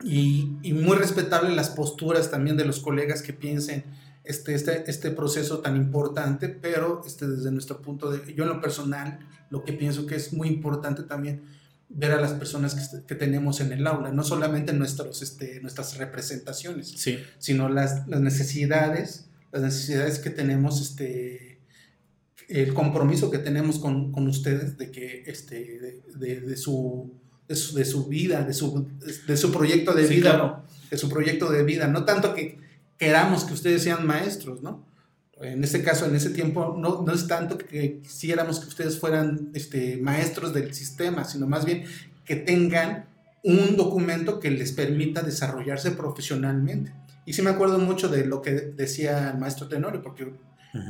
[0.04, 3.84] y, y, muy respetable las posturas también de los colegas que piensen
[4.24, 8.62] este, este, este proceso tan importante, pero este, desde nuestro punto de yo en lo
[8.62, 9.20] personal,
[9.50, 11.42] lo que pienso que es muy importante también
[11.94, 15.98] ver a las personas que, que tenemos en el aula, no solamente nuestros, este, nuestras
[15.98, 17.20] representaciones, sí.
[17.38, 21.60] sino las, las necesidades las necesidades que tenemos, este,
[22.48, 27.14] el compromiso que tenemos con, con ustedes de que este, de, de, su,
[27.48, 28.88] de, su, de su vida, de su,
[29.28, 32.60] de su proyecto de vida, de su proyecto de vida, no tanto que
[32.98, 34.86] queramos que ustedes sean maestros, ¿no?
[35.44, 39.50] En este caso, en ese tiempo, no, no es tanto que quisiéramos que ustedes fueran
[39.54, 41.84] este, maestros del sistema, sino más bien
[42.26, 43.06] que tengan
[43.44, 46.94] un documento que les permita desarrollarse profesionalmente.
[47.26, 50.34] Y sí me acuerdo mucho de lo que decía el maestro Tenorio, porque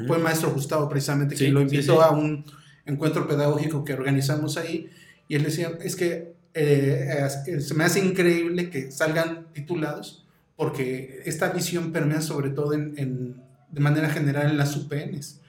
[0.08, 2.46] fue el maestro Gustavo precisamente quien lo invitó a un
[2.86, 4.90] encuentro pedagógico que organizamos ahí.
[5.28, 7.28] Y él decía, es que eh,
[7.60, 10.26] se me hace increíble que salgan titulados,
[10.56, 13.42] porque esta visión permea sobre todo en,
[13.72, 15.40] de manera general en las UPNs.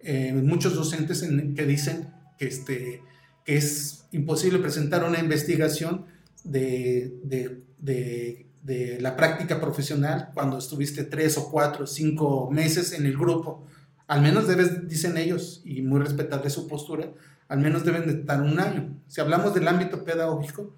[0.00, 3.02] Eh, muchos docentes que dicen que, este,
[3.44, 6.06] que es imposible presentar una investigación
[6.44, 12.92] de, de, de de la práctica profesional cuando estuviste tres o cuatro o cinco meses
[12.92, 13.66] en el grupo.
[14.06, 17.12] Al menos debes, dicen ellos, y muy respetable su postura,
[17.48, 19.00] al menos deben de estar un año.
[19.06, 20.76] Si hablamos del ámbito pedagógico,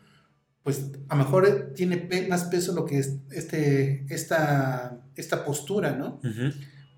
[0.63, 6.21] pues a lo mejor tiene más peso lo que es este, esta, esta postura, ¿no?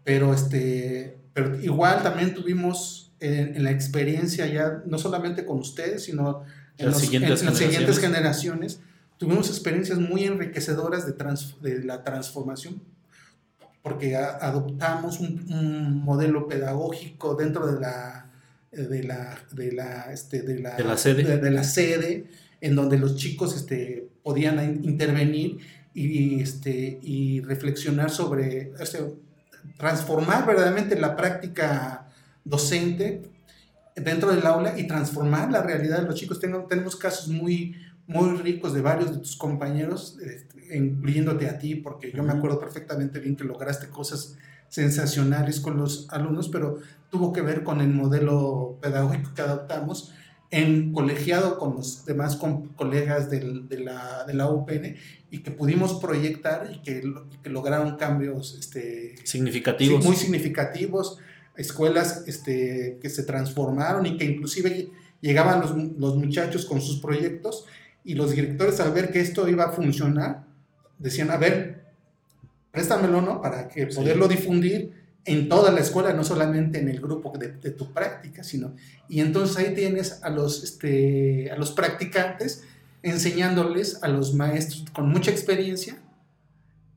[0.04, 6.42] Pero, este, pero igual también tuvimos en, la experiencia ya, no solamente con ustedes, sino
[6.78, 8.80] en, las siguientes generaciones
[9.16, 11.14] tuvimos experiencias muy enriquecedoras de,
[11.62, 12.82] de la transformación,
[13.82, 18.30] porque adoptamos un, modelo pedagógico dentro de la,
[18.72, 21.38] de la, de la, este, de la, sede.
[21.38, 22.26] De, la sede,
[22.60, 25.58] en donde los chicos este, podían intervenir
[25.92, 28.98] y, este, y reflexionar sobre, este,
[29.78, 32.08] transformar verdaderamente la práctica
[32.44, 33.30] docente
[33.96, 36.40] dentro del aula y transformar la realidad de los chicos.
[36.40, 37.76] tenemos casos muy,
[38.06, 42.58] muy ricos de varios de tus compañeros, este, incluyéndote a ti, porque yo me acuerdo
[42.58, 44.36] perfectamente bien que lograste cosas
[44.68, 46.78] sensacionales con los alumnos, pero
[47.10, 50.12] tuvo que ver con el modelo pedagógico que adoptamos
[50.54, 52.38] en colegiado con los demás
[52.76, 53.42] colegas de,
[53.80, 54.94] la, de, la, UPN
[55.28, 57.02] y que pudimos proyectar y que,
[57.42, 60.04] que lograron cambios este, significativos.
[60.04, 61.18] muy significativos,
[61.56, 64.90] escuelas este, que se transformaron y que inclusive
[65.20, 67.64] llegaban los, los muchachos con sus proyectos
[68.04, 70.44] y los directores al ver que esto iba a funcionar,
[71.00, 71.82] decían, a ver,
[72.70, 73.42] préstamelo, ¿no?
[73.42, 74.92] Para que poderlo difundir
[75.24, 78.74] en toda la escuela, no solamente en el grupo de, tu práctica, sino...
[79.08, 82.64] Y entonces ahí tienes a los, este, a los practicantes
[83.02, 85.98] enseñándoles a los maestros con mucha experiencia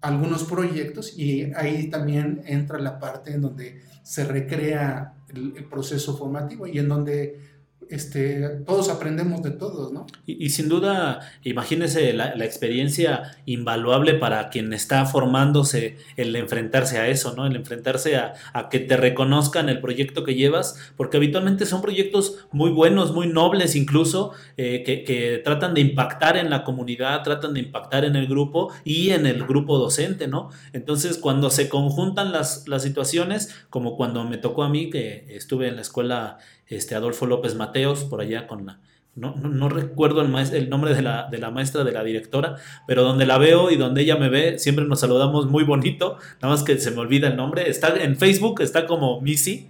[0.02, 6.66] algunos proyectos y ahí también entra la parte en donde se recrea el proceso formativo
[6.68, 7.40] y en donde
[7.90, 10.08] este, todos aprendemos de todos, ¿no?
[10.26, 17.34] Y, sin duda, imagínese la, experiencia invaluable para quien está formándose el enfrentarse a eso,
[17.36, 17.46] ¿no?
[17.46, 18.34] El enfrentarse a,
[18.70, 23.76] que te reconozcan el proyecto que llevas, porque habitualmente son proyectos muy buenos, muy nobles
[23.76, 28.74] incluso, eh, que, tratan de impactar en la comunidad, tratan de impactar en el grupo
[28.84, 30.50] y en el grupo docente, ¿no?
[30.74, 35.68] Entonces, cuando se conjuntan las, las situaciones, como cuando me tocó a mí, que estuve
[35.68, 36.38] en la escuela
[36.68, 38.80] este, Adolfo López Mateos, por allá con la...
[39.16, 43.02] No, no, recuerdo el, el nombre de la, de la, maestra, de la directora, pero
[43.02, 46.62] donde la veo y donde ella me ve, siempre nos saludamos muy bonito, nada más
[46.62, 47.68] que se me olvida el nombre.
[47.68, 49.70] Está en Facebook, está como Missy,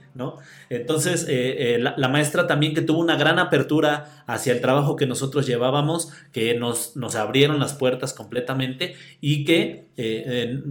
[0.70, 5.06] Entonces, eh, eh, la, maestra también que tuvo una gran apertura hacia el trabajo que
[5.06, 10.62] nosotros llevábamos, que nos, nos abrieron las puertas completamente y que eh,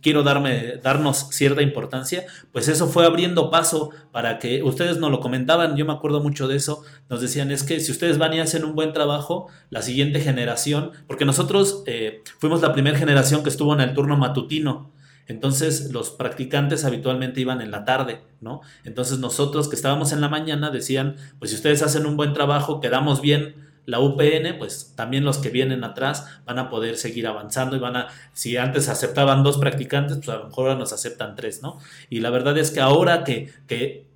[0.00, 5.20] quiero darme, darnos cierta importancia, pues eso fue abriendo paso para que ustedes nos lo
[5.20, 8.40] comentaban, yo me acuerdo mucho de eso, nos decían es que si ustedes van y
[8.40, 11.84] hacen un buen trabajo, la siguiente generación, porque nosotros
[12.38, 14.90] fuimos la primera generación que estuvo en el turno matutino,
[15.26, 18.60] entonces los practicantes habitualmente iban en la tarde, ¿no?
[18.84, 22.80] Entonces nosotros que estábamos en la mañana decían, pues si ustedes hacen un buen trabajo,
[22.80, 27.76] quedamos bien la UPN, pues también los que vienen atrás van a poder seguir avanzando
[27.76, 31.36] y van a, si antes aceptaban dos practicantes, pues a lo mejor ahora nos aceptan
[31.36, 31.78] tres, ¿no?
[32.10, 34.06] Y la verdad es que ahora que, que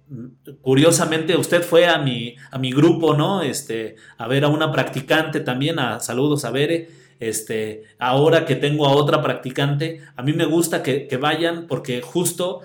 [0.61, 3.43] curiosamente usted fue a mi, a mi grupo, ¿no?
[3.43, 6.89] Este, a ver a una practicante también, a saludos a Bere,
[7.21, 12.63] este, ahora que tengo a otra practicante, a mí me gusta que, vayan porque justo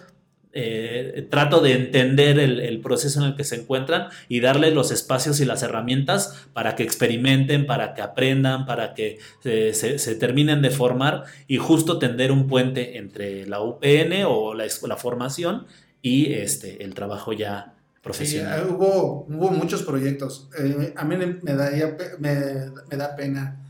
[0.54, 5.42] eh, trato de entender el, proceso en el que se encuentran y darles los espacios
[5.42, 11.26] y las herramientas para que experimenten, para que aprendan, para que se, terminen de formar
[11.48, 15.66] y justo tender un puente entre la UPN o la, formación
[16.02, 18.64] y este, el trabajo ya profesional.
[18.64, 20.48] Sí, hubo, hubo muchos proyectos.
[20.58, 23.65] Eh, a mí me, daría, me da pena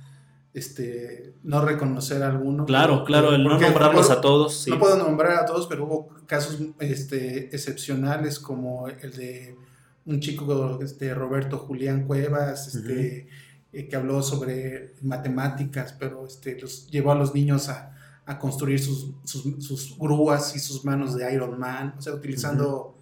[0.55, 2.65] este, no reconocer a alguno.
[2.65, 4.65] Claro, claro, el no nombrarlos a todos.
[4.69, 9.57] No puedo nombrar a todos, pero hubo casos este, excepcionales como el de
[10.05, 13.27] un chico, este, Roberto Julián Cuevas, este,
[13.73, 17.91] eh, que habló sobre matemáticas, pero este, los, llevó a los niños a,
[18.39, 22.97] construir sus, sus, grúas y sus manos de Iron Man, o sea, utilizando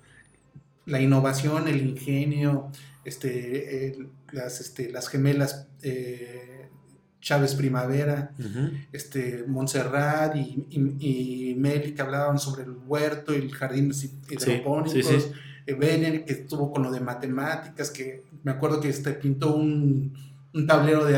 [0.85, 2.71] la innovación, el ingenio,
[3.05, 3.95] este,
[4.31, 5.67] las, este, las gemelas.
[5.83, 6.52] Eh,
[7.23, 8.31] Chávez Primavera,
[8.91, 13.93] este, Montserrat y, y, Meli que hablaban sobre el huerto y el jardín
[14.29, 15.29] hidropónicos,
[15.65, 20.13] eh, que estuvo con lo de matemáticas, que me acuerdo que este, pintó un,
[20.67, 21.13] tablero de,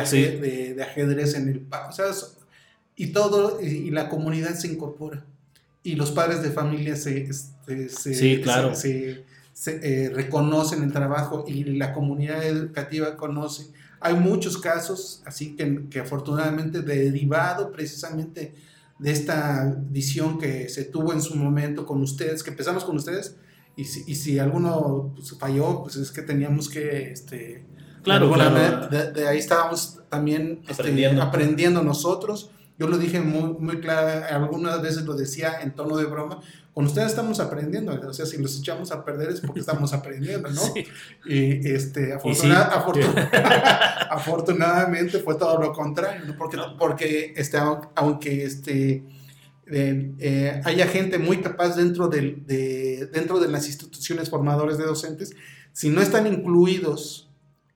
[0.75, 1.65] de, ajedrez en el...
[1.89, 2.05] O sea,
[2.95, 5.25] y todo, y, la comunidad se incorpora.
[5.81, 8.75] Y los padres de familia se, este, se, claro.
[8.75, 9.25] se,
[9.65, 13.73] eh, reconocen el trabajo y la comunidad educativa conoce
[14.05, 18.53] hay muchos casos, así que, que afortunadamente derivado precisamente
[18.99, 23.35] de esta visión que se tuvo en su momento con ustedes, que empezamos con ustedes,
[23.75, 27.65] y si, y si alguno pues, falló, pues es que teníamos que, este,
[28.03, 28.87] claro, claro.
[28.89, 31.21] De, ahí estábamos también este, aprendiendo.
[31.23, 32.51] aprendiendo nosotros.
[32.77, 36.41] Yo lo dije muy, muy claro, algunas veces lo decía en tono de broma,
[36.75, 40.49] con ustedes estamos aprendiendo, o sea, si los echamos a perder es porque estamos aprendiendo,
[40.49, 40.61] ¿no?
[41.25, 42.11] Y este,
[44.11, 46.35] afortunadamente fue todo lo contrario, ¿no?
[46.35, 47.57] Porque, porque este,
[47.95, 49.05] aunque este,
[49.67, 55.33] eh, eh, haya gente muy capaz dentro de, dentro de las instituciones formadoras de docentes,
[55.71, 57.29] si no están incluidos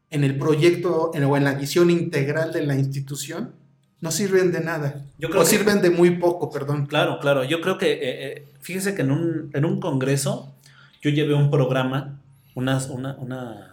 [0.09, 3.55] en el proyecto o en la visión integral de la institución,
[4.01, 5.03] no sirven de nada.
[5.17, 6.85] Yo creo o sirven de muy poco, perdón.
[6.85, 7.43] Claro, claro.
[7.43, 10.53] Yo creo que, eh, eh, fíjese que en un, en un congreso
[11.01, 12.19] yo llevé un programa,
[12.55, 13.69] unas, una, una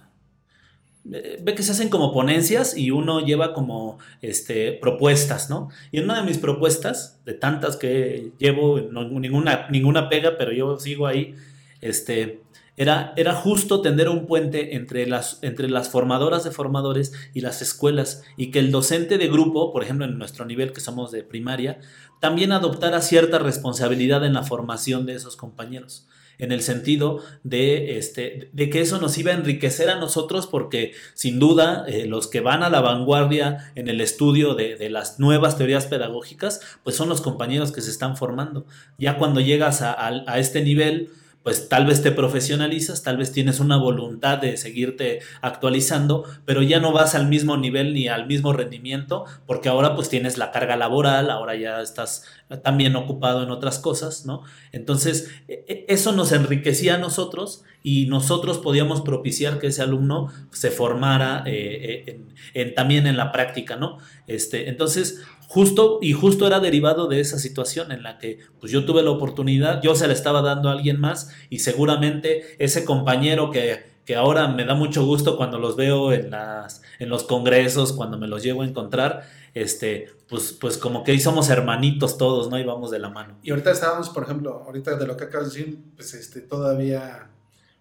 [1.12, 5.68] eh, ve que se hacen como ponencias y uno lleva como este, propuestas, ¿no?
[5.92, 11.06] Y una de mis propuestas, de tantas que llevo, ninguna, ninguna pega, pero yo sigo
[11.06, 11.36] ahí,
[11.80, 12.40] este,
[12.76, 17.62] era, era justo tender un puente entre las, entre las formadoras de formadores y las
[17.62, 21.22] escuelas y que el docente de grupo, por ejemplo en nuestro nivel que somos de
[21.22, 21.80] primaria,
[22.20, 26.06] también adoptara cierta responsabilidad en la formación de esos compañeros
[26.38, 30.92] en el sentido de, este, de que eso nos iba a enriquecer a nosotros porque
[31.14, 35.18] sin duda eh, los que van a la vanguardia en el estudio de, de, las
[35.18, 38.66] nuevas teorías pedagógicas, pues son los compañeros que se están formando.
[38.98, 41.10] Ya cuando llegas a, a este nivel,
[41.46, 46.80] pues tal vez te profesionalizas, tal vez tienes una voluntad de seguirte actualizando, pero ya
[46.80, 50.74] no vas al mismo nivel ni al mismo rendimiento, porque ahora pues tienes la carga
[50.74, 52.24] laboral, ahora ya estás
[52.64, 54.42] también ocupado en otras cosas, ¿no?
[54.72, 60.32] Entonces, e, e, eso nos enriquecía a nosotros y nosotros podíamos propiciar que ese alumno
[60.50, 62.24] se formara eh,
[62.54, 63.98] en, también en la práctica, ¿no?
[64.26, 68.84] Este, entonces, justo y justo era derivado de esa situación en la que pues yo
[68.84, 73.50] tuve la oportunidad, yo se la estaba dando a alguien más y seguramente ese compañero
[73.50, 77.92] que, que ahora me da mucho gusto cuando los veo en, las, en los congresos,
[77.92, 79.22] cuando me los llevo a encontrar,
[79.54, 82.58] este, pues, pues como que ahí somos hermanitos todos, ¿no?
[82.58, 83.38] Y vamos de la mano.
[83.42, 87.30] Y ahorita estábamos, por ejemplo, ahorita de lo que acabas de decir, pues este, todavía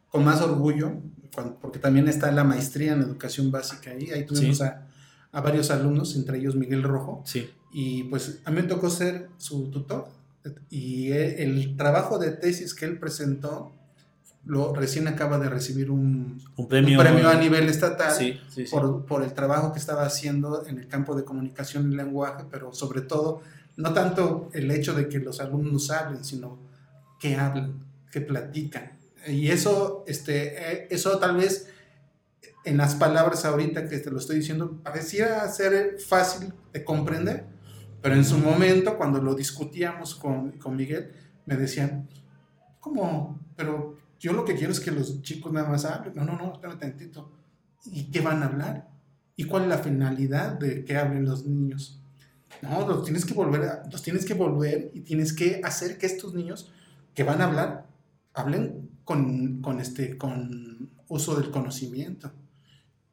[0.09, 0.93] con más orgullo,
[1.61, 4.84] porque también está la maestría en educación básica ahí, ahí tuvimos a,
[5.35, 7.49] a, varios alumnos, entre ellos Miguel Rojo, sí.
[7.71, 10.07] y pues a mí me tocó ser su tutor,
[10.69, 13.71] y el trabajo de tesis que él presentó,
[14.45, 16.39] lo, recién acaba de recibir un,
[16.69, 18.13] premio, premio, a nivel estatal
[18.69, 22.71] por, por, el trabajo que estaba haciendo en el campo de comunicación y lenguaje, pero
[22.71, 23.41] sobre todo,
[23.75, 26.59] no tanto el hecho de que los alumnos hablen, sino
[27.19, 28.91] que hablan, que platican.
[29.27, 31.69] Y eso, este, eh, eso tal vez
[32.65, 37.45] en las palabras ahorita que te lo estoy diciendo, pareciera ser fácil de comprender,
[38.01, 41.11] pero en su momento, cuando lo discutíamos con, con Miguel,
[41.45, 42.07] me decían,
[42.79, 43.39] ¿cómo?
[43.55, 46.13] Pero yo lo que quiero es que los chicos nada más hablen.
[46.15, 47.31] No, no, no, espérame tantito.
[47.85, 48.87] ¿Y qué van a hablar?
[49.35, 52.01] ¿Y cuál es la finalidad de que hablen los niños?
[52.61, 56.33] No, los tienes que volver, los tienes que volver y tienes que hacer que estos
[56.33, 56.71] niños
[57.13, 57.85] que van a hablar,
[58.33, 62.31] hablen con, con, este, con uso del conocimiento,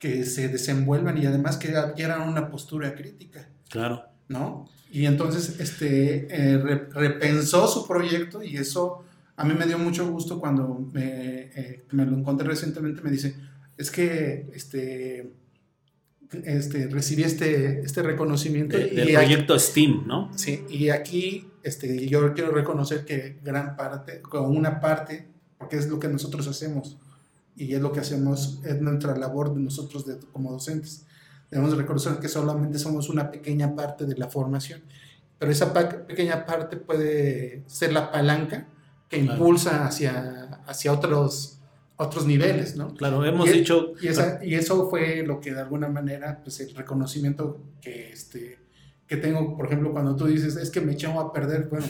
[0.03, 3.49] que se desenvuelvan y además que adquieran una postura crítica.
[3.71, 4.03] Claro.
[4.27, 4.69] ¿No?
[4.91, 9.05] Y entonces este, eh, repensó su proyecto y eso
[9.37, 13.37] a mí me dio mucho gusto cuando me, eh, me lo encontré recientemente, me dice,
[13.77, 15.35] es que este,
[16.33, 18.77] este, recibí este, este reconocimiento.
[18.77, 20.33] del proyecto STEAM, ¿no?
[20.37, 25.89] Sí, y aquí este, yo quiero reconocer que gran parte, con una parte, porque es
[25.89, 26.99] lo que nosotros hacemos
[27.57, 31.05] y es lo que hacemos, es nuestra labor de nosotros de, como docentes.
[31.51, 34.83] Debemos reconocer que solamente somos una pequeña parte de la formación,
[35.39, 38.69] pero esa pequeña parte puede ser la palanca
[39.09, 41.59] que impulsa hacia, hacia otros,
[41.97, 42.95] otros niveles, ¿no?
[42.95, 43.93] Claro, hemos dicho...
[44.01, 44.09] Y,
[44.49, 48.62] y, eso fue lo que de alguna manera, pues el reconocimiento que, este,
[49.17, 51.87] tengo, por ejemplo, cuando tú dices, es que me eché a perder, bueno,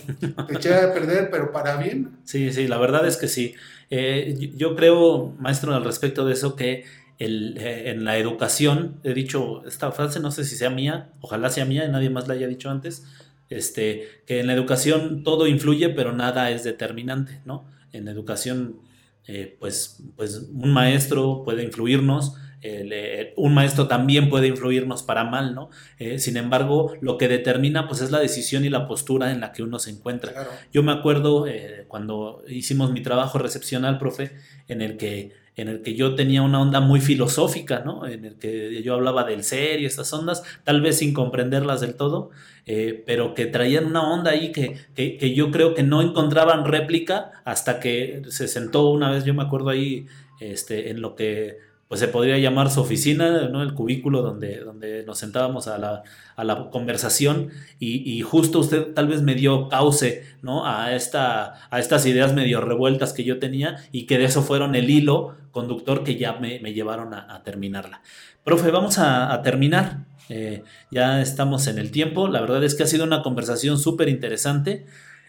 [0.46, 2.18] te eché a perder, pero para bien.
[2.24, 3.54] Sí, sí, la verdad es que sí.
[3.90, 6.84] Eh, yo creo, maestro, al respecto de eso, que
[7.18, 11.50] el, eh, en la educación, he dicho esta frase, no sé si sea mía, ojalá
[11.50, 13.04] sea mía, nadie más la haya dicho antes,
[13.48, 17.66] este, que en la educación todo influye, pero nada es determinante, ¿no?
[17.92, 18.80] En la educación,
[19.26, 25.54] eh, pues, pues un maestro puede influirnos, eh, un maestro también puede influirnos para mal,
[25.54, 25.70] ¿no?
[25.98, 29.52] Eh, sin embargo, lo que determina, pues, es la decisión y la postura en la
[29.52, 30.32] que uno se encuentra.
[30.72, 31.46] Yo me acuerdo
[31.88, 34.32] cuando hicimos mi trabajo recepcional, profe,
[34.68, 38.06] en el que en el que yo tenía una onda muy filosófica, ¿no?
[38.06, 41.94] En el que yo hablaba del ser y estas ondas, tal vez sin comprenderlas del
[41.94, 42.30] todo,
[42.64, 47.32] eh, pero que traían una onda ahí que, que, yo creo que no encontraban réplica
[47.44, 50.06] hasta que se sentó una vez, yo me acuerdo ahí,
[50.40, 51.58] este, en lo que
[51.92, 53.62] pues se podría llamar su oficina, ¿no?
[53.62, 56.02] el cubículo donde, donde nos sentábamos a la,
[56.36, 60.66] a la conversación y, justo usted tal vez me dio cauce ¿no?
[60.66, 64.74] a, esta, a estas ideas medio revueltas que yo tenía y que de eso fueron
[64.74, 68.00] el hilo conductor que ya me, llevaron a, terminarla.
[68.42, 69.98] Profe, vamos a, terminar.
[70.30, 72.26] Eh, ya estamos en el tiempo.
[72.26, 74.86] La verdad es que ha sido una conversación súper interesante.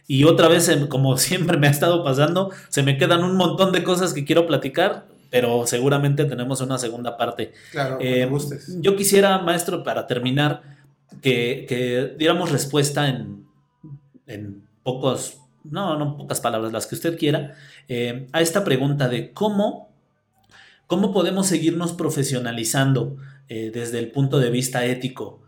[0.07, 3.83] Y otra vez, como siempre me ha estado pasando, se me quedan un montón de
[3.83, 7.53] cosas que quiero platicar pero seguramente tenemos una segunda parte.
[7.71, 8.77] Claro, eh, gustes.
[8.79, 10.61] Yo quisiera, maestro, para terminar,
[11.23, 13.43] que, diéramos respuesta en,
[14.27, 17.55] en, pocos, no, no pocas palabras, las que usted quiera,
[17.87, 19.91] eh, a esta pregunta de cómo,
[20.85, 23.17] cómo podemos seguirnos profesionalizando
[23.49, 25.41] eh, desde el punto de vista ético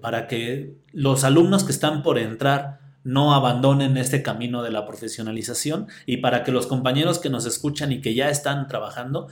[0.00, 5.86] para que los alumnos que están por entrar no abandonen este camino de la profesionalización
[6.06, 9.28] y para que los compañeros que nos escuchan y que ya están trabajando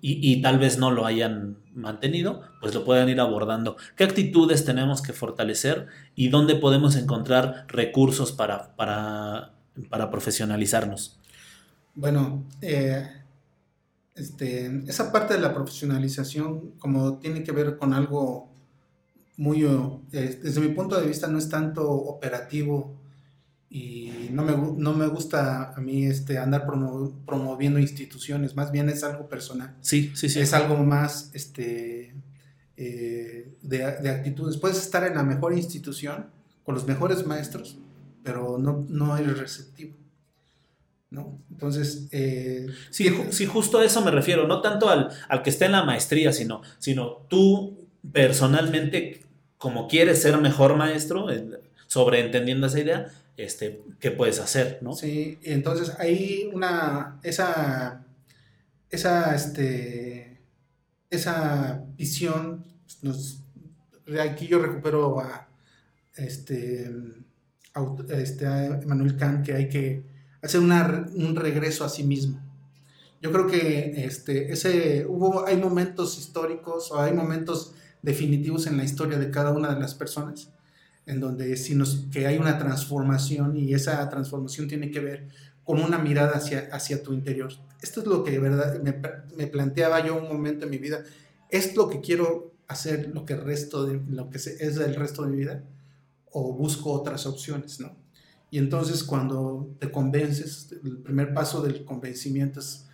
[0.00, 3.76] y, tal vez no lo hayan mantenido, pues lo puedan ir abordando.
[3.94, 9.52] ¿Qué actitudes tenemos que fortalecer y dónde podemos encontrar recursos para, para,
[9.90, 11.18] para profesionalizarnos?
[11.94, 13.06] Bueno, eh,
[14.14, 18.55] este, esa parte de la profesionalización como tiene que ver con algo
[19.36, 22.96] muy, eh, desde mi punto de vista, no es tanto operativo
[23.68, 26.66] y no me, no me gusta a mí este, andar
[27.26, 29.74] promoviendo instituciones, más bien es algo personal.
[29.80, 30.40] Sí, sí, sí.
[30.40, 32.14] Es algo más este,
[32.76, 34.56] eh, de, de, actitudes.
[34.56, 36.26] Puedes estar en la mejor institución,
[36.64, 37.78] con los mejores maestros,
[38.22, 39.94] pero no, no eres receptivo.
[41.10, 41.38] ¿no?
[41.50, 42.08] Entonces...
[42.10, 45.72] Eh, sí, sí, justo a eso me refiero, no tanto al, al que esté en
[45.72, 49.20] la maestría, sino, sino tú personalmente,
[49.58, 51.26] como quieres ser mejor maestro,
[51.86, 53.06] sobreentendiendo esa idea,
[53.36, 54.94] este, qué puedes hacer, ¿no?
[54.94, 58.04] Sí, entonces hay una, esa,
[58.90, 60.40] esa, este,
[61.10, 62.64] esa visión,
[63.02, 63.40] nos,
[64.20, 65.48] aquí yo recupero a,
[66.16, 66.90] este,
[68.08, 70.02] este, a Emmanuel Kant, que hay que
[70.42, 72.40] hacer un regreso a sí mismo.
[73.20, 77.74] Yo creo que este, ese, hubo, hay momentos históricos o hay momentos
[78.06, 80.48] definitivos en la historia de cada una de las personas
[81.06, 81.76] en donde si
[82.12, 85.28] que hay una transformación y esa transformación tiene que ver
[85.64, 87.52] con una mirada hacia, hacia tu interior.
[87.82, 91.02] Esto es lo que de verdad me, planteaba yo un momento en mi vida.
[91.50, 95.30] ¿Es lo que quiero hacer lo que, resto de, lo que es el resto de
[95.30, 95.64] mi vida?
[96.30, 97.80] ¿O busco otras opciones?
[97.80, 97.96] ¿no?
[98.52, 102.86] Y entonces cuando te convences, el primer paso del convencimiento es,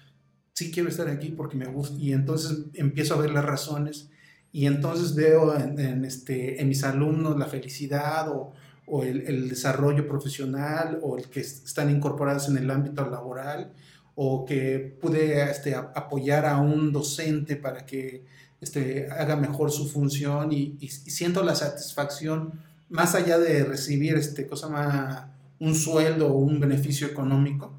[0.54, 1.98] sí quiero estar aquí porque me gusta.
[1.98, 4.08] Y entonces empiezo a ver las razones
[4.52, 8.52] y entonces veo en, este, en mis alumnos la felicidad o,
[8.86, 13.72] o el, el, desarrollo profesional o el que están incorporados en el ámbito laboral
[14.14, 18.24] o que pude este, apoyar a un docente para que
[18.60, 22.60] este, haga mejor su función y, y, siento la satisfacción
[22.90, 25.24] más allá de recibir este, cosa más,
[25.58, 27.72] un sueldo o un beneficio económico,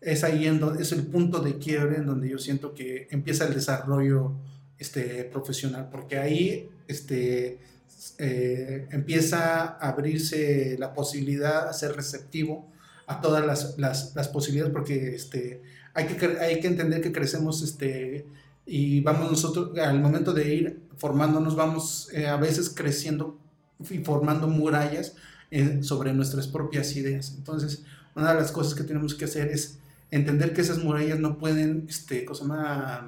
[0.00, 3.46] es ahí en donde, es el punto de quiebre en donde yo siento que empieza
[3.46, 4.32] el desarrollo
[4.78, 7.58] este, profesional, porque ahí este,
[8.18, 12.70] eh, empieza a abrirse la posibilidad a ser receptivo
[13.06, 15.62] a todas las, las, posibilidades, porque este,
[15.94, 18.26] hay, que, hay que entender que crecemos este,
[18.66, 23.38] y vamos nosotros, al momento de ir formándonos, vamos eh, a veces creciendo
[23.90, 25.14] y formando murallas
[25.50, 27.34] eh, sobre nuestras propias ideas.
[27.36, 27.84] Entonces,
[28.14, 29.78] una de las cosas que tenemos que hacer es
[30.10, 33.04] entender que esas murallas no pueden, este, cosa más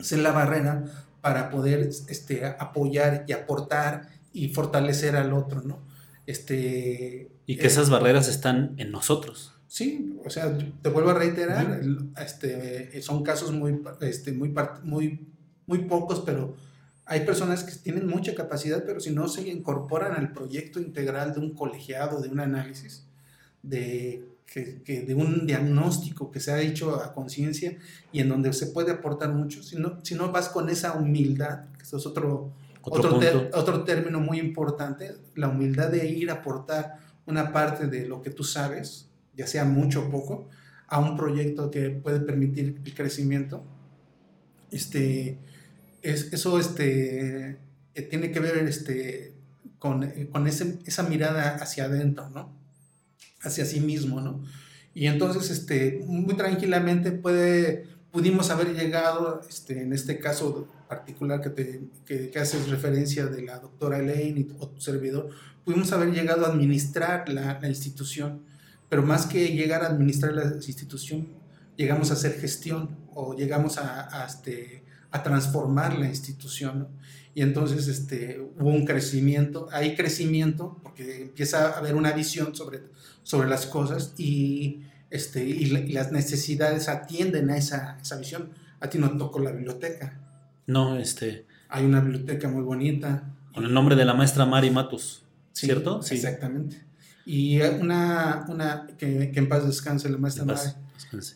[0.00, 0.84] ser la barrera
[1.20, 5.80] para poder este, apoyar y aportar y fortalecer al otro, ¿no?
[6.26, 9.54] Este, y que esas barreras están en nosotros.
[9.66, 11.80] Sí, o sea, te vuelvo a reiterar,
[12.22, 15.26] este, son casos muy, este, muy, muy,
[15.66, 16.56] muy pocos, pero
[17.04, 21.40] hay personas que tienen mucha capacidad, pero si no se incorporan al proyecto integral de
[21.40, 23.06] un colegiado, de un análisis,
[23.62, 27.76] de que, de un diagnóstico que se ha hecho a conciencia
[28.12, 31.66] y en donde se puede aportar mucho, si no, si no vas con esa humildad,
[31.76, 33.20] que eso es otro, otro,
[33.52, 38.30] otro, término muy importante, la humildad de ir a aportar una parte de lo que
[38.30, 40.48] tú sabes, ya sea mucho o poco,
[40.86, 43.62] a un proyecto que puede permitir el crecimiento.
[44.70, 45.38] Este,
[46.00, 47.58] es, eso este,
[47.94, 49.34] eh, tiene que ver este,
[49.78, 52.56] con, con ese, esa mirada hacia adentro, ¿no?
[53.42, 54.42] Hacia sí mismo, ¿no?
[54.94, 61.50] Y entonces, este, muy tranquilamente puede, pudimos haber llegado, este, en este caso particular que,
[61.50, 65.30] te, que, haces referencia de la doctora Elaine y, o tu servidor,
[65.64, 68.42] pudimos haber llegado a administrar la, la, institución,
[68.88, 71.28] pero más que llegar a administrar la institución,
[71.76, 76.78] llegamos a hacer gestión o llegamos a, a este, a transformar la institución.
[76.80, 76.88] ¿no?
[77.38, 82.80] Y entonces este, hubo un crecimiento, hay crecimiento porque empieza a haber una visión sobre,
[83.22, 88.48] sobre las cosas y, este, y, las necesidades atienden a esa, esa, visión.
[88.80, 90.18] A ti no tocó la biblioteca.
[90.66, 91.46] No, este...
[91.68, 93.22] Hay una biblioteca muy bonita.
[93.54, 96.02] Con el nombre de la maestra Mari Matus, ¿cierto?
[96.02, 96.82] Sí, exactamente.
[97.24, 100.60] Y una, una que, que en paz descanse la maestra Mari.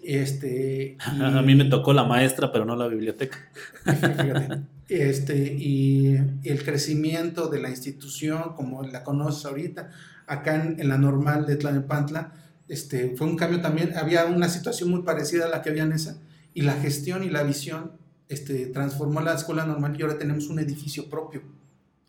[0.03, 3.39] Este, A mí me tocó la maestra, pero no la biblioteca.
[3.85, 4.62] Fíjate.
[4.94, 9.90] Este, y, el crecimiento de la institución, como la conoces ahorita,
[10.27, 12.32] acá en, la normal de Tlanepantla,
[12.69, 15.93] este, fue un cambio también, había una situación muy parecida a la que había en
[15.93, 16.19] esa,
[16.55, 17.93] y la gestión y la visión
[18.28, 21.43] este, transformó la escuela normal y ahora tenemos un edificio propio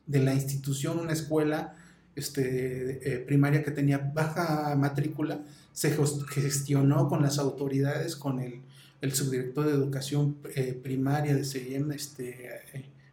[0.05, 1.75] de la institución, una escuela
[2.15, 5.95] este, eh, primaria que tenía baja matrícula, se
[6.29, 8.61] gestionó con las autoridades, con el
[9.03, 12.49] el subdirector de educación eh, primaria de CIEM este,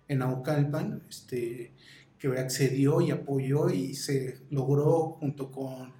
[0.06, 1.72] en Aucalpan, este,
[2.16, 5.92] que accedió y apoyó y se logró junto con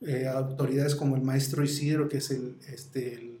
[0.00, 3.38] eh, autoridades como el maestro Isidro, que es el, este,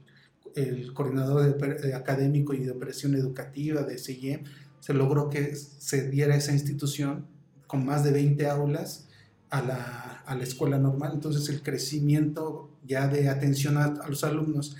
[0.94, 4.44] coordinador de, académico y de operación educativa de CIEM,
[4.78, 7.26] se logró que se diera esa institución
[7.66, 9.08] con más de 20 aulas
[9.50, 11.10] a la, a la escuela normal.
[11.14, 14.76] Entonces el crecimiento ya de atención a, a los alumnos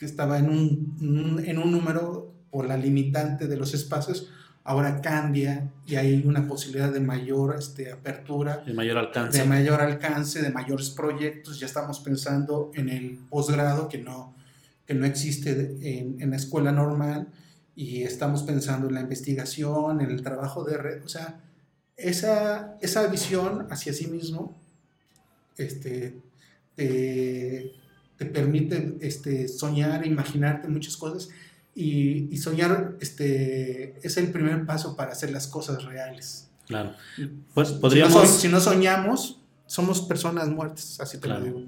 [0.00, 4.30] que estaba en un, en un número por la limitante de los espacios,
[4.64, 8.62] ahora cambia y hay una posibilidad de mayor este, apertura.
[8.64, 9.38] De mayor alcance.
[9.38, 11.60] De mayor alcance, de mayores proyectos.
[11.60, 14.34] Ya estamos pensando en el posgrado que no,
[14.86, 17.28] que no existe en, en, la escuela normal
[17.76, 21.04] y estamos pensando en la investigación, en el trabajo de red.
[21.04, 21.40] O sea,
[21.98, 24.58] esa, esa visión hacia sí mismo
[25.58, 26.16] este,
[26.74, 27.74] te,
[28.20, 31.30] te permite este, soñar, imaginarte muchas cosas
[31.74, 36.50] y, soñar este, es el primer paso para hacer las cosas reales.
[36.66, 36.92] Claro.
[37.54, 38.28] Pues podríamos...
[38.28, 41.62] Si no, soñamos, somos personas muertas, así te lo digo.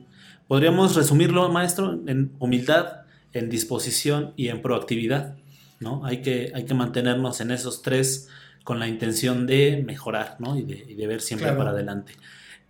[0.46, 5.36] Podríamos resumirlo, maestro, en humildad, en disposición y en proactividad.
[5.80, 6.04] ¿no?
[6.04, 8.28] Hay, que, hay que mantenernos en esos tres
[8.62, 10.58] con la intención de mejorar ¿no?
[10.58, 12.12] y, de, ver siempre para adelante.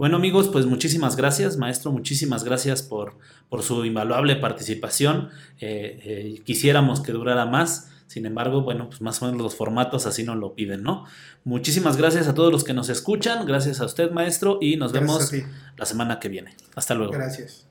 [0.03, 3.15] Bueno amigos, pues muchísimas gracias, maestro, muchísimas gracias por,
[3.49, 5.31] por su invaluable participación.
[5.61, 10.07] Eh, eh, quisiéramos que durara más, sin embargo, bueno, pues más o menos los formatos
[10.07, 11.05] así nos lo piden, ¿no?
[11.45, 15.31] Muchísimas gracias a todos los que nos escuchan, gracias a usted, maestro, y nos vemos
[15.77, 16.57] la semana que viene.
[16.75, 17.13] Hasta luego.
[17.13, 17.69] Gracias.